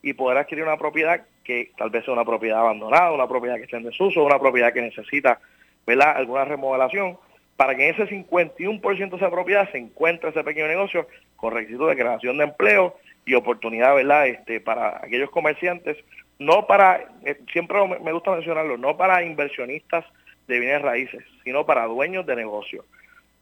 y 0.02 0.12
poder 0.12 0.38
adquirir 0.38 0.64
una 0.64 0.78
propiedad 0.78 1.22
que 1.44 1.72
tal 1.76 1.90
vez 1.90 2.04
sea 2.04 2.14
una 2.14 2.24
propiedad 2.24 2.60
abandonada, 2.60 3.12
una 3.12 3.28
propiedad 3.28 3.56
que 3.56 3.64
esté 3.64 3.76
en 3.76 3.84
desuso, 3.84 4.24
una 4.24 4.38
propiedad 4.38 4.72
que 4.72 4.82
necesita 4.82 5.40
¿verdad? 5.86 6.16
alguna 6.16 6.44
remodelación, 6.44 7.18
para 7.56 7.74
que 7.74 7.88
en 7.88 7.94
ese 7.94 8.08
51% 8.08 9.10
de 9.10 9.16
esa 9.16 9.30
propiedad 9.30 9.70
se 9.70 9.78
encuentre 9.78 10.30
ese 10.30 10.44
pequeño 10.44 10.68
negocio 10.68 11.06
con 11.36 11.52
requisitos 11.52 11.88
de 11.88 11.96
creación 11.96 12.38
de 12.38 12.44
empleo 12.44 12.96
y 13.26 13.34
oportunidad 13.34 13.94
¿verdad? 13.94 14.28
Este, 14.28 14.60
para 14.60 14.98
aquellos 15.02 15.30
comerciantes, 15.30 15.98
no 16.40 16.66
para, 16.66 17.04
eh, 17.24 17.38
siempre 17.52 17.78
me 18.02 18.12
gusta 18.12 18.32
mencionarlo, 18.32 18.76
no 18.76 18.96
para 18.96 19.22
inversionistas 19.22 20.04
de 20.48 20.58
bienes 20.58 20.82
raíces, 20.82 21.22
sino 21.44 21.64
para 21.64 21.84
dueños 21.84 22.26
de 22.26 22.34
negocios. 22.34 22.84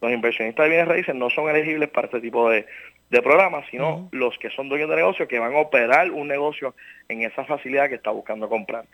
Los 0.02 0.12
inversionistas 0.12 0.64
de 0.64 0.70
bienes 0.70 0.88
raíces 0.88 1.14
no 1.14 1.30
son 1.30 1.48
elegibles 1.48 1.88
para 1.88 2.08
este 2.08 2.20
tipo 2.20 2.50
de, 2.50 2.66
de 3.10 3.22
programas, 3.22 3.64
sino 3.70 4.08
los 4.12 4.36
que 4.38 4.50
son 4.50 4.68
dueños 4.68 4.90
de 4.90 4.96
negocio 4.96 5.26
que 5.26 5.38
van 5.38 5.54
a 5.54 5.60
operar 5.60 6.10
un 6.10 6.28
negocio 6.28 6.74
en 7.08 7.22
esa 7.22 7.44
facilidad 7.44 7.88
que 7.88 7.94
está 7.94 8.10
buscando 8.10 8.48
comprar. 8.48 8.84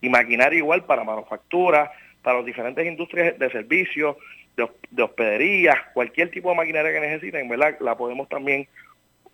Y 0.00 0.08
maquinaria 0.08 0.58
igual 0.58 0.84
para 0.84 1.02
manufactura, 1.02 1.90
para 2.22 2.36
las 2.36 2.46
diferentes 2.46 2.86
industrias 2.86 3.38
de 3.38 3.50
servicios, 3.50 4.16
de, 4.56 5.02
hospedería, 5.02 5.90
cualquier 5.92 6.30
tipo 6.30 6.50
de 6.50 6.56
maquinaria 6.56 6.92
que 6.92 7.00
necesiten, 7.00 7.48
¿verdad? 7.48 7.76
La 7.80 7.96
podemos 7.96 8.28
también 8.28 8.68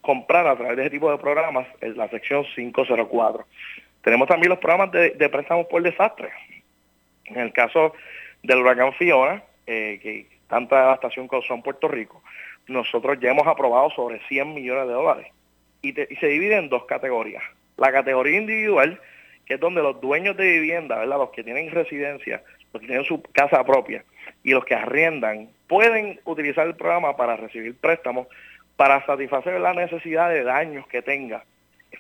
comprar 0.00 0.46
a 0.46 0.56
través 0.56 0.76
de 0.76 0.82
ese 0.84 0.90
tipo 0.90 1.10
de 1.10 1.18
programas 1.18 1.66
en 1.80 1.96
la 1.96 2.08
sección 2.08 2.44
504. 2.54 3.44
Tenemos 4.02 4.28
también 4.28 4.50
los 4.50 4.58
programas 4.58 4.92
de, 4.92 5.28
préstamos 5.28 5.66
por 5.66 5.82
desastre. 5.82 6.30
En 7.26 7.38
el 7.38 7.52
caso 7.52 7.94
del 8.42 8.58
huracán 8.58 8.92
Fiona, 8.94 9.42
eh, 9.66 9.98
que 10.02 10.26
tanta 10.48 10.80
devastación 10.80 11.28
causó 11.28 11.54
en 11.54 11.62
Puerto 11.62 11.88
Rico, 11.88 12.22
nosotros 12.66 13.18
ya 13.20 13.30
hemos 13.30 13.46
aprobado 13.46 13.90
sobre 13.90 14.20
100 14.28 14.54
millones 14.54 14.86
de 14.86 14.92
dólares 14.92 15.26
y, 15.82 15.92
se 15.92 16.26
divide 16.26 16.56
en 16.56 16.68
dos 16.68 16.84
categorías. 16.84 17.42
La 17.76 17.92
categoría 17.92 18.38
individual, 18.38 19.00
que 19.46 19.54
es 19.54 19.60
donde 19.60 19.82
los 19.82 20.00
dueños 20.00 20.36
de 20.36 20.44
vivienda, 20.44 20.98
¿verdad? 20.98 21.18
los 21.18 21.30
que 21.30 21.44
tienen 21.44 21.70
residencia, 21.70 22.42
los 22.72 22.80
que 22.80 22.86
tienen 22.86 23.04
su 23.04 23.22
casa 23.32 23.64
propia 23.64 24.04
y 24.42 24.52
los 24.52 24.64
que 24.64 24.74
arriendan, 24.74 25.48
pueden 25.66 26.20
utilizar 26.24 26.66
el 26.66 26.76
programa 26.76 27.16
para 27.16 27.36
recibir 27.36 27.76
préstamos 27.76 28.26
para 28.76 29.04
satisfacer 29.04 29.60
la 29.60 29.74
necesidad 29.74 30.30
de 30.30 30.42
daños 30.42 30.86
que 30.86 31.02
tenga 31.02 31.44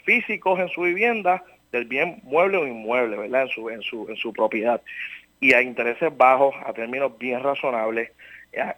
físicos 0.04 0.58
en 0.58 0.68
su 0.68 0.82
vivienda, 0.82 1.42
del 1.72 1.84
bien 1.84 2.20
mueble 2.22 2.56
o 2.56 2.66
inmueble, 2.66 3.16
¿verdad? 3.16 3.42
En 3.42 3.48
su, 3.48 3.70
en 3.70 3.82
su, 3.82 4.08
en 4.08 4.16
su 4.16 4.32
propiedad. 4.32 4.80
Y 5.40 5.54
a 5.54 5.62
intereses 5.62 6.14
bajos, 6.16 6.54
a 6.64 6.72
términos 6.72 7.16
bien 7.18 7.42
razonables, 7.42 8.10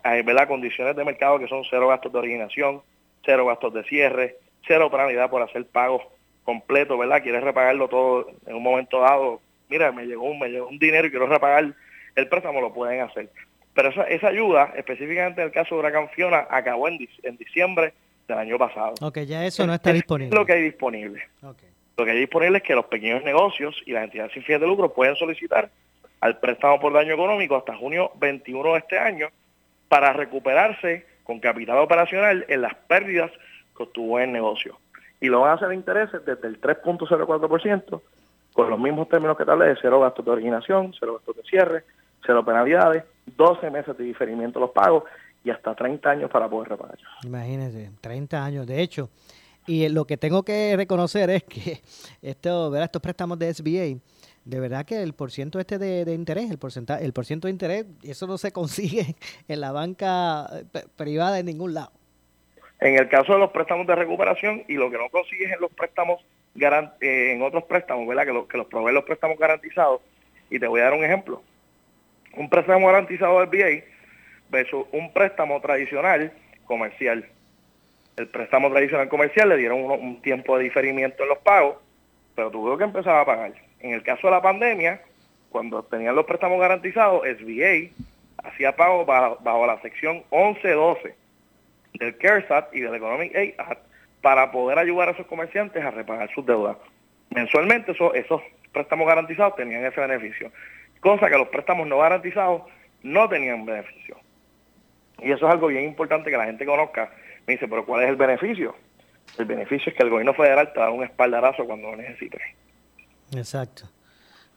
hay 0.03 0.25
condiciones 0.47 0.95
de 0.95 1.05
mercado 1.05 1.39
que 1.39 1.49
son 1.49 1.65
cero 1.69 1.89
gastos 1.89 2.13
de 2.13 2.19
originación, 2.19 2.83
cero 3.25 3.47
gastos 3.47 3.75
de 3.75 3.85
cierre, 3.85 4.37
cero 4.67 4.91
penalidad 4.91 5.31
por 5.31 5.43
hacer 5.43 5.67
pagos 5.67 6.03
completos, 6.45 6.99
¿verdad? 6.99 7.23
Quieres 7.23 7.43
repagarlo 7.43 7.89
todo 7.89 8.29
en 8.47 8.55
un 8.55 8.63
momento 8.63 9.01
dado, 9.01 9.41
mira, 9.69 9.93
me 9.93 10.07
llegó 10.07 10.25
un, 10.25 10.39
me 10.39 10.49
llegó 10.49 10.69
un 10.69 10.79
dinero 10.79 11.07
y 11.07 11.11
quiero 11.11 11.27
repagar 11.27 11.73
el 12.15 12.29
préstamo, 12.29 12.61
lo 12.61 12.73
pueden 12.73 13.01
hacer. 13.01 13.31
Pero 13.75 13.89
esa, 13.89 14.03
esa 14.05 14.29
ayuda, 14.29 14.73
específicamente 14.77 15.41
en 15.41 15.47
el 15.47 15.53
caso 15.53 15.75
de 15.75 15.81
Huracán 15.81 16.11
Fiona, 16.11 16.47
acabó 16.51 16.89
en, 16.89 16.99
en 17.23 17.37
diciembre 17.39 17.95
del 18.29 18.39
año 18.39 18.59
pasado. 18.59 18.95
Ok, 19.01 19.21
ya 19.21 19.47
eso 19.47 19.67
no 19.67 19.75
está 19.75 19.93
disponible. 19.93 20.37
lo 20.37 20.45
que 20.45 20.53
hay 20.53 20.63
disponible. 20.63 21.23
Lo 21.97 22.05
que 22.05 22.13
hay 22.13 22.19
disponible 22.19 22.59
es 22.59 22.65
que 22.65 22.75
los 22.75 22.87
pequeños 22.87 23.23
negocios 23.23 23.77
y 23.87 23.93
las 23.93 24.05
entidades 24.05 24.33
sin 24.33 24.43
fines 24.43 24.61
de 24.61 24.67
lucro 24.67 24.93
pueden 24.93 25.17
solicitar 25.17 25.71
al 26.21 26.39
préstamo 26.39 26.81
por 26.81 26.93
daño 26.93 27.15
económico 27.15 27.57
hasta 27.57 27.77
junio 27.77 28.13
21 28.19 28.73
de 28.73 28.79
este 28.79 28.99
año 28.99 29.29
para 29.89 30.13
recuperarse 30.13 31.05
con 31.25 31.41
capital 31.41 31.79
operacional 31.79 32.45
en 32.49 32.63
las 32.63 32.75
pérdidas 32.75 33.31
que 33.77 33.83
obtuvo 33.83 34.19
el 34.19 34.33
negocio. 34.33 34.79
Y 35.21 35.29
lo 35.29 35.41
van 35.41 35.51
a 35.51 35.55
hacer 35.55 35.73
intereses 35.73 36.25
desde 36.25 36.49
el 36.49 36.61
3.04%, 36.61 38.01
con 38.53 38.71
los 38.71 38.79
mismos 38.79 39.09
términos 39.09 39.37
que 39.37 39.45
de 39.45 39.77
cero 39.81 40.01
gastos 40.01 40.25
de 40.25 40.31
originación, 40.31 40.95
cero 40.99 41.15
gastos 41.15 41.37
de 41.37 41.43
cierre, 41.43 41.85
cero 42.25 42.45
penalidades, 42.45 43.05
12 43.37 43.71
meses 43.71 43.97
de 43.97 44.05
diferimiento 44.05 44.59
de 44.59 44.67
los 44.67 44.75
pagos 44.75 45.05
y 45.45 45.51
hasta 45.51 45.75
30 45.75 46.11
años 46.11 46.31
para 46.31 46.49
poder 46.49 46.71
repagar. 46.71 46.99
Imagínense, 47.25 47.91
30 48.01 48.45
años. 48.45 48.67
De 48.67 48.81
hecho, 48.81 49.11
y 49.67 49.89
lo 49.89 50.07
que 50.07 50.17
tengo 50.17 50.45
que 50.45 50.77
reconocer 50.77 51.31
es 51.31 51.45
que 51.45 51.81
esto, 52.23 52.77
estos 52.77 53.03
préstamos 53.03 53.39
de 53.39 53.53
SBA 53.53 54.01
de 54.45 54.59
verdad 54.59 54.85
que 54.85 55.01
el 55.01 55.13
porciento 55.13 55.61
este 55.61 55.79
de, 55.79 56.13
interés, 56.13 56.51
el 56.51 56.59
porcentaje, 56.59 57.05
el 57.05 57.13
porciento 57.13 57.47
de 57.47 57.53
interés, 57.53 57.87
eso 58.03 58.27
no 58.27 58.39
se 58.39 58.53
consigue 58.53 59.15
en 59.49 59.61
la 59.61 59.73
banca 59.73 60.47
eh, 60.53 60.65
privada 60.97 61.39
en 61.39 61.47
ningún 61.47 61.75
lado. 61.75 61.93
En 62.81 62.97
el 62.97 63.09
caso 63.09 63.35
de 63.35 63.39
los 63.39 63.51
préstamos 63.51 63.87
de 63.87 63.95
recuperación 63.95 64.65
y 64.67 64.75
lo 64.75 64.91
que 64.91 64.99
no 64.99 65.09
consigues 65.11 65.53
en 65.53 65.61
los 65.61 65.71
préstamos 65.73 66.25
eh, 66.55 67.33
en 67.33 67.43
otros 67.43 67.65
préstamos, 67.65 68.07
¿verdad? 68.09 68.27
Que, 68.27 68.49
que 68.49 68.59
los 68.59 68.67
proveen 68.67 68.95
los 68.95 69.05
préstamos 69.05 69.39
garantizados. 69.39 70.01
Y 70.51 70.59
te 70.59 70.67
voy 70.67 70.81
a 70.81 70.85
dar 70.85 70.95
un 70.95 71.05
ejemplo. 71.05 71.43
Un 72.37 72.51
préstamo 72.51 72.89
garantizado 72.89 73.41
del 73.41 73.49
BA 73.49 73.85
versus 74.51 74.85
un 74.93 75.13
préstamo 75.13 75.61
tradicional 75.61 76.33
comercial. 76.67 77.25
El 78.17 78.29
préstamo 78.29 78.71
tradicional 78.71 79.09
comercial 79.09 79.49
le 79.49 79.57
dieron 79.57 79.83
un, 79.83 80.21
tiempo 80.21 80.57
de 80.57 80.65
diferimiento 80.65 81.23
en 81.23 81.31
los 81.31 81.39
pagos, 81.39 81.77
pero 82.35 82.51
tuvo 82.51 82.77
que 82.77 82.85
empezar 82.85 83.17
a 83.17 83.25
pagar. 83.25 83.53
En 83.81 83.93
el 83.93 84.03
caso 84.03 84.27
de 84.27 84.33
la 84.33 84.43
pandemia, 84.43 85.01
cuando 85.51 85.83
tenían 85.83 86.15
los 86.15 86.27
préstamos 86.27 86.61
garantizados, 86.61 87.23
SBA 87.23 87.91
hacía 88.45 88.77
pago 88.77 89.05
bajo, 89.05 89.67
la 89.67 89.81
sección 89.81 90.25
1112 90.31 91.15
del 91.95 92.17
CARES 92.19 92.51
Act 92.51 92.75
y 92.75 92.81
del 92.81 92.95
Economic 92.95 93.35
Aid 93.35 93.55
Act 93.59 93.81
para 94.21 94.51
poder 94.53 94.79
ayudar 94.79 95.09
a 95.09 95.13
esos 95.13 95.27
comerciantes 95.27 95.85
a 95.85 95.91
repagar 95.91 96.31
sus 96.35 96.45
deudas. 96.47 96.77
Mensualmente 97.31 97.93
esos 97.93 98.43
préstamos 98.73 99.07
garantizados 99.07 99.57
tenían 99.57 99.85
ese 99.85 100.01
beneficio, 100.01 100.51
cosa 101.01 101.29
que 101.29 101.37
los 101.37 101.49
préstamos 101.49 101.87
no 101.87 101.99
garantizados 101.99 102.63
no 103.03 103.29
tenían 103.29 103.65
beneficio. 103.65 104.17
Y 105.21 105.31
eso 105.31 105.47
es 105.47 105.53
algo 105.53 105.69
bien 105.69 105.85
importante 105.85 106.31
que 106.31 106.37
la 106.37 106.47
gente 106.47 106.67
conozca. 106.67 107.11
Me 107.47 107.55
dice, 107.55 107.69
pero 107.69 107.85
¿cuál 107.85 108.05
es 108.05 108.09
el 108.09 108.17
beneficio? 108.17 108.75
El 109.39 109.47
beneficio 109.47 109.91
es 109.91 109.97
que 109.97 110.03
el 110.03 110.11
gobierno 110.11 110.35
federal 110.35 110.73
te 110.73 110.81
da 110.81 110.91
un 110.91 111.03
espaldarazo 111.03 111.65
cuando 111.65 111.91
lo 111.91 111.97
necesites. 111.97 112.43
Exacto. 113.35 113.85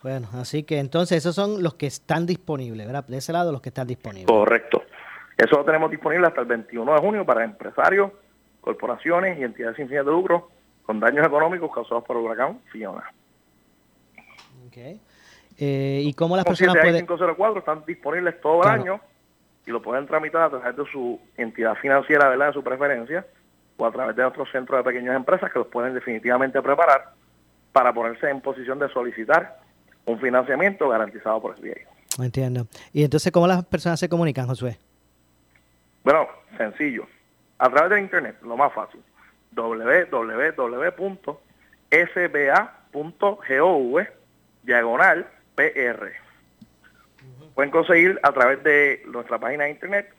Bueno, 0.02 0.28
así 0.34 0.62
que 0.62 0.78
entonces 0.78 1.18
esos 1.18 1.34
son 1.34 1.62
los 1.62 1.74
que 1.74 1.86
están 1.86 2.26
disponibles, 2.26 2.86
¿verdad? 2.86 3.04
De 3.06 3.16
ese 3.16 3.32
lado 3.32 3.50
los 3.50 3.60
que 3.60 3.70
están 3.70 3.86
disponibles. 3.86 4.26
Correcto. 4.26 4.82
Eso 5.36 5.56
lo 5.56 5.64
tenemos 5.64 5.90
disponible 5.90 6.26
hasta 6.26 6.40
el 6.40 6.46
21 6.46 6.94
de 6.94 7.00
junio 7.00 7.26
para 7.26 7.44
empresarios, 7.44 8.12
corporaciones 8.60 9.38
y 9.38 9.42
entidades 9.42 9.76
sin 9.76 9.88
fines 9.88 10.04
de 10.04 10.10
lucro 10.10 10.50
con 10.84 11.00
daños 11.00 11.26
económicos 11.26 11.70
causados 11.74 12.04
por 12.04 12.16
el 12.16 12.24
huracán 12.24 12.60
Fiona. 12.70 13.12
Okay. 14.68 15.00
Eh, 15.58 16.02
¿Y 16.04 16.12
cómo 16.14 16.36
las 16.36 16.44
personas 16.44 16.76
pueden...? 16.76 17.06
504 17.06 17.58
están 17.58 17.84
disponibles 17.86 18.40
todo 18.40 18.62
el 18.62 18.68
año 18.68 19.00
y 19.66 19.70
lo 19.70 19.82
pueden 19.82 20.06
tramitar 20.06 20.42
a 20.42 20.50
través 20.50 20.76
de 20.76 20.84
su 20.90 21.20
entidad 21.36 21.74
financiera, 21.74 22.28
¿verdad?, 22.28 22.46
de 22.48 22.52
su 22.52 22.62
preferencia, 22.62 23.26
o 23.76 23.84
a 23.84 23.92
través 23.92 24.16
de 24.16 24.22
nuestros 24.22 24.50
centros 24.50 24.78
de 24.78 24.84
pequeñas 24.84 25.16
empresas 25.16 25.52
que 25.52 25.58
los 25.58 25.68
pueden 25.68 25.92
definitivamente 25.92 26.62
preparar 26.62 27.10
para 27.72 27.92
ponerse 27.92 28.30
en 28.30 28.40
posición 28.40 28.78
de 28.78 28.88
solicitar 28.88 29.58
un 30.06 30.18
financiamiento 30.20 30.88
garantizado 30.88 31.42
por 31.42 31.56
SBA. 31.56 32.24
Entiendo. 32.24 32.66
¿Y 32.92 33.04
entonces 33.04 33.30
cómo 33.32 33.46
las 33.46 33.64
personas 33.66 34.00
se 34.00 34.08
comunican, 34.08 34.46
Josué? 34.46 34.78
Bueno, 36.04 36.26
sencillo. 36.56 37.06
A 37.58 37.68
través 37.68 37.90
de 37.90 38.00
Internet, 38.00 38.36
lo 38.42 38.56
más 38.56 38.72
fácil. 38.72 39.02
www.sba.gov 39.52 40.06
diagonal 44.62 45.26
PR. 45.54 46.25
Pueden 47.56 47.72
conseguir 47.72 48.20
a 48.22 48.30
través 48.32 48.62
de 48.62 49.02
nuestra 49.06 49.38
página 49.38 49.64
de 49.64 49.70
Internet. 49.70 50.14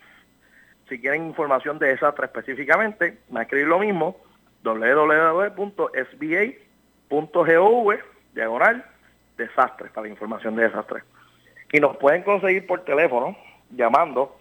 Si 0.90 1.00
quieren 1.00 1.28
información 1.28 1.78
de 1.78 1.90
desastre 1.90 2.26
específicamente, 2.26 3.20
me 3.30 3.44
escribir 3.44 3.68
lo 3.68 3.78
mismo, 3.78 4.18
www.sba.gov 4.64 5.54
diagonal 8.34 8.84
desastre, 9.38 9.92
para 9.92 10.08
información 10.08 10.56
de 10.56 10.64
desastre. 10.64 11.04
Y 11.72 11.80
nos 11.80 11.96
pueden 11.98 12.24
conseguir 12.24 12.66
por 12.66 12.84
teléfono 12.84 13.38
llamando 13.70 14.36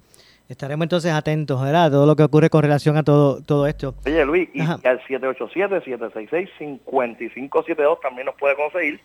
estaremos 0.52 0.86
entonces 0.86 1.12
atentos, 1.12 1.62
¿verdad? 1.62 1.92
todo 1.92 2.06
lo 2.06 2.16
que 2.16 2.24
ocurre 2.24 2.50
con 2.50 2.64
relación 2.64 2.96
a 2.98 3.04
todo, 3.04 3.42
todo 3.42 3.68
esto. 3.68 3.96
Oye, 4.06 4.26
Luis, 4.26 4.50
y 4.54 4.62
al 4.62 5.02
787-766-5572 5.08 8.00
también 8.02 8.26
nos 8.26 8.36
puede 8.36 8.56
conseguir. 8.56 9.00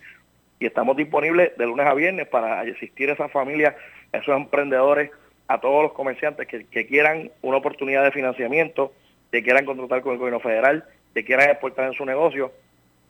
Y 0.59 0.67
estamos 0.67 0.97
disponibles 0.97 1.57
de 1.57 1.67
lunes 1.67 1.87
a 1.87 1.95
viernes 1.95 2.27
para 2.29 2.61
asistir 2.61 3.11
a 3.11 3.13
esas 3.13 3.31
familias, 3.31 3.75
a 4.13 4.19
esos 4.19 4.37
emprendedores 4.37 5.11
a 5.49 5.61
todos 5.61 5.83
los 5.83 5.93
comerciantes 5.93 6.49
que, 6.49 6.87
quieran 6.87 7.31
una 7.43 7.59
oportunidad 7.59 8.05
de 8.05 8.11
financiamiento, 8.11 8.93
que 9.31 9.43
quieran 9.43 9.65
contratar 9.65 10.03
con 10.03 10.13
el 10.13 10.19
gobierno 10.19 10.41
federal, 10.41 10.85
que 11.15 11.25
quieran 11.25 11.51
exportar 11.51 11.87
en 11.87 11.93
su 11.93 12.05
negocio, 12.05 12.53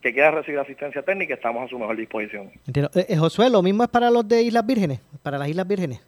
que 0.02 0.12
quieran 0.12 0.34
recibir 0.34 0.60
asistencia 0.60 1.02
técnica, 1.02 1.34
estamos 1.34 1.64
a 1.64 1.68
su 1.68 1.78
mejor 1.78 1.96
disposición. 1.96 2.50
Entiendo. 2.66 2.90
Eh, 2.94 3.06
eh, 3.08 3.16
Josué, 3.16 3.48
¿lo 3.48 3.62
mismo 3.62 3.84
es 3.84 3.88
para 3.88 4.10
los 4.10 4.28
de 4.28 4.42
Islas 4.42 4.66
Vírgenes? 4.66 5.00
¿Para 5.22 5.38
las 5.38 5.48
Islas 5.48 5.66
Vírgenes? 5.66 6.00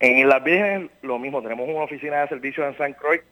En 0.00 0.18
Islas 0.18 0.44
Vírgenes 0.44 0.90
lo 1.02 1.18
mismo, 1.18 1.42
tenemos 1.42 1.68
una 1.68 1.84
oficina 1.84 2.20
de 2.20 2.28
servicios 2.28 2.66
en 2.66 2.76
San 2.76 2.92
Croix 2.92 3.22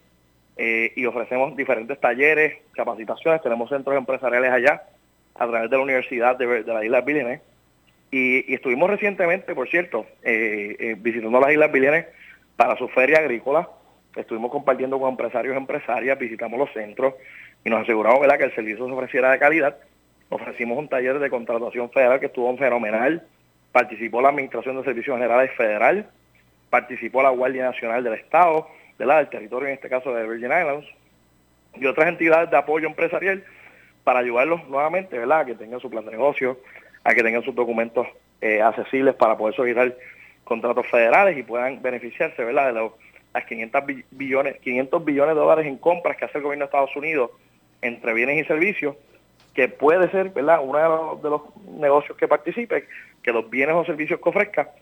eh, 0.56 0.92
y 0.96 1.04
ofrecemos 1.06 1.56
diferentes 1.56 2.00
talleres, 2.00 2.58
capacitaciones, 2.72 3.42
tenemos 3.42 3.68
centros 3.68 3.96
empresariales 3.96 4.50
allá 4.50 4.82
a 5.34 5.46
través 5.46 5.70
de 5.70 5.76
la 5.76 5.82
Universidad 5.82 6.36
de, 6.36 6.64
las 6.64 6.84
Islas 6.84 7.04
Vírgenes. 7.04 7.40
Y, 8.10 8.54
estuvimos 8.54 8.88
recientemente, 8.88 9.54
por 9.54 9.68
cierto, 9.68 10.06
visitando 10.22 11.40
las 11.40 11.52
Islas 11.52 11.72
Vírgenes 11.72 12.06
para 12.56 12.76
su 12.76 12.88
feria 12.88 13.18
agrícola. 13.18 13.68
Estuvimos 14.16 14.50
compartiendo 14.50 14.98
con 15.00 15.10
empresarios 15.10 15.54
y 15.54 15.58
empresarias, 15.58 16.18
visitamos 16.18 16.58
los 16.58 16.72
centros 16.72 17.14
y 17.64 17.70
nos 17.70 17.82
aseguramos 17.82 18.20
¿verdad? 18.20 18.38
que 18.38 18.44
el 18.44 18.54
servicio 18.54 18.86
se 18.86 18.92
ofreciera 18.92 19.32
de 19.32 19.38
calidad. 19.38 19.76
Ofrecimos 20.28 20.78
un 20.78 20.88
taller 20.88 21.18
de 21.18 21.30
contratación 21.30 21.90
federal 21.90 22.20
que 22.20 22.26
estuvo 22.26 22.56
fenomenal. 22.56 23.26
Participó 23.72 24.22
la 24.22 24.28
Administración 24.28 24.76
de 24.76 24.84
Servicios 24.84 25.16
Generales 25.16 25.50
Federal, 25.56 26.08
participó 26.74 27.22
la 27.22 27.30
Guardia 27.30 27.66
Nacional 27.66 28.02
del 28.02 28.14
Estado, 28.14 28.66
del 28.98 29.28
territorio, 29.28 29.68
en 29.68 29.74
este 29.74 29.88
caso 29.88 30.12
de 30.12 30.26
Virgin 30.26 30.46
Islands, 30.46 30.84
y 31.76 31.86
otras 31.86 32.08
entidades 32.08 32.50
de 32.50 32.56
apoyo 32.56 32.88
empresarial 32.88 33.44
para 34.02 34.18
ayudarlos 34.18 34.68
nuevamente 34.68 35.16
¿verdad? 35.16 35.42
a 35.42 35.44
que 35.44 35.54
tengan 35.54 35.78
su 35.78 35.88
plan 35.88 36.04
de 36.04 36.10
negocio, 36.10 36.58
a 37.04 37.14
que 37.14 37.22
tengan 37.22 37.44
sus 37.44 37.54
documentos 37.54 38.08
eh, 38.40 38.60
accesibles 38.60 39.14
para 39.14 39.36
poder 39.36 39.54
solicitar 39.54 39.96
contratos 40.42 40.84
federales 40.88 41.38
y 41.38 41.44
puedan 41.44 41.80
beneficiarse 41.80 42.42
¿verdad? 42.42 42.74
de 42.74 42.90
las 43.32 43.44
500 43.44 43.82
billones, 44.10 44.58
500 44.58 45.04
billones 45.04 45.36
de 45.36 45.40
dólares 45.40 45.66
en 45.66 45.76
compras 45.76 46.16
que 46.16 46.24
hace 46.24 46.38
el 46.38 46.42
gobierno 46.42 46.64
de 46.64 46.70
Estados 46.70 46.96
Unidos 46.96 47.30
entre 47.82 48.14
bienes 48.14 48.44
y 48.44 48.48
servicios, 48.48 48.96
que 49.54 49.68
puede 49.68 50.10
ser 50.10 50.30
¿verdad? 50.30 50.58
uno 50.60 51.20
de 51.22 51.30
los, 51.30 51.42
negocios 51.78 52.18
que 52.18 52.26
participe, 52.26 52.88
que 53.22 53.30
los 53.30 53.48
bienes 53.48 53.76
o 53.76 53.84
servicios 53.84 54.18
que 54.20 54.28
ofrezca 54.28 54.72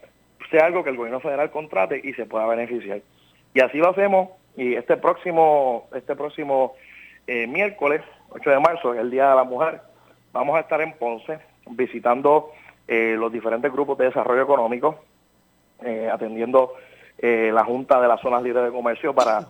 sea 0.52 0.66
algo 0.66 0.84
que 0.84 0.90
el 0.90 0.96
gobierno 0.96 1.18
federal 1.18 1.50
contrate 1.50 2.00
y 2.04 2.12
se 2.12 2.26
pueda 2.26 2.46
beneficiar. 2.46 3.00
Y 3.54 3.60
así 3.60 3.78
lo 3.78 3.88
hacemos 3.88 4.28
y 4.56 4.74
este 4.74 4.96
próximo, 4.96 5.88
este 5.94 6.14
próximo 6.14 6.74
eh, 7.26 7.46
miércoles, 7.46 8.02
8 8.30 8.50
de 8.50 8.60
marzo, 8.60 8.94
el 8.94 9.10
Día 9.10 9.30
de 9.30 9.36
la 9.36 9.44
Mujer, 9.44 9.80
vamos 10.32 10.56
a 10.56 10.60
estar 10.60 10.80
en 10.82 10.92
Ponce 10.92 11.38
visitando 11.70 12.52
eh, 12.86 13.16
los 13.18 13.32
diferentes 13.32 13.72
grupos 13.72 13.96
de 13.98 14.06
desarrollo 14.06 14.42
económico 14.42 14.98
eh, 15.82 16.08
atendiendo 16.12 16.74
la 17.20 17.62
Junta 17.62 18.00
de 18.00 18.08
las 18.08 18.20
Zonas 18.20 18.42
Libres 18.42 18.64
de 18.64 18.72
Comercio 18.72 19.14
para 19.14 19.46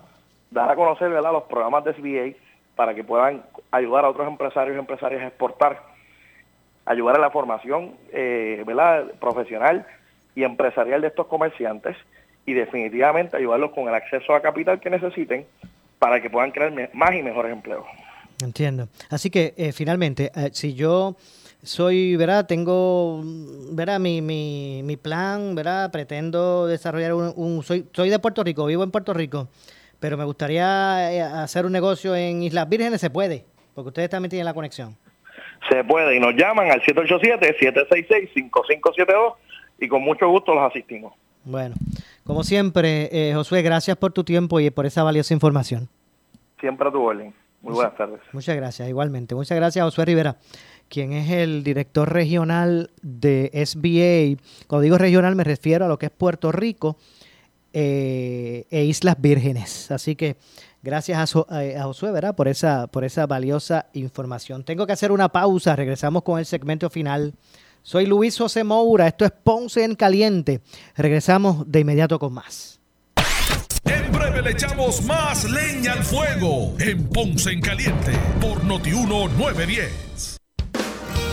dar 0.50 0.70
a 0.70 0.76
conocer 0.76 1.08
¿verdad? 1.08 1.32
los 1.32 1.44
programas 1.44 1.84
de 1.84 1.94
SBA 1.94 2.38
para 2.76 2.94
que 2.94 3.02
puedan 3.02 3.42
ayudar 3.70 4.04
a 4.04 4.10
otros 4.10 4.28
empresarios 4.28 4.76
y 4.76 4.78
empresarias 4.78 5.22
a 5.22 5.28
exportar, 5.28 5.82
ayudar 6.84 7.16
a 7.16 7.20
la 7.20 7.30
formación 7.30 7.96
¿verdad? 8.12 9.12
profesional 9.18 9.86
y 10.34 10.44
empresarial 10.44 11.00
de 11.00 11.08
estos 11.08 11.26
comerciantes 11.26 11.96
y 12.46 12.54
definitivamente 12.54 13.36
ayudarlos 13.36 13.72
con 13.72 13.88
el 13.88 13.94
acceso 13.94 14.34
a 14.34 14.42
capital 14.42 14.80
que 14.80 14.90
necesiten 14.90 15.46
para 15.98 16.20
que 16.20 16.30
puedan 16.30 16.50
crear 16.50 16.72
más 16.92 17.14
y 17.14 17.22
mejores 17.22 17.52
empleos. 17.52 17.84
Entiendo. 18.42 18.88
Así 19.10 19.30
que 19.30 19.72
finalmente, 19.72 20.32
si 20.52 20.74
yo 20.74 21.16
soy, 21.62 22.16
¿verdad? 22.16 22.46
Tengo, 22.46 23.22
¿verdad? 23.70 24.00
Mi, 24.00 24.20
mi, 24.20 24.82
mi 24.82 24.96
plan, 24.96 25.54
¿verdad? 25.54 25.92
Pretendo 25.92 26.66
desarrollar 26.66 27.14
un, 27.14 27.62
soy, 27.62 27.86
soy 27.92 28.10
de 28.10 28.18
Puerto 28.18 28.42
Rico, 28.42 28.66
vivo 28.66 28.82
en 28.82 28.90
Puerto 28.90 29.14
Rico, 29.14 29.46
pero 30.00 30.16
me 30.16 30.24
gustaría 30.24 31.12
eh, 31.12 31.22
hacer 31.22 31.64
un 31.64 31.70
negocio 31.72 32.16
en 32.16 32.42
Islas 32.42 32.68
Vírgenes, 32.68 33.00
se 33.00 33.10
puede, 33.10 33.44
porque 33.74 33.88
ustedes 33.88 34.10
también 34.10 34.30
tienen 34.30 34.46
la 34.46 34.54
conexión. 34.54 34.96
Se 35.68 35.84
puede, 35.84 36.16
y 36.16 36.20
nos 36.20 36.34
llaman 36.34 36.72
al 36.72 36.82
787-766-5572 36.82 39.34
y 39.78 39.88
con 39.88 40.02
mucho 40.02 40.28
gusto 40.28 40.54
los 40.54 40.70
asistimos. 40.70 41.12
Bueno, 41.44 41.74
como 42.24 42.44
siempre, 42.44 43.08
eh, 43.12 43.34
Josué, 43.34 43.62
gracias 43.62 43.96
por 43.96 44.12
tu 44.12 44.24
tiempo 44.24 44.60
y 44.60 44.70
por 44.70 44.86
esa 44.86 45.02
valiosa 45.02 45.34
información. 45.34 45.88
Siempre 46.60 46.88
a 46.88 46.92
tu 46.92 47.02
orden. 47.02 47.34
Muy 47.62 47.74
buenas 47.74 47.96
tardes. 47.96 48.20
Muchas 48.32 48.56
gracias, 48.56 48.88
igualmente. 48.88 49.34
Muchas 49.34 49.56
gracias, 49.56 49.84
Josué 49.84 50.04
Rivera 50.04 50.36
quien 50.92 51.14
es 51.14 51.30
el 51.30 51.64
director 51.64 52.12
regional 52.12 52.90
de 53.00 53.50
SBA. 53.64 54.38
Cuando 54.66 54.82
digo 54.82 54.98
regional 54.98 55.34
me 55.34 55.42
refiero 55.42 55.86
a 55.86 55.88
lo 55.88 55.98
que 55.98 56.06
es 56.06 56.12
Puerto 56.12 56.52
Rico 56.52 56.98
eh, 57.72 58.66
e 58.70 58.84
Islas 58.84 59.16
Vírgenes. 59.18 59.90
Así 59.90 60.16
que 60.16 60.36
gracias 60.82 61.34
a, 61.34 61.64
eh, 61.64 61.78
a 61.78 61.84
Josué 61.84 62.12
¿verdad? 62.12 62.36
Por, 62.36 62.46
esa, 62.46 62.88
por 62.88 63.04
esa 63.04 63.26
valiosa 63.26 63.86
información. 63.94 64.64
Tengo 64.64 64.86
que 64.86 64.92
hacer 64.92 65.12
una 65.12 65.30
pausa, 65.30 65.74
regresamos 65.76 66.24
con 66.24 66.38
el 66.38 66.44
segmento 66.44 66.90
final. 66.90 67.32
Soy 67.82 68.06
Luis 68.06 68.38
José 68.38 68.62
Moura, 68.62 69.08
esto 69.08 69.24
es 69.24 69.32
Ponce 69.32 69.82
en 69.82 69.96
Caliente. 69.96 70.60
Regresamos 70.96 71.70
de 71.70 71.80
inmediato 71.80 72.18
con 72.18 72.32
más. 72.32 72.80
En 73.84 74.12
breve 74.12 74.40
le 74.40 74.50
echamos 74.52 75.02
más 75.02 75.44
leña 75.50 75.94
al 75.94 76.04
fuego 76.04 76.74
en 76.78 77.08
Ponce 77.08 77.50
en 77.50 77.60
Caliente 77.60 78.12
por 78.40 78.62
Notiuno 78.62 79.26
910. 79.28 80.31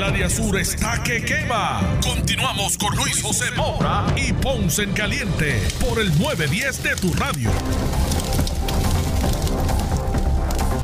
El 0.00 0.06
área 0.06 0.30
sur 0.30 0.58
está 0.58 1.02
que 1.02 1.22
quema. 1.22 1.82
Continuamos 2.02 2.78
con 2.78 2.96
Luis 2.96 3.22
José 3.22 3.44
Moura 3.54 4.06
y 4.16 4.32
Ponce 4.32 4.84
en 4.84 4.92
Caliente 4.94 5.60
por 5.78 6.00
el 6.00 6.08
910 6.18 6.82
de 6.82 6.96
tu 6.96 7.12
radio. 7.12 7.50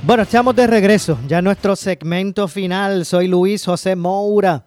Bueno, 0.02 0.22
estamos 0.22 0.54
de 0.54 0.66
regreso. 0.66 1.18
Ya 1.26 1.40
nuestro 1.40 1.76
segmento 1.76 2.46
final. 2.46 3.06
Soy 3.06 3.26
Luis 3.26 3.64
José 3.64 3.96
Moura. 3.96 4.66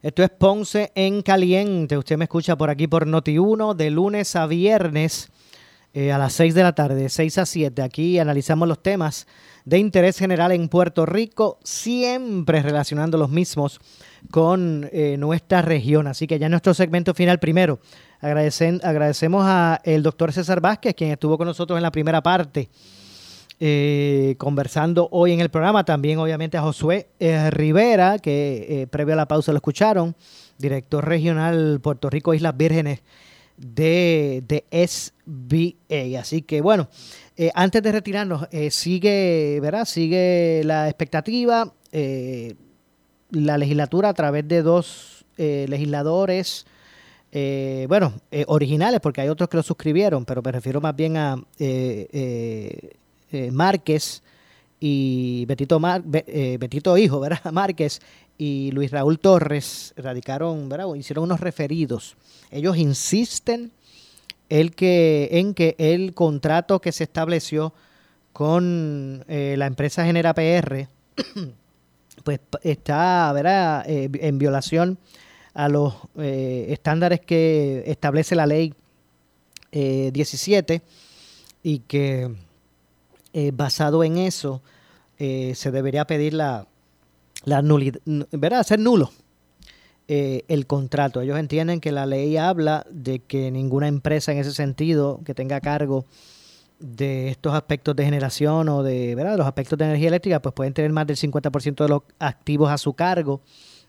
Esto 0.00 0.22
es 0.22 0.30
Ponce 0.30 0.92
en 0.94 1.22
Caliente. 1.22 1.98
Usted 1.98 2.16
me 2.16 2.26
escucha 2.26 2.56
por 2.56 2.70
aquí 2.70 2.86
por 2.86 3.08
Noti1 3.08 3.74
de 3.74 3.90
lunes 3.90 4.36
a 4.36 4.46
viernes 4.46 5.30
eh, 5.94 6.12
a 6.12 6.18
las 6.18 6.34
6 6.34 6.54
de 6.54 6.62
la 6.62 6.76
tarde, 6.76 7.08
6 7.08 7.38
a 7.38 7.44
7. 7.44 7.82
Aquí 7.82 8.20
analizamos 8.20 8.68
los 8.68 8.80
temas 8.80 9.26
de 9.64 9.78
interés 9.78 10.18
general 10.18 10.52
en 10.52 10.68
Puerto 10.68 11.06
Rico, 11.06 11.58
siempre 11.62 12.62
relacionando 12.62 13.18
los 13.18 13.30
mismos 13.30 13.80
con 14.30 14.88
eh, 14.92 15.16
nuestra 15.18 15.62
región. 15.62 16.06
Así 16.06 16.26
que 16.26 16.38
ya 16.38 16.46
en 16.46 16.52
nuestro 16.52 16.74
segmento 16.74 17.14
final 17.14 17.38
primero, 17.38 17.80
agradecemos 18.20 19.44
a 19.44 19.80
el 19.84 20.02
doctor 20.02 20.32
César 20.32 20.60
Vázquez, 20.60 20.94
quien 20.94 21.10
estuvo 21.10 21.38
con 21.38 21.46
nosotros 21.46 21.76
en 21.76 21.82
la 21.82 21.92
primera 21.92 22.22
parte, 22.22 22.68
eh, 23.58 24.34
conversando 24.38 25.08
hoy 25.10 25.32
en 25.32 25.40
el 25.40 25.50
programa. 25.50 25.84
También 25.84 26.18
obviamente 26.18 26.56
a 26.56 26.62
Josué 26.62 27.08
eh, 27.18 27.50
Rivera, 27.50 28.18
que 28.18 28.88
previo 28.90 29.14
a 29.14 29.16
la 29.16 29.28
pausa 29.28 29.52
lo 29.52 29.58
escucharon, 29.58 30.14
director 30.58 31.06
regional 31.06 31.80
Puerto 31.82 32.10
Rico 32.10 32.34
Islas 32.34 32.56
Vírgenes 32.56 33.00
de, 33.56 34.42
de 34.46 34.64
SBA. 34.86 36.18
Así 36.18 36.42
que 36.42 36.62
bueno, 36.62 36.88
antes 37.54 37.82
de 37.82 37.92
retirarnos, 37.92 38.48
sigue, 38.70 39.58
¿verdad? 39.60 39.84
Sigue 39.84 40.62
la 40.64 40.88
expectativa 40.88 41.72
la 43.30 43.58
legislatura 43.58 44.08
a 44.08 44.14
través 44.14 44.46
de 44.46 44.62
dos 44.62 45.24
eh, 45.36 45.66
legisladores, 45.68 46.66
eh, 47.32 47.86
bueno, 47.88 48.12
eh, 48.30 48.44
originales, 48.48 49.00
porque 49.00 49.20
hay 49.20 49.28
otros 49.28 49.48
que 49.48 49.56
lo 49.56 49.62
suscribieron, 49.62 50.24
pero 50.24 50.42
me 50.42 50.52
refiero 50.52 50.80
más 50.80 50.94
bien 50.96 51.16
a 51.16 51.36
Márquez 53.52 54.22
y 54.80 55.44
Betito, 55.46 55.80
Betito 55.80 56.98
Hijo, 56.98 57.20
¿verdad? 57.20 57.52
Márquez 57.52 58.00
y 58.36 58.70
Luis 58.72 58.90
Raúl 58.90 59.18
Torres 59.18 59.94
radicaron, 59.96 60.68
¿verdad? 60.68 60.92
Hicieron 60.94 61.24
unos 61.24 61.40
referidos. 61.40 62.16
Ellos 62.50 62.76
insisten 62.76 63.70
el 64.50 64.74
que, 64.74 65.28
en 65.32 65.54
que 65.54 65.74
el 65.78 66.12
contrato 66.12 66.80
que 66.80 66.92
se 66.92 67.04
estableció 67.04 67.72
con 68.32 69.24
la 69.26 69.66
empresa 69.66 70.04
Genera 70.04 70.34
PR 70.34 70.88
pues 72.24 72.40
está 72.62 73.32
¿verdad? 73.32 73.84
Eh, 73.88 74.10
en 74.12 74.38
violación 74.38 74.98
a 75.54 75.68
los 75.68 75.94
eh, 76.16 76.66
estándares 76.70 77.20
que 77.20 77.82
establece 77.86 78.34
la 78.34 78.46
ley 78.46 78.74
17 79.72 80.74
eh, 80.74 80.82
y 81.62 81.80
que 81.80 82.30
basado 83.52 84.02
en 84.02 84.18
eso 84.18 84.62
se 85.16 85.70
debería 85.70 86.06
pedir 86.06 86.34
la, 86.34 86.66
la 87.44 87.62
nulidad, 87.62 88.00
¿verdad? 88.32 88.60
Hacer 88.60 88.80
nulo 88.80 89.12
el 90.12 90.66
contrato. 90.66 91.20
Ellos 91.20 91.38
entienden 91.38 91.80
que 91.80 91.92
la 91.92 92.04
ley 92.04 92.36
habla 92.36 92.84
de 92.90 93.20
que 93.20 93.50
ninguna 93.50 93.86
empresa 93.86 94.32
en 94.32 94.38
ese 94.38 94.52
sentido 94.52 95.20
que 95.24 95.34
tenga 95.34 95.60
cargo 95.60 96.04
de 96.80 97.28
estos 97.28 97.54
aspectos 97.54 97.94
de 97.94 98.04
generación 98.04 98.68
o 98.70 98.82
de 98.82 99.14
¿verdad? 99.14 99.36
los 99.36 99.46
aspectos 99.46 99.78
de 99.78 99.84
energía 99.84 100.08
eléctrica, 100.08 100.40
pues 100.40 100.54
pueden 100.54 100.72
tener 100.72 100.90
más 100.90 101.06
del 101.06 101.16
50% 101.16 101.84
de 101.84 101.88
los 101.88 102.02
activos 102.18 102.70
a 102.70 102.78
su 102.78 102.94
cargo. 102.94 103.42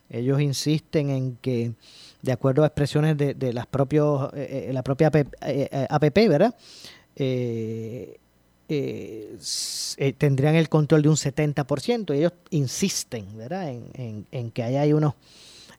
Ellos 0.09 0.41
insisten 0.41 1.09
en 1.09 1.37
que, 1.37 1.71
de 2.21 2.31
acuerdo 2.33 2.63
a 2.63 2.67
expresiones 2.67 3.17
de, 3.17 3.33
de 3.33 3.53
las 3.53 3.65
propios, 3.65 4.29
eh, 4.33 4.67
eh, 4.67 4.73
la 4.73 4.83
propia 4.83 5.07
APP, 5.07 6.17
eh, 6.17 6.27
¿verdad? 6.27 6.53
tendrían 10.17 10.55
el 10.55 10.67
control 10.67 11.01
de 11.01 11.09
un 11.09 11.15
70%. 11.15 12.13
Y 12.13 12.17
ellos 12.19 12.33
insisten 12.49 13.37
¿verdad? 13.37 13.69
En, 13.69 14.25
en, 14.31 14.51
que 14.51 14.63
hay 14.63 14.91
unos 14.91 15.13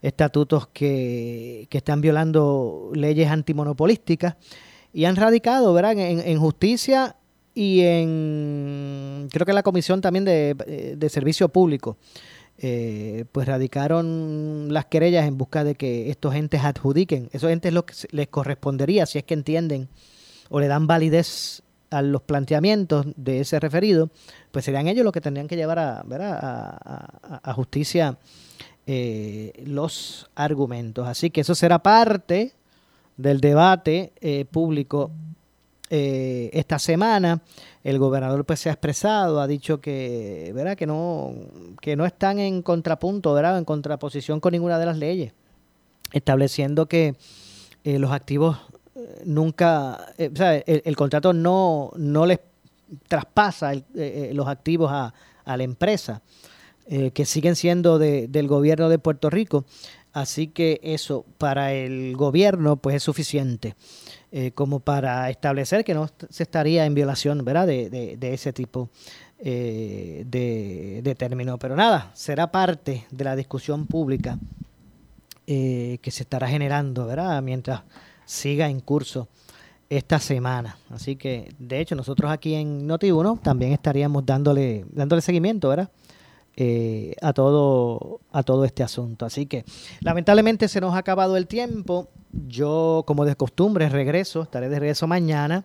estatutos 0.03 0.67
que, 0.69 1.67
que 1.71 1.79
están 1.79 2.01
violando 2.01 2.91
leyes 2.95 3.31
antimonopolísticas 3.31 4.37
y 4.93 5.07
han 5.07 5.17
radicado, 5.17 5.73
¿verdad? 5.73 5.93
En, 5.97 6.39
justicia 6.39 7.17
y 7.55 7.81
en, 7.81 9.29
creo 9.31 9.47
que 9.47 9.53
la 9.53 9.63
Comisión 9.63 10.01
también 10.01 10.25
de, 10.25 10.57
eh, 10.67 11.09
Servicio 11.09 11.49
Público, 11.49 11.97
eh, 12.59 13.25
pues 13.33 13.47
radicaron 13.47 14.69
las 14.71 14.87
querellas 14.87 15.27
en 15.27 15.39
busca 15.39 15.65
de 15.65 15.75
que 15.75 16.11
estos 16.11 16.35
entes 16.35 16.63
adjudiquen. 16.63 17.31
Esos 17.33 17.51
entes 17.51 17.73
lo 17.73 17.87
que 17.87 17.95
les 18.11 18.29
correspondería, 18.29 19.07
si 19.07 19.19
es 19.19 19.25
que 19.25 19.35
entienden 19.35 19.89
o 20.51 20.61
le 20.61 20.67
dan 20.67 20.87
validez 20.87 21.63
a 21.91 22.03
los 22.03 22.23
planteamientos 22.23 23.07
de 23.17 23.41
ese 23.41 23.61
referido, 23.61 24.11
pues 24.51 24.65
serían 24.65 24.89
ellos 24.89 25.05
los 25.05 25.13
que 25.13 25.21
tendrían 25.21 25.49
que 25.49 25.57
llevar 25.57 25.79
a, 25.79 26.03
a, 27.43 27.53
justicia 27.55 28.19
eh, 28.87 29.63
los 29.67 30.31
argumentos. 30.35 31.07
Así 31.07 31.31
que 31.31 31.43
eso 31.43 31.55
será 31.55 31.81
parte 31.81 32.55
del 33.17 33.41
debate 33.41 34.13
eh, 34.21 34.45
público 34.45 35.11
eh, 35.91 36.51
esta 36.53 36.79
semana. 36.79 37.43
El 37.85 37.99
gobernador 37.99 38.45
pues 38.45 38.61
se 38.61 38.71
ha 38.71 38.73
expresado, 38.73 39.41
ha 39.41 39.47
dicho 39.47 39.81
que, 39.81 40.51
¿verdad? 40.55 40.77
que 40.77 40.87
no 40.87 41.35
que 41.81 41.97
no 41.97 42.07
están 42.07 42.39
en 42.39 42.63
contrapunto, 42.63 43.35
¿verdad? 43.35 43.59
en 43.59 43.65
contraposición 43.65 44.41
con 44.41 44.53
ninguna 44.53 44.79
de 44.79 44.87
las 44.87 44.97
leyes, 44.97 45.33
estableciendo 46.13 46.87
que 46.87 47.17
eh, 47.85 47.99
los 47.99 48.11
activos 48.13 48.57
nunca, 49.25 49.99
o 50.19 50.37
sea, 50.37 50.57
el, 50.57 50.97
contrato 50.97 51.33
no, 51.33 51.91
no 51.97 52.27
les 52.27 52.41
traspasa 53.09 53.73
los 53.95 54.47
activos 54.47 54.91
a, 54.93 55.13
la 55.45 55.63
empresa, 55.63 56.23
que 56.87 57.25
siguen 57.25 57.57
siendo 57.57 57.99
de, 57.99 58.29
del 58.29 58.49
gobierno 58.49 58.89
de 58.89 58.99
Puerto 58.99 59.31
Rico. 59.31 59.65
Así 60.13 60.49
que 60.49 60.79
eso 60.83 61.25
para 61.39 61.73
el 61.73 62.17
gobierno 62.17 62.77
pues 62.77 62.97
es 62.97 63.03
suficiente 63.03 63.75
eh, 64.31 64.53
como 64.53 64.81
para 64.81 65.31
establecer 65.31 65.85
que 65.85 65.95
no 65.95 66.09
se 66.29 66.43
estaría 66.43 66.85
en 66.85 66.95
violación 66.95 67.45
¿verdad? 67.45 67.67
De, 67.67 68.19
ese 68.21 68.53
tipo 68.53 68.91
eh, 69.39 70.25
de, 70.27 71.15
término. 71.17 71.59
Pero 71.59 71.77
nada, 71.77 72.11
será 72.15 72.51
parte 72.53 73.07
de 73.11 73.25
la 73.25 73.37
discusión 73.37 73.87
pública 73.87 74.39
eh, 75.47 75.99
que 76.03 76.11
se 76.11 76.25
estará 76.25 76.47
generando 76.47 77.07
¿verdad? 77.07 77.43
mientras 77.43 77.83
siga 78.27 78.69
en 78.69 78.81
curso 78.81 79.29
esta 79.89 80.19
semana. 80.19 80.77
Así 80.91 81.17
que, 81.17 81.55
de 81.59 81.81
hecho, 81.81 81.95
nosotros 81.95 82.31
aquí 82.31 82.55
en 82.55 82.89
Noti1 82.89 83.41
también 83.43 83.73
estaríamos 83.73 84.25
dándole, 84.25 84.87
dándole 84.91 85.21
seguimiento, 85.21 85.69
¿verdad? 85.69 85.91
Eh, 86.55 87.15
a, 87.23 87.33
todo, 87.33 88.21
a 88.31 88.43
todo 88.43 88.67
este 88.67 88.83
asunto. 88.83 89.25
Así 89.25 89.47
que 89.47 89.65
lamentablemente 90.01 90.69
se 90.69 90.83
nos 90.83 90.95
ha 90.95 90.99
acabado 90.99 91.39
el 91.39 91.47
tiempo. 91.47 92.09
Yo, 92.31 93.05
como 93.07 93.25
de 93.25 93.37
costumbre, 93.37 93.89
regreso, 93.89 94.43
estaré 94.43 94.69
de 94.69 94.79
regreso 94.79 95.07
mañana 95.07 95.65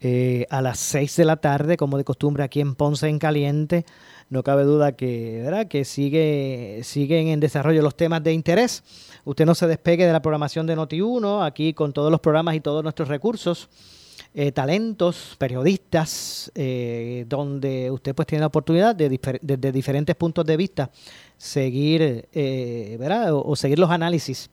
eh, 0.00 0.46
a 0.50 0.60
las 0.60 0.78
6 0.80 1.16
de 1.16 1.24
la 1.24 1.36
tarde, 1.36 1.76
como 1.76 1.96
de 1.96 2.04
costumbre 2.04 2.42
aquí 2.42 2.60
en 2.60 2.74
Ponce 2.74 3.08
en 3.08 3.18
Caliente. 3.18 3.86
No 4.28 4.42
cabe 4.42 4.64
duda 4.64 4.92
que, 4.92 5.40
¿verdad? 5.44 5.68
que 5.68 5.84
sigue, 5.84 6.80
siguen 6.82 7.28
en 7.28 7.40
desarrollo 7.40 7.80
los 7.80 7.96
temas 7.96 8.22
de 8.22 8.32
interés. 8.32 8.82
Usted 9.24 9.46
no 9.46 9.54
se 9.54 9.66
despegue 9.66 10.04
de 10.04 10.12
la 10.12 10.20
programación 10.20 10.66
de 10.66 10.76
Noti1, 10.76 11.46
aquí 11.46 11.72
con 11.72 11.92
todos 11.92 12.10
los 12.10 12.20
programas 12.20 12.54
y 12.54 12.60
todos 12.60 12.82
nuestros 12.82 13.08
recursos. 13.08 13.70
Eh, 14.34 14.50
talentos, 14.50 15.36
periodistas, 15.36 16.50
eh, 16.54 17.26
donde 17.28 17.90
usted 17.90 18.14
pues 18.14 18.26
tiene 18.26 18.40
la 18.40 18.46
oportunidad 18.46 18.96
de 18.96 19.20
desde 19.42 19.72
diferentes 19.72 20.16
puntos 20.16 20.46
de 20.46 20.56
vista 20.56 20.90
seguir, 21.36 22.28
eh, 22.32 22.96
¿verdad? 22.98 23.34
O, 23.34 23.54
seguir 23.56 23.78
los 23.78 23.90
análisis 23.90 24.48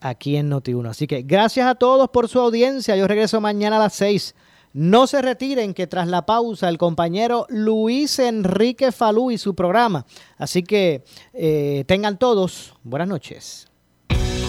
aquí 0.00 0.36
en 0.36 0.50
Noti1. 0.50 0.90
Así 0.90 1.08
que 1.08 1.22
gracias 1.22 1.66
a 1.66 1.74
todos 1.74 2.08
por 2.10 2.28
su 2.28 2.38
audiencia. 2.38 2.94
Yo 2.94 3.08
regreso 3.08 3.40
mañana 3.40 3.76
a 3.76 3.80
las 3.80 3.94
6. 3.94 4.36
No 4.74 5.08
se 5.08 5.20
retiren 5.20 5.74
que 5.74 5.88
tras 5.88 6.06
la 6.06 6.24
pausa 6.24 6.68
el 6.68 6.78
compañero 6.78 7.46
Luis 7.48 8.20
Enrique 8.20 8.92
Falú 8.92 9.32
y 9.32 9.38
su 9.38 9.56
programa. 9.56 10.06
Así 10.38 10.62
que 10.62 11.02
tengan 11.88 12.16
todos 12.16 12.74
buenas 12.84 13.08
noches. 13.08 13.71